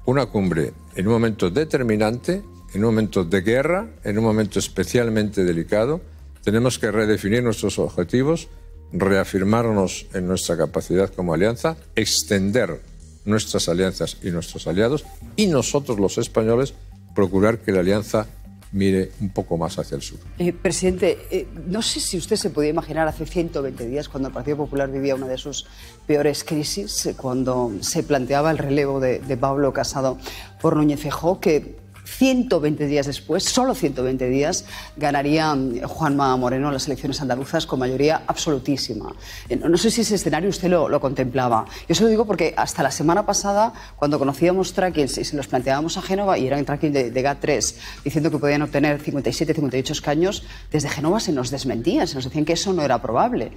una 0.05 0.25
cumbre 0.25 0.73
en 0.95 1.07
un 1.07 1.13
momento 1.13 1.49
determinante, 1.49 2.43
en 2.73 2.84
un 2.84 2.89
momento 2.89 3.23
de 3.23 3.39
guerra, 3.39 3.88
en 4.03 4.17
un 4.17 4.25
momento 4.25 4.59
especialmente 4.59 5.45
delicado, 5.45 6.01
Tenemos 6.43 6.77
que 6.77 6.91
redefinir 6.91 7.41
nuestros 7.41 7.79
objetivos, 7.79 8.49
reafirmarnos 8.91 10.07
en 10.13 10.27
nuestra 10.27 10.57
capacidad 10.57 11.09
como 11.09 11.34
alianza, 11.34 11.77
extender 11.95 12.81
nuestras 13.23 13.69
alianzas 13.69 14.17
y 14.21 14.31
nuestros 14.31 14.67
aliados 14.67 15.05
y 15.38 15.47
nosotros 15.47 15.97
los 15.97 16.17
españoles 16.17 16.73
procurar 17.15 17.59
que 17.59 17.71
la 17.71 17.79
alianza 17.79 18.27
mire 18.74 19.11
un 19.21 19.30
poco 19.30 19.55
más 19.55 19.78
hacia 19.80 19.95
el 19.95 20.01
sur. 20.01 20.19
Eh, 20.39 20.51
presidente, 20.51 21.19
eh, 21.32 21.47
no 21.67 21.82
sé 21.82 21.99
si 21.99 22.17
usted 22.17 22.36
se 22.36 22.49
podía 22.49 22.71
imaginar 22.71 23.07
hace 23.07 23.26
120 23.26 23.88
días, 23.88 24.09
cuando 24.09 24.28
el 24.28 24.34
Partido 24.34 24.57
Popular 24.57 24.91
vivía 24.91 25.15
una 25.15 25.28
de 25.28 25.38
sus 25.38 25.65
peores 26.05 26.43
crisis, 26.43 27.05
eh, 27.05 27.15
cuando 27.15 27.71
se 27.82 28.03
planteaba 28.03 28.51
el 28.51 28.57
relevo 28.57 28.99
de, 28.99 29.21
Pablo 29.39 29.74
Casado 29.74 30.17
por 30.61 30.76
Núñez 30.76 30.99
Feijóo, 30.99 31.39
que 31.39 31.76
120 32.18 32.88
días 32.88 33.07
después, 33.07 33.43
solo 33.43 33.74
120 33.76 34.30
días, 34.30 34.66
ganaría 34.95 35.53
mm, 35.53 35.82
Juanma 35.84 36.36
Moreno 36.38 36.72
las 36.72 36.86
elecciones 36.88 37.22
andaluzas 37.22 37.66
con 37.66 37.80
mayoría 37.80 38.24
absolutísima. 38.28 39.14
Eh, 39.49 39.55
No 39.55 39.78
sé 39.78 39.89
si 39.89 40.01
ese 40.01 40.16
escenario 40.16 40.49
usted 40.49 40.70
lo, 40.70 40.89
lo 40.89 40.99
contemplaba. 40.99 41.66
Yo 41.88 41.95
se 41.95 42.03
lo 42.03 42.09
digo 42.09 42.26
porque 42.26 42.53
hasta 42.55 42.84
la 42.84 42.91
semana 42.91 43.26
pasada, 43.26 43.74
cuando 43.95 44.20
conocíamos 44.20 44.74
trackings 44.74 45.18
y 45.18 45.24
se 45.26 45.36
los 45.36 45.47
planteábamos 45.47 45.97
a 45.97 46.01
Génova, 46.01 46.38
y 46.38 46.47
eran 46.47 46.64
tracking 46.66 46.93
de, 46.93 47.11
de 47.11 47.24
GAT3, 47.24 47.76
diciendo 48.03 48.30
que 48.30 48.38
podían 48.38 48.61
obtener 48.61 48.99
57, 49.01 49.53
58 49.53 49.93
escaños, 49.93 50.43
desde 50.72 50.89
Génova 50.89 51.20
se 51.20 51.32
nos 51.32 51.49
desmentían, 51.49 52.07
se 52.07 52.16
nos 52.16 52.26
decían 52.26 52.45
que 52.45 52.53
eso 52.53 52.74
no 52.74 52.84
era 52.84 53.01
probable. 53.01 53.51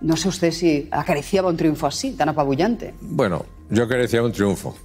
No 0.00 0.16
sé 0.16 0.28
usted 0.28 0.52
si 0.52 0.88
acariciaba 0.90 1.48
un 1.48 1.56
triunfo 1.56 1.86
así, 1.86 2.12
tan 2.12 2.28
apabullante. 2.28 2.94
Bueno, 3.00 3.44
yo 3.70 3.84
acariciaba 3.84 4.26
un 4.26 4.32
triunfo. 4.32 4.76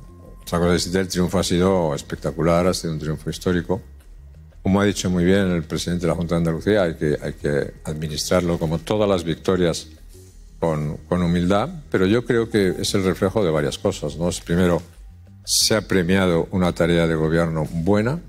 Otra 0.42 0.60
cosa 0.60 0.76
es 0.76 0.94
el 0.94 1.08
triunfo 1.08 1.40
ha 1.40 1.44
sido 1.44 1.96
espectacular, 1.96 2.68
ha 2.68 2.74
sido 2.74 2.94
un 2.94 3.00
triunfo 3.00 3.30
histórico. 3.30 3.82
Como 4.62 4.80
ha 4.80 4.86
dicho 4.86 5.10
muy 5.10 5.24
bien 5.24 5.52
el 5.52 5.64
presidente 5.64 6.02
de 6.02 6.10
la 6.10 6.16
Junta 6.16 6.36
de 6.36 6.40
Andalucía, 6.40 6.84
hay 6.84 6.96
que, 6.96 7.74
administrarlo 7.84 8.60
como 8.60 8.80
todas 8.80 9.10
las 9.10 9.24
victorias 9.24 9.88
con, 10.60 10.98
con 11.10 11.24
humildad, 11.24 11.70
pero 11.90 12.06
yo 12.06 12.26
creo 12.26 12.50
que 12.50 12.76
es 12.80 12.94
el 12.94 13.04
reflejo 13.04 13.44
de 13.44 13.50
varias 13.50 13.78
cosas. 13.80 14.18
¿no? 14.18 14.30
Primero, 14.46 14.82
se 15.44 15.76
ha 15.76 15.82
premiado 15.82 16.48
una 16.52 16.74
tarea 16.74 17.08
de 17.08 17.16
gobierno 17.16 17.66
buena, 17.72 18.20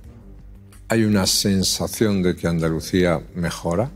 hay 0.88 1.04
una 1.04 1.26
sensación 1.26 2.22
de 2.22 2.36
que 2.36 2.46
Andalucía 2.48 3.20
mejora 3.34 3.90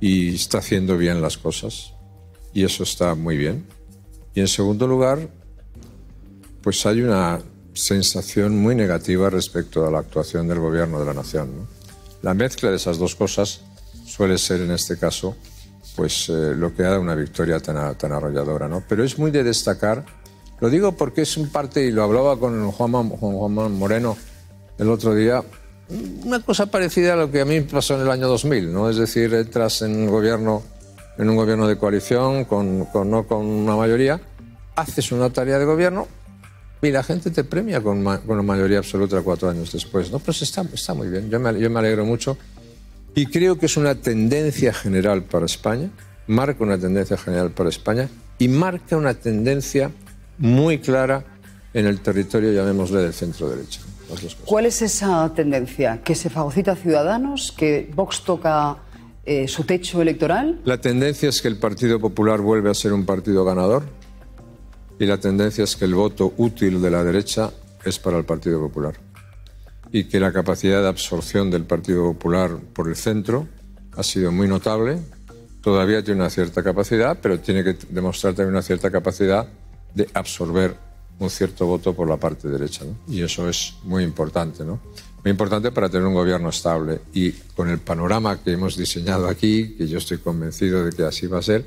y 0.00 0.34
está 0.34 0.58
haciendo 0.58 0.96
bien 0.96 1.20
las 1.20 1.36
cosas, 1.36 1.92
y 2.54 2.64
eso 2.64 2.82
está 2.82 3.14
muy 3.14 3.36
bien. 3.36 3.66
Y 4.34 4.40
en 4.40 4.48
segundo 4.48 4.86
lugar, 4.86 5.28
pues 6.62 6.84
hay 6.86 7.02
una 7.02 7.40
sensación 7.74 8.56
muy 8.56 8.74
negativa 8.74 9.30
respecto 9.30 9.86
a 9.86 9.90
la 9.90 9.98
actuación 9.98 10.46
del 10.48 10.60
gobierno 10.60 11.00
de 11.00 11.06
la 11.06 11.14
nación. 11.14 11.66
La 12.22 12.34
mezcla 12.34 12.70
de 12.70 12.76
esas 12.76 12.98
dos 12.98 13.14
cosas 13.14 13.62
suele 14.06 14.38
ser 14.38 14.60
en 14.60 14.70
este 14.70 14.98
caso 14.98 15.36
pues 15.96 16.28
eh, 16.28 16.54
lo 16.56 16.74
que 16.74 16.82
da 16.82 16.98
una 16.98 17.14
victoria 17.14 17.60
tan, 17.60 17.76
arrolladora. 17.76 18.68
¿no? 18.68 18.82
Pero 18.88 19.04
es 19.04 19.18
muy 19.18 19.30
de 19.30 19.42
destacar, 19.42 20.04
lo 20.60 20.70
digo 20.70 20.92
porque 20.92 21.22
es 21.22 21.36
un 21.36 21.50
parte, 21.50 21.84
y 21.84 21.90
lo 21.90 22.02
hablaba 22.02 22.38
con 22.38 22.70
Juan 22.70 23.10
Juan 23.10 23.72
Moreno 23.72 24.16
el 24.78 24.88
otro 24.88 25.14
día, 25.14 25.42
una 26.24 26.40
cosa 26.40 26.66
parecida 26.66 27.14
a 27.14 27.16
lo 27.16 27.30
que 27.30 27.40
a 27.40 27.44
mí 27.44 27.60
pasó 27.60 27.94
en 27.96 28.02
el 28.02 28.10
año 28.10 28.28
2000, 28.28 28.72
¿no? 28.72 28.88
es 28.88 28.96
decir, 28.96 29.34
entras 29.34 29.82
en 29.82 29.94
un 29.94 30.06
gobierno, 30.06 30.62
en 31.18 31.28
un 31.28 31.36
gobierno 31.36 31.68
de 31.68 31.76
coalición, 31.76 32.44
con, 32.44 32.86
con, 32.86 33.10
no 33.10 33.26
con 33.26 33.44
una 33.44 33.76
mayoría, 33.76 34.20
haces 34.74 35.12
una 35.12 35.30
tarea 35.30 35.58
de 35.58 35.64
gobierno, 35.64 36.08
y 36.88 36.90
la 36.90 37.02
gente 37.02 37.30
te 37.30 37.44
premia 37.44 37.80
con, 37.80 38.02
ma 38.02 38.18
con, 38.20 38.38
una 38.38 38.42
mayoría 38.42 38.78
absoluta 38.78 39.20
cuatro 39.22 39.48
años 39.48 39.72
después. 39.72 40.10
¿no? 40.10 40.18
Pues 40.18 40.42
está, 40.42 40.64
está 40.72 40.94
muy 40.94 41.08
bien, 41.08 41.30
yo 41.30 41.38
me, 41.38 41.58
yo 41.58 41.70
me, 41.70 41.78
alegro 41.78 42.04
mucho. 42.04 42.36
Y 43.14 43.26
creo 43.26 43.58
que 43.58 43.66
es 43.66 43.76
una 43.76 43.94
tendencia 43.94 44.72
general 44.72 45.22
para 45.22 45.46
España, 45.46 45.90
marca 46.26 46.64
una 46.64 46.78
tendencia 46.78 47.16
general 47.16 47.52
para 47.52 47.68
España 47.68 48.08
y 48.38 48.48
marca 48.48 48.96
una 48.96 49.14
tendencia 49.14 49.90
muy 50.38 50.78
clara 50.78 51.24
en 51.72 51.86
el 51.86 52.00
territorio, 52.00 52.52
llamémosle, 52.52 53.00
del 53.00 53.12
centro 53.12 53.48
derecha. 53.48 53.80
¿Cuál 54.44 54.66
es 54.66 54.82
esa 54.82 55.32
tendencia? 55.34 56.02
¿Que 56.02 56.14
se 56.14 56.28
fagocita 56.30 56.72
a 56.72 56.76
Ciudadanos? 56.76 57.52
¿Que 57.52 57.90
Vox 57.94 58.24
toca 58.24 58.76
eh, 59.24 59.48
su 59.48 59.64
techo 59.64 60.02
electoral? 60.02 60.60
La 60.64 60.80
tendencia 60.80 61.28
es 61.28 61.40
que 61.40 61.48
el 61.48 61.56
Partido 61.56 62.00
Popular 62.00 62.40
vuelve 62.40 62.70
a 62.70 62.74
ser 62.74 62.92
un 62.92 63.06
partido 63.06 63.44
ganador 63.44 63.84
y 65.02 65.06
la 65.06 65.18
tendencia 65.18 65.64
es 65.64 65.74
que 65.74 65.84
el 65.84 65.96
voto 65.96 66.32
útil 66.36 66.80
de 66.80 66.88
la 66.88 67.02
derecha 67.02 67.50
es 67.84 67.98
para 67.98 68.18
el 68.18 68.24
Partido 68.24 68.60
Popular 68.60 68.94
y 69.90 70.04
que 70.04 70.20
la 70.20 70.32
capacidad 70.32 70.80
de 70.80 70.86
absorción 70.86 71.50
del 71.50 71.64
Partido 71.64 72.04
Popular 72.12 72.56
por 72.72 72.88
el 72.88 72.94
centro 72.94 73.48
ha 73.96 74.04
sido 74.04 74.30
muy 74.30 74.46
notable. 74.46 75.00
Todavía 75.60 76.04
tiene 76.04 76.20
una 76.20 76.30
cierta 76.30 76.62
capacidad, 76.62 77.18
pero 77.20 77.40
tiene 77.40 77.64
que 77.64 77.76
demostrar 77.90 78.34
también 78.34 78.54
una 78.54 78.62
cierta 78.62 78.92
capacidad 78.92 79.48
de 79.92 80.08
absorber 80.14 80.76
un 81.18 81.28
cierto 81.30 81.66
voto 81.66 81.94
por 81.94 82.08
la 82.08 82.16
parte 82.16 82.46
derecha. 82.46 82.84
¿no? 82.84 82.96
Y 83.12 83.22
eso 83.22 83.48
es 83.48 83.74
muy 83.82 84.04
importante, 84.04 84.64
¿no? 84.64 84.78
Muy 85.24 85.32
importante 85.32 85.72
para 85.72 85.88
tener 85.88 86.06
un 86.06 86.14
gobierno 86.14 86.50
estable. 86.50 87.00
Y 87.12 87.32
con 87.56 87.68
el 87.68 87.78
panorama 87.80 88.40
que 88.40 88.52
hemos 88.52 88.76
diseñado 88.76 89.26
aquí, 89.26 89.74
que 89.76 89.88
yo 89.88 89.98
estoy 89.98 90.18
convencido 90.18 90.84
de 90.84 90.92
que 90.92 91.02
así 91.02 91.26
va 91.26 91.40
a 91.40 91.42
ser, 91.42 91.66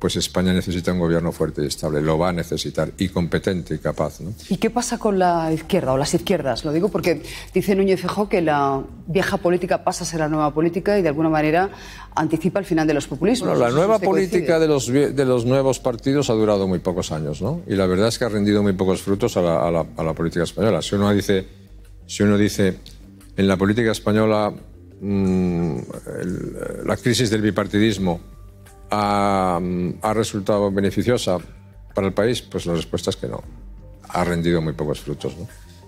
pues 0.00 0.16
España 0.16 0.54
necesita 0.54 0.92
un 0.92 0.98
gobierno 0.98 1.30
fuerte 1.30 1.62
y 1.62 1.66
estable, 1.66 2.00
lo 2.00 2.18
va 2.18 2.30
a 2.30 2.32
necesitar, 2.32 2.90
y 2.96 3.10
competente 3.10 3.74
y 3.74 3.78
capaz. 3.78 4.20
¿no? 4.20 4.32
¿Y 4.48 4.56
qué 4.56 4.70
pasa 4.70 4.98
con 4.98 5.18
la 5.18 5.52
izquierda 5.52 5.92
o 5.92 5.98
las 5.98 6.14
izquierdas? 6.14 6.64
Lo 6.64 6.72
digo 6.72 6.88
porque 6.88 7.22
dice 7.52 7.76
Núñez 7.76 8.00
Feijóo 8.00 8.28
que 8.28 8.40
la 8.40 8.82
vieja 9.06 9.36
política 9.36 9.84
pasa 9.84 10.04
a 10.04 10.06
ser 10.06 10.20
la 10.20 10.28
nueva 10.28 10.54
política 10.54 10.98
y 10.98 11.02
de 11.02 11.08
alguna 11.08 11.28
manera 11.28 11.68
anticipa 12.14 12.58
el 12.58 12.64
final 12.64 12.86
de 12.86 12.94
los 12.94 13.06
populismos. 13.06 13.50
Bueno, 13.50 13.62
la 13.62 13.70
nueva 13.70 13.98
política 13.98 14.58
de 14.58 14.68
los, 14.68 14.86
de 14.86 15.24
los 15.26 15.44
nuevos 15.44 15.78
partidos 15.80 16.30
ha 16.30 16.32
durado 16.32 16.66
muy 16.66 16.78
pocos 16.78 17.12
años, 17.12 17.42
¿no? 17.42 17.60
Y 17.66 17.74
la 17.74 17.86
verdad 17.86 18.08
es 18.08 18.18
que 18.18 18.24
ha 18.24 18.30
rendido 18.30 18.62
muy 18.62 18.72
pocos 18.72 19.02
frutos 19.02 19.36
a 19.36 19.42
la, 19.42 19.68
a 19.68 19.70
la, 19.70 19.86
a 19.98 20.02
la 20.02 20.14
política 20.14 20.44
española. 20.44 20.80
Si 20.80 20.94
uno 20.94 21.12
dice, 21.12 21.46
si 22.06 22.22
uno 22.22 22.38
dice 22.38 22.78
en 23.36 23.46
la 23.46 23.58
política 23.58 23.92
española 23.92 24.50
mmm, 25.00 25.76
el, 26.20 26.86
la 26.86 26.96
crisis 26.96 27.28
del 27.28 27.42
bipartidismo 27.42 28.39
ha, 28.90 29.60
ha, 30.02 30.14
resultado 30.14 30.70
beneficiosa 30.70 31.38
para 31.94 32.08
el 32.08 32.12
país? 32.12 32.42
Pues 32.42 32.66
la 32.66 32.74
respuesta 32.74 33.10
es 33.10 33.16
que 33.16 33.28
no. 33.28 33.42
Ha 34.08 34.24
rendido 34.24 34.60
muy 34.60 34.72
pocos 34.72 35.00
frutos. 35.00 35.36
¿no? 35.38 35.46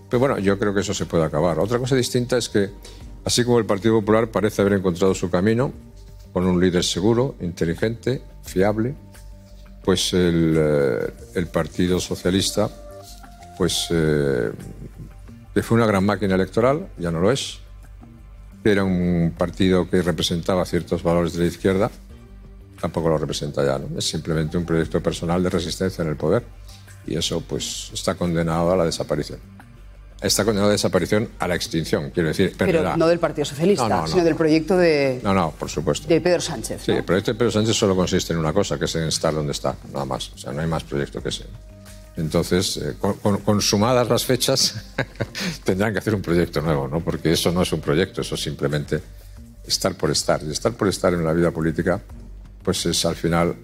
Pero 0.08 0.20
bueno, 0.20 0.38
yo 0.38 0.58
creo 0.58 0.74
que 0.74 0.80
eso 0.80 0.94
se 0.94 1.06
puede 1.06 1.24
acabar. 1.24 1.58
Otra 1.58 1.78
cosa 1.78 1.96
distinta 1.96 2.36
es 2.36 2.48
que, 2.48 2.70
así 3.24 3.44
como 3.44 3.58
el 3.58 3.66
Partido 3.66 3.94
Popular 4.00 4.28
parece 4.28 4.62
haber 4.62 4.74
encontrado 4.74 5.14
su 5.14 5.30
camino, 5.30 5.72
con 6.32 6.46
un 6.46 6.60
líder 6.60 6.84
seguro, 6.84 7.34
inteligente, 7.40 8.22
fiable, 8.42 8.94
pues 9.84 10.12
el, 10.12 10.54
eh, 10.56 11.12
el 11.34 11.46
Partido 11.46 11.98
Socialista, 11.98 12.70
pues 13.56 13.88
eh, 13.90 14.52
que 15.54 15.62
fue 15.62 15.76
una 15.76 15.86
gran 15.86 16.04
máquina 16.04 16.34
electoral, 16.34 16.88
ya 16.98 17.10
no 17.10 17.20
lo 17.20 17.30
es, 17.30 17.58
era 18.64 18.84
un 18.84 19.34
partido 19.36 19.88
que 19.88 20.02
representaba 20.02 20.64
ciertos 20.64 21.02
valores 21.02 21.34
de 21.34 21.40
la 21.40 21.46
izquierda, 21.46 21.90
tampoco 22.82 23.08
lo 23.08 23.16
representa 23.16 23.64
ya, 23.64 23.78
¿no? 23.78 23.96
Es 23.96 24.04
simplemente 24.04 24.58
un 24.58 24.66
proyecto 24.66 25.00
personal 25.00 25.40
de 25.40 25.48
resistencia 25.48 26.02
en 26.02 26.08
el 26.08 26.16
poder 26.16 26.42
y 27.06 27.16
eso 27.16 27.40
pues 27.40 27.90
está 27.94 28.16
condenado 28.16 28.72
a 28.72 28.76
la 28.76 28.84
desaparición. 28.84 29.38
Está 30.20 30.44
condenado 30.44 30.66
a 30.66 30.70
la 30.70 30.72
desaparición 30.72 31.28
a 31.38 31.46
la 31.46 31.54
extinción, 31.54 32.10
quiero 32.10 32.28
decir. 32.28 32.56
Perderá. 32.56 32.82
Pero 32.82 32.96
no 32.96 33.06
del 33.06 33.20
Partido 33.20 33.44
Socialista, 33.44 33.88
no, 33.88 34.02
no, 34.02 34.06
sino 34.08 34.18
no. 34.18 34.24
del 34.24 34.34
proyecto 34.34 34.76
de. 34.76 35.20
No, 35.22 35.32
no, 35.32 35.52
por 35.52 35.68
supuesto. 35.70 36.08
De 36.08 36.20
Pedro 36.20 36.40
Sánchez. 36.40 36.82
Sí, 36.84 36.90
el 36.90 37.04
proyecto 37.04 37.32
de 37.32 37.38
Pedro 37.38 37.52
Sánchez 37.52 37.76
solo 37.76 37.94
consiste 37.94 38.32
en 38.32 38.40
una 38.40 38.52
cosa, 38.52 38.76
que 38.78 38.86
es 38.86 38.94
en 38.96 39.04
estar 39.04 39.32
donde 39.32 39.52
está, 39.52 39.76
nada 39.92 40.04
más. 40.04 40.32
O 40.32 40.38
sea, 40.38 40.52
no 40.52 40.60
hay 40.60 40.66
más 40.66 40.82
proyecto 40.82 41.22
que 41.22 41.28
ese. 41.28 41.44
Entonces, 42.16 42.76
eh, 42.78 42.94
con, 42.98 43.14
con, 43.14 43.38
consumadas 43.38 44.08
las 44.08 44.24
fechas, 44.24 44.74
tendrán 45.64 45.92
que 45.92 46.00
hacer 46.00 46.14
un 46.14 46.22
proyecto 46.22 46.60
nuevo, 46.60 46.88
¿no? 46.88 47.00
Porque 47.00 47.32
eso 47.32 47.52
no 47.52 47.62
es 47.62 47.72
un 47.72 47.80
proyecto, 47.80 48.20
eso 48.20 48.34
es 48.34 48.42
simplemente 48.42 49.00
estar 49.66 49.94
por 49.94 50.10
estar. 50.10 50.42
Y 50.42 50.50
estar 50.50 50.72
por 50.72 50.88
estar 50.88 51.14
en 51.14 51.24
la 51.24 51.32
vida 51.32 51.50
política 51.52 52.00
pues 52.62 52.86
es 52.86 53.04
al 53.04 53.16
final 53.16 53.56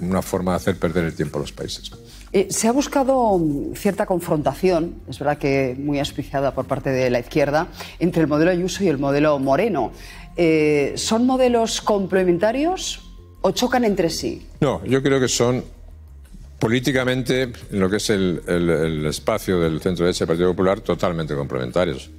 una 0.00 0.22
forma 0.22 0.52
de 0.52 0.56
hacer 0.56 0.76
perder 0.76 1.04
el 1.04 1.14
tiempo 1.14 1.38
a 1.38 1.42
los 1.42 1.52
países. 1.52 1.90
Eh, 2.32 2.48
se 2.50 2.68
ha 2.68 2.72
buscado 2.72 3.40
cierta 3.74 4.06
confrontación, 4.06 4.96
es 5.08 5.18
verdad 5.18 5.38
que 5.38 5.76
muy 5.78 5.98
auspiciada 5.98 6.54
por 6.54 6.66
parte 6.66 6.90
de 6.90 7.10
la 7.10 7.20
izquierda, 7.20 7.68
entre 7.98 8.22
el 8.22 8.28
modelo 8.28 8.50
Ayuso 8.50 8.84
y 8.84 8.88
el 8.88 8.98
modelo 8.98 9.38
Moreno. 9.38 9.92
Eh, 10.36 10.92
¿Son 10.96 11.24
modelos 11.24 11.80
complementarios 11.80 13.00
o 13.40 13.52
chocan 13.52 13.84
entre 13.84 14.10
sí? 14.10 14.46
No, 14.60 14.84
yo 14.84 15.02
creo 15.02 15.20
que 15.20 15.28
son 15.28 15.64
políticamente, 16.58 17.42
en 17.42 17.80
lo 17.80 17.88
que 17.88 17.96
es 17.96 18.10
el, 18.10 18.42
el, 18.46 18.68
el 18.68 19.06
espacio 19.06 19.60
del 19.60 19.80
centro 19.80 20.04
derecha 20.04 20.24
del 20.24 20.28
Partido 20.28 20.50
Popular, 20.50 20.80
totalmente 20.80 21.34
complementarios. 21.34 22.10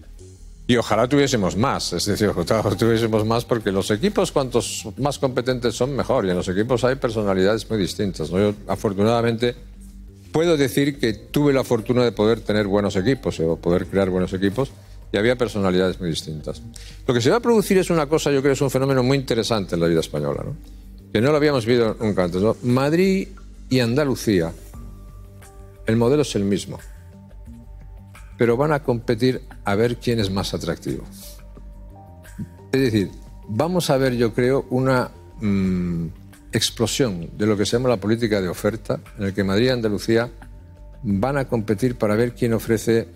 Y 0.70 0.76
ojalá 0.76 1.08
tuviésemos 1.08 1.56
más, 1.56 1.94
es 1.94 2.06
decir, 2.06 2.28
ojalá 2.36 2.76
tuviésemos 2.76 3.26
más 3.26 3.46
porque 3.46 3.72
los 3.72 3.90
equipos 3.90 4.34
cuantos 4.34 4.86
más 4.98 5.18
competentes 5.18 5.74
son 5.76 5.96
mejor 5.96 6.26
y 6.26 6.30
en 6.30 6.36
los 6.36 6.48
equipos 6.50 6.84
hay 6.84 6.96
personalidades 6.96 7.70
muy 7.70 7.80
distintas. 7.80 8.30
¿no? 8.30 8.40
Yo 8.40 8.54
afortunadamente 8.68 9.56
puedo 10.34 10.58
decir 10.58 11.00
que 11.00 11.14
tuve 11.14 11.54
la 11.54 11.64
fortuna 11.64 12.04
de 12.04 12.12
poder 12.12 12.42
tener 12.42 12.68
buenos 12.68 12.98
equipos 12.98 13.40
o 13.40 13.56
poder 13.56 13.88
crear 13.88 14.10
buenos 14.10 14.34
equipos 14.34 14.72
y 15.12 15.18
había 15.18 15.38
personalidades 15.38 16.02
muy 16.02 16.10
distintas. 16.10 16.62
Lo 17.08 17.14
que 17.14 17.22
se 17.22 17.30
va 17.30 17.38
a 17.38 17.40
producir 17.40 17.78
es 17.78 17.90
una 17.90 18.08
cosa, 18.08 18.30
yo 18.30 18.42
creo, 18.42 18.54
es 18.54 18.62
un 18.62 18.70
fenómeno 18.70 19.04
muy 19.04 19.18
interesante 19.18 19.76
en 19.76 19.82
la 19.82 19.88
vida 19.88 20.02
española, 20.02 20.44
¿no? 20.46 20.56
que 21.14 21.22
no 21.22 21.32
lo 21.32 21.38
habíamos 21.38 21.66
visto 21.66 21.96
nunca 22.02 22.26
antes. 22.26 22.42
¿no? 22.42 22.58
Madrid 22.64 23.30
y 23.70 23.80
Andalucía, 23.80 24.52
el 25.86 25.96
modelo 25.96 26.24
es 26.24 26.36
el 26.36 26.44
mismo, 26.44 26.78
pero 28.38 28.56
van 28.56 28.72
a 28.72 28.84
competir 28.84 29.42
a 29.66 29.76
ver 29.76 29.98
quién 29.98 30.20
es 30.20 30.30
más 30.30 30.54
atractivo. 30.54 31.04
Es 32.72 32.82
decir, 32.82 33.12
vamos 33.48 33.90
a 33.90 33.98
ver, 33.98 34.14
yo 34.16 34.34
creo, 34.34 34.66
una 34.70 35.10
mm, 35.42 36.08
explosión 36.52 37.30
de 37.38 37.46
lo 37.46 37.58
que 37.58 37.66
se 37.66 37.78
llama 37.78 37.90
la 37.90 37.98
política 37.98 38.42
de 38.42 38.48
oferta, 38.48 39.00
en 39.18 39.26
el 39.26 39.34
que 39.34 39.44
Madrid 39.44 39.68
y 39.68 39.70
Andalucía 39.70 40.30
van 41.04 41.38
a 41.38 41.48
competir 41.48 41.98
para 41.98 42.16
ver 42.16 42.34
quién 42.34 42.54
ofrece 42.54 43.08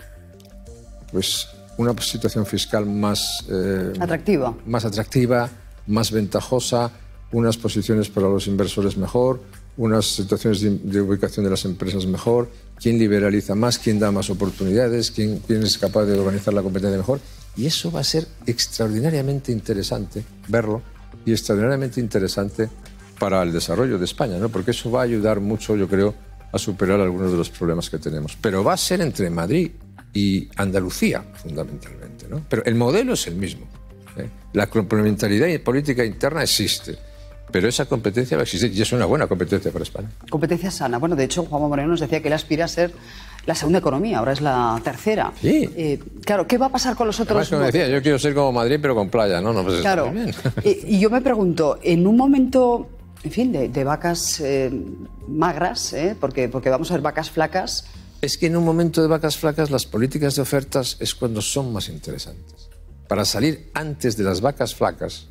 pues, 1.11 1.47
una 1.77 1.93
situación 2.01 2.45
fiscal 2.45 2.85
más 2.85 3.45
eh, 3.49 3.93
atractiva. 3.99 4.55
más 4.65 4.85
atractiva, 4.85 5.49
más 5.87 6.11
ventajosa, 6.11 6.91
unas 7.31 7.57
posiciones 7.57 8.09
para 8.09 8.27
los 8.27 8.47
inversores 8.47 8.97
mejor, 8.97 9.41
unas 9.77 10.05
situaciones 10.05 10.61
de, 10.61 11.01
ubicación 11.01 11.43
de 11.43 11.49
las 11.49 11.65
empresas 11.65 12.05
mejor, 12.05 12.49
quién 12.79 12.99
liberaliza 12.99 13.55
más, 13.55 13.79
quién 13.79 13.99
da 13.99 14.11
más 14.11 14.29
oportunidades, 14.29 15.11
quién, 15.11 15.39
quién 15.39 15.63
es 15.63 15.77
capaz 15.77 16.05
de 16.05 16.19
organizar 16.19 16.53
la 16.53 16.61
competencia 16.61 16.97
mejor. 16.97 17.19
Y 17.55 17.65
eso 17.65 17.91
va 17.91 18.01
a 18.01 18.03
ser 18.03 18.27
extraordinariamente 18.45 19.51
interesante 19.51 20.23
verlo 20.47 20.81
y 21.25 21.31
extraordinariamente 21.31 21.99
interesante 21.99 22.69
para 23.19 23.43
el 23.43 23.51
desarrollo 23.51 23.99
de 23.99 24.05
España, 24.05 24.37
¿no? 24.37 24.49
porque 24.49 24.71
eso 24.71 24.89
va 24.89 25.01
a 25.01 25.03
ayudar 25.03 25.39
mucho, 25.39 25.75
yo 25.75 25.87
creo, 25.87 26.15
a 26.51 26.57
superar 26.57 26.99
algunos 26.99 27.31
de 27.31 27.37
los 27.37 27.49
problemas 27.49 27.89
que 27.89 27.97
tenemos. 27.97 28.37
Pero 28.41 28.63
va 28.63 28.73
a 28.73 28.77
ser 28.77 29.01
entre 29.01 29.29
Madrid 29.29 29.71
y 30.13 30.49
Andalucía, 30.55 31.23
fundamentalmente. 31.35 32.27
¿no? 32.27 32.43
Pero 32.49 32.63
el 32.65 32.75
modelo 32.75 33.13
es 33.13 33.27
el 33.27 33.35
mismo. 33.35 33.67
¿eh? 34.17 34.27
La 34.53 34.67
complementariedad 34.67 35.47
política 35.61 36.03
interna 36.03 36.43
existe. 36.43 36.97
Pero 37.51 37.67
esa 37.67 37.85
competencia 37.85 38.37
va 38.37 38.41
a 38.41 38.43
existir 38.43 38.71
y 38.73 38.81
es 38.81 38.91
una 38.91 39.05
buena 39.05 39.27
competencia 39.27 39.71
para 39.71 39.83
España. 39.83 40.09
Competencia 40.29 40.71
sana. 40.71 40.97
Bueno, 40.97 41.15
de 41.15 41.25
hecho, 41.25 41.43
Juan 41.43 41.61
Moreno 41.63 41.89
nos 41.89 41.99
decía 41.99 42.21
que 42.21 42.27
él 42.27 42.33
aspira 42.33 42.65
a 42.65 42.67
ser 42.67 42.93
la 43.45 43.55
segunda 43.55 43.79
economía, 43.79 44.19
ahora 44.19 44.33
es 44.33 44.41
la 44.41 44.79
tercera. 44.83 45.33
Sí. 45.41 45.69
Eh, 45.75 45.99
claro, 46.23 46.45
¿qué 46.47 46.57
va 46.57 46.67
a 46.67 46.71
pasar 46.71 46.95
con 46.95 47.07
los 47.07 47.19
otros? 47.19 47.49
como 47.49 47.63
decía, 47.63 47.87
yo 47.87 48.01
quiero 48.01 48.19
ser 48.19 48.33
como 48.33 48.51
Madrid, 48.51 48.77
pero 48.81 48.95
con 48.95 49.09
playa, 49.09 49.41
¿no? 49.41 49.51
no 49.51 49.63
pues 49.63 49.81
claro. 49.81 50.13
y 50.63 50.99
yo 50.99 51.09
me 51.09 51.21
pregunto, 51.21 51.79
en 51.81 52.05
un 52.05 52.15
momento, 52.15 52.89
en 53.23 53.31
fin, 53.31 53.51
de, 53.51 53.83
vacas 53.83 54.39
eh, 54.41 54.71
magras, 55.27 55.93
¿eh? 55.93 56.15
porque, 56.19 56.49
porque 56.49 56.69
vamos 56.69 56.91
a 56.91 56.95
ver 56.95 57.01
vacas 57.01 57.29
flacas. 57.29 57.85
Es 58.21 58.37
que 58.37 58.47
en 58.47 58.55
un 58.55 58.63
momento 58.63 59.01
de 59.01 59.07
vacas 59.07 59.37
flacas 59.37 59.71
las 59.71 59.85
políticas 59.85 60.35
de 60.35 60.43
ofertas 60.43 60.97
es 60.99 61.15
cuando 61.15 61.41
son 61.41 61.73
más 61.73 61.89
interesantes. 61.89 62.69
Para 63.07 63.25
salir 63.25 63.71
antes 63.73 64.15
de 64.15 64.23
las 64.23 64.41
vacas 64.41 64.75
flacas, 64.75 65.27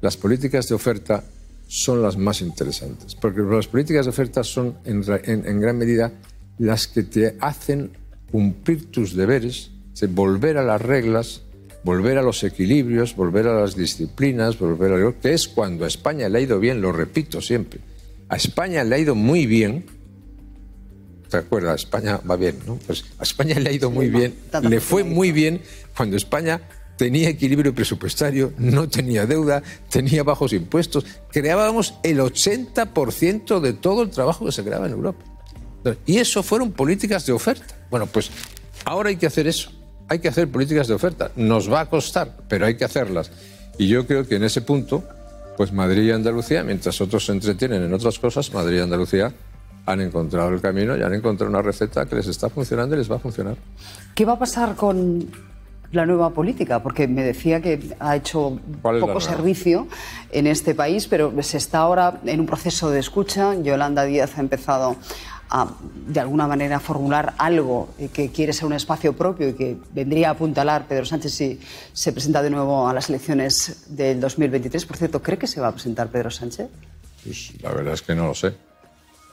las 0.00 0.16
políticas 0.16 0.68
de 0.68 0.74
oferta 0.74 1.24
son 1.70 2.02
las 2.02 2.16
más 2.16 2.40
interesantes, 2.40 3.14
porque 3.14 3.42
las 3.42 3.68
políticas 3.68 4.04
de 4.04 4.10
oferta 4.10 4.42
son 4.42 4.78
en, 4.84 5.60
gran 5.60 5.78
medida 5.78 6.12
las 6.58 6.88
que 6.88 7.04
te 7.04 7.36
hacen 7.38 7.92
cumplir 8.32 8.90
tus 8.90 9.14
deberes, 9.14 9.70
de 10.00 10.08
volver 10.08 10.58
a 10.58 10.64
las 10.64 10.82
reglas, 10.82 11.42
volver 11.84 12.18
a 12.18 12.22
los 12.22 12.42
equilibrios, 12.42 13.14
volver 13.14 13.46
a 13.46 13.60
las 13.60 13.76
disciplinas, 13.76 14.58
volver 14.58 14.94
a 14.94 14.96
lo 14.96 15.20
que 15.20 15.32
es 15.32 15.46
cuando 15.46 15.84
a 15.84 15.88
España 15.88 16.28
le 16.28 16.38
ha 16.38 16.40
ido 16.40 16.58
bien, 16.58 16.80
lo 16.80 16.90
repito 16.90 17.40
siempre. 17.40 17.78
A 18.28 18.34
España 18.34 18.82
le 18.82 18.96
ha 18.96 18.98
ido 18.98 19.14
muy 19.14 19.46
bien. 19.46 19.86
¿Te 21.28 21.36
acuerdas? 21.36 21.84
España 21.84 22.20
va 22.28 22.34
bien, 22.34 22.56
¿no? 22.66 22.80
Pues 22.84 23.04
a 23.16 23.22
España 23.22 23.60
le 23.60 23.70
ha 23.70 23.72
ido 23.72 23.92
muy 23.92 24.08
bien, 24.08 24.34
le 24.68 24.80
fue 24.80 25.04
muy 25.04 25.30
bien 25.30 25.62
cuando 25.96 26.16
España 26.16 26.62
tenía 27.00 27.30
equilibrio 27.30 27.74
presupuestario, 27.74 28.52
no 28.58 28.86
tenía 28.86 29.24
deuda, 29.24 29.62
tenía 29.88 30.22
bajos 30.22 30.52
impuestos. 30.52 31.06
Creábamos 31.32 31.94
el 32.02 32.18
80% 32.20 33.58
de 33.58 33.72
todo 33.72 34.02
el 34.02 34.10
trabajo 34.10 34.44
que 34.44 34.52
se 34.52 34.62
creaba 34.62 34.84
en 34.84 34.92
Europa. 34.92 35.24
Y 36.04 36.18
eso 36.18 36.42
fueron 36.42 36.72
políticas 36.72 37.24
de 37.24 37.32
oferta. 37.32 37.74
Bueno, 37.90 38.04
pues 38.04 38.30
ahora 38.84 39.08
hay 39.08 39.16
que 39.16 39.26
hacer 39.26 39.46
eso. 39.46 39.72
Hay 40.08 40.18
que 40.18 40.28
hacer 40.28 40.50
políticas 40.50 40.88
de 40.88 40.92
oferta. 40.92 41.30
Nos 41.36 41.72
va 41.72 41.80
a 41.80 41.88
costar, 41.88 42.36
pero 42.50 42.66
hay 42.66 42.76
que 42.76 42.84
hacerlas. 42.84 43.32
Y 43.78 43.88
yo 43.88 44.06
creo 44.06 44.28
que 44.28 44.36
en 44.36 44.44
ese 44.44 44.60
punto, 44.60 45.02
pues 45.56 45.72
Madrid 45.72 46.02
y 46.02 46.10
Andalucía, 46.10 46.62
mientras 46.64 47.00
otros 47.00 47.24
se 47.24 47.32
entretienen 47.32 47.82
en 47.82 47.94
otras 47.94 48.18
cosas, 48.18 48.52
Madrid 48.52 48.76
y 48.76 48.80
Andalucía 48.80 49.32
han 49.86 50.02
encontrado 50.02 50.50
el 50.50 50.60
camino 50.60 50.98
y 50.98 51.02
han 51.02 51.14
encontrado 51.14 51.50
una 51.50 51.62
receta 51.62 52.04
que 52.04 52.16
les 52.16 52.26
está 52.26 52.50
funcionando 52.50 52.94
y 52.94 52.98
les 52.98 53.10
va 53.10 53.16
a 53.16 53.20
funcionar. 53.20 53.56
¿Qué 54.14 54.26
va 54.26 54.34
a 54.34 54.38
pasar 54.38 54.76
con 54.76 55.49
la 55.92 56.06
nueva 56.06 56.30
política? 56.30 56.82
Porque 56.82 57.08
me 57.08 57.22
decía 57.22 57.60
que 57.60 57.94
ha 57.98 58.16
hecho 58.16 58.58
poco 58.82 59.20
servicio 59.20 59.88
en 60.30 60.46
este 60.46 60.74
país, 60.74 61.08
pero 61.08 61.32
se 61.42 61.56
está 61.56 61.78
ahora 61.78 62.20
en 62.24 62.40
un 62.40 62.46
proceso 62.46 62.90
de 62.90 63.00
escucha. 63.00 63.54
Yolanda 63.54 64.04
Díaz 64.04 64.38
ha 64.38 64.40
empezado 64.40 64.96
a, 65.50 65.68
de 66.06 66.20
alguna 66.20 66.46
manera, 66.46 66.78
formular 66.78 67.34
algo 67.38 67.88
que 68.12 68.30
quiere 68.30 68.52
ser 68.52 68.66
un 68.66 68.72
espacio 68.72 69.14
propio 69.14 69.48
y 69.48 69.52
que 69.54 69.76
vendría 69.92 70.28
a 70.28 70.32
apuntalar 70.32 70.86
Pedro 70.86 71.04
Sánchez 71.04 71.32
si 71.32 71.60
se 71.92 72.12
presenta 72.12 72.40
de 72.42 72.50
nuevo 72.50 72.88
a 72.88 72.94
las 72.94 73.08
elecciones 73.08 73.86
del 73.88 74.20
2023. 74.20 74.86
Por 74.86 74.96
cierto, 74.96 75.20
¿cree 75.22 75.38
que 75.38 75.48
se 75.48 75.60
va 75.60 75.68
a 75.68 75.72
presentar 75.72 76.08
Pedro 76.08 76.30
Sánchez? 76.30 76.68
Pues 77.24 77.52
la 77.62 77.72
verdad 77.72 77.94
es 77.94 78.02
que 78.02 78.14
no 78.14 78.26
lo 78.26 78.34
sé. 78.34 78.69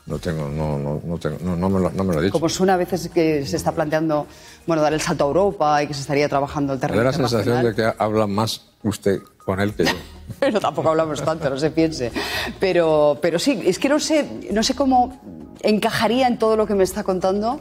No 0.07 0.17
tengo, 0.19 0.47
no, 0.47 0.79
no, 0.79 1.01
no, 1.03 1.17
tengo, 1.17 1.37
no, 1.43 1.57
no, 1.57 1.69
me 1.69 1.81
lo, 1.81 1.89
no 1.91 2.03
me 2.05 2.13
lo 2.13 2.19
ha 2.19 2.21
dicho. 2.23 2.31
Como 2.31 2.47
suena 2.47 2.75
a 2.75 2.77
veces 2.77 3.09
que 3.09 3.45
se 3.45 3.57
está 3.57 3.73
planteando, 3.73 4.25
bueno, 4.65 4.81
dar 4.81 4.93
el 4.93 5.01
salto 5.01 5.25
a 5.25 5.27
Europa 5.27 5.83
y 5.83 5.87
que 5.87 5.93
se 5.93 6.01
estaría 6.01 6.29
trabajando 6.29 6.73
el 6.73 6.79
terreno 6.79 6.99
Me 7.01 7.05
da 7.05 7.11
la 7.11 7.17
sensación 7.17 7.63
de 7.63 7.75
que 7.75 7.93
habla 7.97 8.25
más 8.25 8.67
usted 8.83 9.19
con 9.43 9.59
él 9.59 9.73
que 9.73 9.83
yo. 9.83 9.91
pero 10.39 10.61
tampoco 10.61 10.89
hablamos 10.89 11.21
tanto, 11.21 11.49
no 11.49 11.57
se 11.57 11.71
piense. 11.71 12.11
Pero, 12.59 13.19
pero 13.21 13.37
sí, 13.37 13.61
es 13.65 13.79
que 13.79 13.89
no 13.89 13.99
sé, 13.99 14.25
no 14.51 14.63
sé 14.63 14.75
cómo 14.75 15.19
encajaría 15.61 16.27
en 16.27 16.39
todo 16.39 16.55
lo 16.55 16.67
que 16.67 16.75
me 16.75 16.85
está 16.85 17.03
contando 17.03 17.59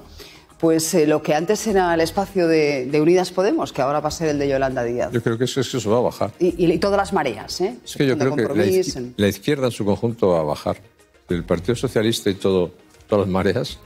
pues 0.59 0.95
eh, 0.95 1.07
lo 1.07 1.23
que 1.23 1.35
antes 1.35 1.67
era 1.67 1.93
el 1.93 2.01
espacio 2.01 2.49
de, 2.49 2.91
Unidas 3.01 3.31
Podemos, 3.31 3.73
que 3.73 3.83
ahora 3.83 4.01
va 4.01 4.09
a 4.09 4.11
ser 4.11 4.29
el 4.29 4.39
de 4.39 4.49
Yolanda 4.49 4.83
Díaz. 4.85 5.13
Yo 5.13 5.23
creo 5.23 5.37
que 5.37 5.45
eso, 5.45 5.61
eso 5.61 5.91
va 5.91 5.99
a 5.99 6.01
bajar. 6.01 6.33
Y, 6.39 6.79
todas 6.79 6.97
las 6.97 7.13
mareas, 7.13 7.61
¿eh? 7.61 7.77
Es 7.85 7.97
que 7.97 8.07
yo 8.07 8.17
creo 8.17 8.35
que 8.35 9.13
la, 9.17 9.29
izquierda 9.29 9.67
en 9.67 9.73
su 9.73 9.85
conjunto 9.85 10.29
va 10.29 10.41
a 10.41 10.45
bajar 10.45 10.79
el 11.29 11.45
Partido 11.45 11.75
Socialista 11.75 12.31
y 12.31 12.35
todo, 12.35 12.73
todas 13.09 13.27
las 13.27 13.33
mareas 13.33 13.79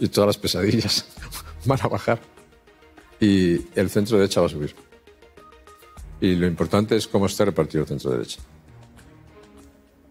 y 0.00 0.08
todas 0.08 0.28
las 0.28 0.38
pesadillas 0.38 1.06
van 1.64 1.78
a 1.82 1.88
bajar 1.88 2.20
y 3.20 3.60
el 3.74 3.90
centro 3.90 4.18
derecha 4.18 4.40
va 4.40 4.46
a 4.46 4.50
subir. 4.50 4.74
Y 6.20 6.34
lo 6.34 6.46
importante 6.46 6.96
es 6.96 7.06
cómo 7.06 7.26
está 7.26 7.44
repartido 7.44 7.82
el 7.82 7.88
centro 7.88 8.10
derecha. 8.10 8.40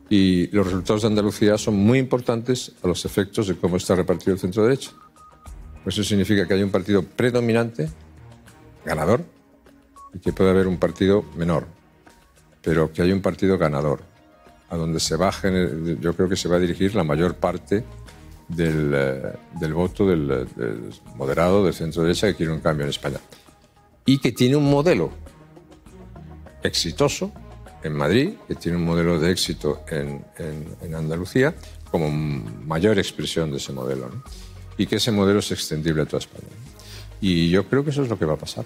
Y 0.10 0.48
los 0.48 0.66
resultados 0.66 1.02
de 1.02 1.08
Andalucía 1.08 1.58
son 1.58 1.76
muy 1.76 1.98
importantes 1.98 2.74
a 2.84 2.88
los 2.88 3.04
efectos 3.06 3.48
de 3.48 3.56
cómo 3.56 3.78
está 3.78 3.96
repartido 3.96 4.34
el 4.34 4.40
centro 4.40 4.64
derecha. 4.64 4.92
Eso 5.86 6.04
significa 6.04 6.48
que 6.48 6.54
hay 6.54 6.64
un 6.64 6.70
partido 6.70 7.04
predominante, 7.04 7.90
ganador, 8.86 9.26
y 10.14 10.20
que 10.20 10.32
puede 10.32 10.52
haber 10.52 10.68
un 10.68 10.78
partido 10.78 11.26
menor, 11.36 11.68
pero 12.62 12.92
que 12.94 13.02
hay 13.02 13.12
un 13.12 13.22
partido 13.22 13.58
ganador 13.58 14.13
a 14.74 14.78
donde 14.78 15.00
se 15.00 15.16
va 15.16 15.32
yo 16.02 16.16
creo 16.16 16.28
que 16.28 16.36
se 16.36 16.50
va 16.50 16.56
a 16.56 16.60
dirigir 16.60 16.96
la 16.96 17.04
mayor 17.04 17.36
parte 17.36 17.84
del, 18.48 18.92
eh, 18.96 19.72
voto 19.72 20.08
del, 20.08 20.48
moderado 21.16 21.64
del 21.64 21.76
centro 21.76 22.02
derecha 22.02 22.26
que 22.28 22.36
quiere 22.36 22.52
un 22.52 22.60
cambio 22.60 22.86
en 22.86 22.90
España. 22.90 23.20
Y 24.04 24.18
que 24.18 24.32
tiene 24.32 24.56
un 24.56 24.68
modelo 24.68 25.12
exitoso 26.64 27.32
en 27.84 27.94
Madrid, 27.94 28.34
que 28.48 28.56
tiene 28.56 28.80
un 28.80 28.86
modelo 28.86 29.20
de 29.20 29.32
éxito 29.32 29.84
en, 29.90 30.26
Andalucía, 30.96 31.54
como 31.92 32.10
mayor 32.10 32.98
expresión 32.98 33.52
de 33.52 33.58
ese 33.58 33.74
modelo. 33.74 34.10
Y 34.76 34.88
que 34.88 34.96
ese 34.96 35.12
modelo 35.12 35.38
es 35.38 35.52
extendible 35.52 36.02
a 36.02 36.06
toda 36.06 36.18
España. 36.18 36.50
Y 37.22 37.50
yo 37.50 37.70
creo 37.70 37.84
que 37.84 37.92
eso 37.92 38.02
es 38.02 38.10
lo 38.10 38.18
que 38.18 38.26
va 38.26 38.34
a 38.34 38.38
pasar. 38.38 38.66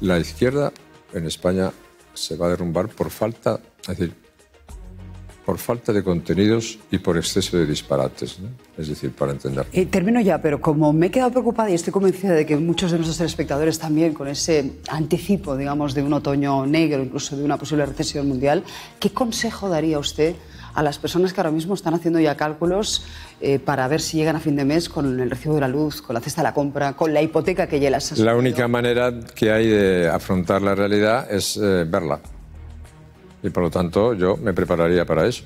La 0.00 0.18
izquierda 0.18 0.70
en 1.14 1.24
España 1.24 1.72
se 2.12 2.36
va 2.36 2.46
a 2.46 2.50
derrumbar 2.50 2.88
por 2.88 3.08
falta, 3.08 3.58
es 3.80 3.96
decir, 3.96 4.25
por 5.46 5.58
falta 5.58 5.92
de 5.92 6.02
contenidos 6.02 6.76
y 6.90 6.98
por 6.98 7.16
exceso 7.16 7.56
de 7.56 7.66
disparates, 7.66 8.36
es 8.76 8.88
decir, 8.88 9.12
para 9.12 9.30
entender. 9.30 9.64
Eh, 9.72 9.86
termino 9.86 10.20
ya, 10.20 10.42
pero 10.42 10.60
como 10.60 10.92
me 10.92 11.06
he 11.06 11.10
quedado 11.12 11.30
preocupada 11.30 11.70
y 11.70 11.74
estoy 11.74 11.92
convencida 11.92 12.32
de 12.32 12.44
que 12.44 12.56
muchos 12.56 12.90
de 12.90 12.98
nuestros 12.98 13.20
espectadores 13.20 13.78
también, 13.78 14.12
con 14.12 14.26
ese 14.26 14.72
anticipo, 14.88 15.56
digamos, 15.56 15.94
de 15.94 16.02
un 16.02 16.12
otoño 16.12 16.66
negro, 16.66 17.00
incluso 17.00 17.36
de 17.36 17.44
una 17.44 17.58
posible 17.58 17.86
recesión 17.86 18.26
mundial, 18.26 18.64
¿qué 18.98 19.10
consejo 19.10 19.68
daría 19.68 20.00
usted 20.00 20.34
a 20.74 20.82
las 20.82 20.98
personas 20.98 21.32
que 21.32 21.40
ahora 21.40 21.52
mismo 21.52 21.74
están 21.74 21.94
haciendo 21.94 22.18
ya 22.18 22.36
cálculos 22.36 23.06
eh, 23.40 23.60
para 23.60 23.86
ver 23.86 24.00
si 24.00 24.16
llegan 24.16 24.34
a 24.34 24.40
fin 24.40 24.56
de 24.56 24.64
mes 24.64 24.88
con 24.88 25.20
el 25.20 25.30
recibo 25.30 25.54
de 25.54 25.60
la 25.60 25.68
luz, 25.68 26.02
con 26.02 26.14
la 26.14 26.20
cesta 26.20 26.42
de 26.42 26.48
la 26.48 26.54
compra, 26.54 26.94
con 26.94 27.14
la 27.14 27.22
hipoteca 27.22 27.68
que 27.68 27.78
ya 27.78 27.88
las 27.88 28.18
La 28.18 28.34
única 28.34 28.66
manera 28.66 29.14
que 29.34 29.52
hay 29.52 29.68
de 29.68 30.08
afrontar 30.08 30.60
la 30.60 30.74
realidad 30.74 31.32
es 31.32 31.56
eh, 31.56 31.84
verla 31.88 32.20
y 33.46 33.50
por 33.50 33.62
lo 33.62 33.70
tanto 33.70 34.12
yo 34.14 34.36
me 34.36 34.52
prepararía 34.52 35.06
para 35.06 35.26
eso. 35.26 35.44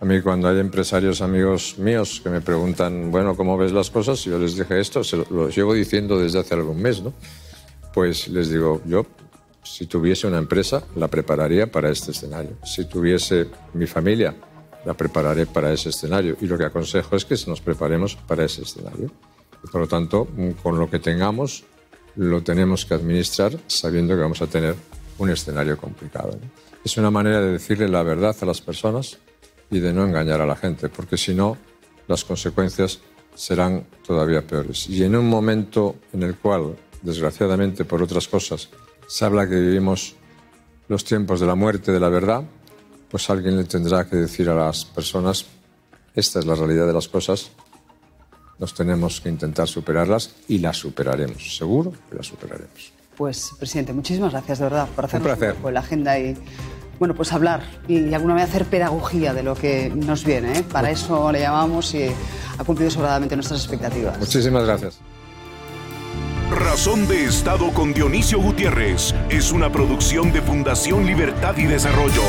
A 0.00 0.04
mí 0.04 0.20
cuando 0.20 0.48
hay 0.48 0.58
empresarios 0.58 1.20
amigos 1.20 1.76
míos 1.78 2.20
que 2.22 2.30
me 2.30 2.40
preguntan, 2.40 3.10
bueno, 3.10 3.36
¿cómo 3.36 3.56
ves 3.56 3.72
las 3.72 3.90
cosas? 3.90 4.22
Yo 4.24 4.38
les 4.38 4.56
dije 4.56 4.78
esto, 4.80 5.02
se 5.02 5.16
lo, 5.16 5.48
llevo 5.48 5.74
diciendo 5.74 6.18
desde 6.18 6.40
hace 6.40 6.54
algún 6.54 6.80
mes, 6.80 7.02
¿no? 7.02 7.12
Pues 7.92 8.28
les 8.28 8.50
digo, 8.50 8.82
yo 8.86 9.06
si 9.62 9.86
tuviese 9.86 10.26
una 10.26 10.38
empresa, 10.38 10.84
la 10.94 11.08
prepararía 11.08 11.70
para 11.70 11.90
este 11.90 12.10
escenario. 12.10 12.52
Si 12.64 12.84
tuviese 12.84 13.46
mi 13.72 13.86
familia, 13.86 14.34
la 14.84 14.94
prepararé 14.94 15.46
para 15.46 15.72
ese 15.72 15.88
escenario. 15.88 16.36
Y 16.40 16.46
lo 16.46 16.58
que 16.58 16.64
aconsejo 16.64 17.16
es 17.16 17.24
que 17.24 17.36
nos 17.46 17.60
preparemos 17.60 18.14
para 18.14 18.44
ese 18.44 18.62
escenario. 18.62 19.10
Y 19.64 19.68
por 19.68 19.80
lo 19.80 19.88
tanto, 19.88 20.28
con 20.62 20.78
lo 20.78 20.90
que 20.90 20.98
tengamos, 20.98 21.64
lo 22.16 22.42
tenemos 22.42 22.84
que 22.84 22.94
administrar 22.94 23.58
sabiendo 23.66 24.14
que 24.14 24.20
vamos 24.20 24.42
a 24.42 24.46
tener 24.46 24.74
un 25.18 25.30
escenario 25.30 25.78
complicado. 25.78 26.38
Es 26.84 26.96
una 26.98 27.10
manera 27.10 27.40
de 27.40 27.52
decirle 27.52 27.88
la 27.88 28.02
verdad 28.02 28.36
a 28.40 28.44
las 28.44 28.60
personas 28.60 29.18
y 29.70 29.80
de 29.80 29.92
no 29.92 30.04
engañar 30.04 30.40
a 30.40 30.46
la 30.46 30.54
gente, 30.54 30.90
porque 30.90 31.16
si 31.16 31.34
no, 31.34 31.56
las 32.06 32.24
consecuencias 32.24 33.00
serán 33.34 33.86
todavía 34.06 34.46
peores. 34.46 34.88
Y 34.88 35.02
en 35.02 35.16
un 35.16 35.28
momento 35.28 35.96
en 36.12 36.22
el 36.22 36.36
cual, 36.36 36.76
desgraciadamente 37.02 37.84
por 37.84 38.02
otras 38.02 38.28
cosas, 38.28 38.68
se 39.06 39.24
habla 39.24 39.48
que 39.48 39.56
vivimos 39.56 40.14
los 40.88 41.04
tiempos 41.04 41.40
de 41.40 41.46
la 41.46 41.54
muerte, 41.54 41.90
de 41.90 42.00
la 42.00 42.10
verdad, 42.10 42.44
pues 43.10 43.30
alguien 43.30 43.56
le 43.56 43.64
tendrá 43.64 44.08
que 44.08 44.16
decir 44.16 44.48
a 44.50 44.54
las 44.54 44.84
personas, 44.84 45.46
esta 46.14 46.38
es 46.38 46.46
la 46.46 46.54
realidad 46.54 46.86
de 46.86 46.92
las 46.92 47.08
cosas, 47.08 47.50
nos 48.58 48.74
tenemos 48.74 49.20
que 49.20 49.30
intentar 49.30 49.68
superarlas 49.68 50.34
y 50.48 50.58
las 50.58 50.76
superaremos, 50.76 51.56
seguro 51.56 51.92
que 52.10 52.16
las 52.16 52.26
superaremos. 52.26 52.92
Pues, 53.16 53.52
presidente, 53.58 53.92
muchísimas 53.92 54.32
gracias 54.32 54.58
de 54.58 54.64
verdad 54.64 54.88
por 54.94 55.04
hacernos 55.04 55.32
un 55.32 55.38
placer. 55.38 55.72
la 55.72 55.80
agenda 55.80 56.18
y 56.18 56.36
bueno, 56.98 57.14
pues 57.14 57.32
hablar 57.32 57.62
y 57.88 58.00
de 58.00 58.14
alguna 58.14 58.34
manera 58.34 58.50
hacer 58.50 58.64
pedagogía 58.66 59.34
de 59.34 59.42
lo 59.42 59.54
que 59.54 59.90
nos 59.90 60.24
viene. 60.24 60.58
¿eh? 60.58 60.62
Para 60.62 60.90
eso 60.90 61.30
le 61.32 61.40
llamamos 61.40 61.94
y 61.94 62.08
ha 62.58 62.64
cumplido 62.64 62.90
sobradamente 62.90 63.36
nuestras 63.36 63.60
expectativas. 63.60 64.18
Muchísimas 64.18 64.64
gracias. 64.64 64.98
Razón 66.50 67.08
de 67.08 67.24
Estado 67.24 67.70
con 67.72 67.94
Dionisio 67.94 68.40
Gutiérrez 68.40 69.14
es 69.30 69.50
una 69.50 69.72
producción 69.72 70.32
de 70.32 70.42
Fundación 70.42 71.06
Libertad 71.06 71.56
y 71.56 71.64
Desarrollo. 71.64 72.22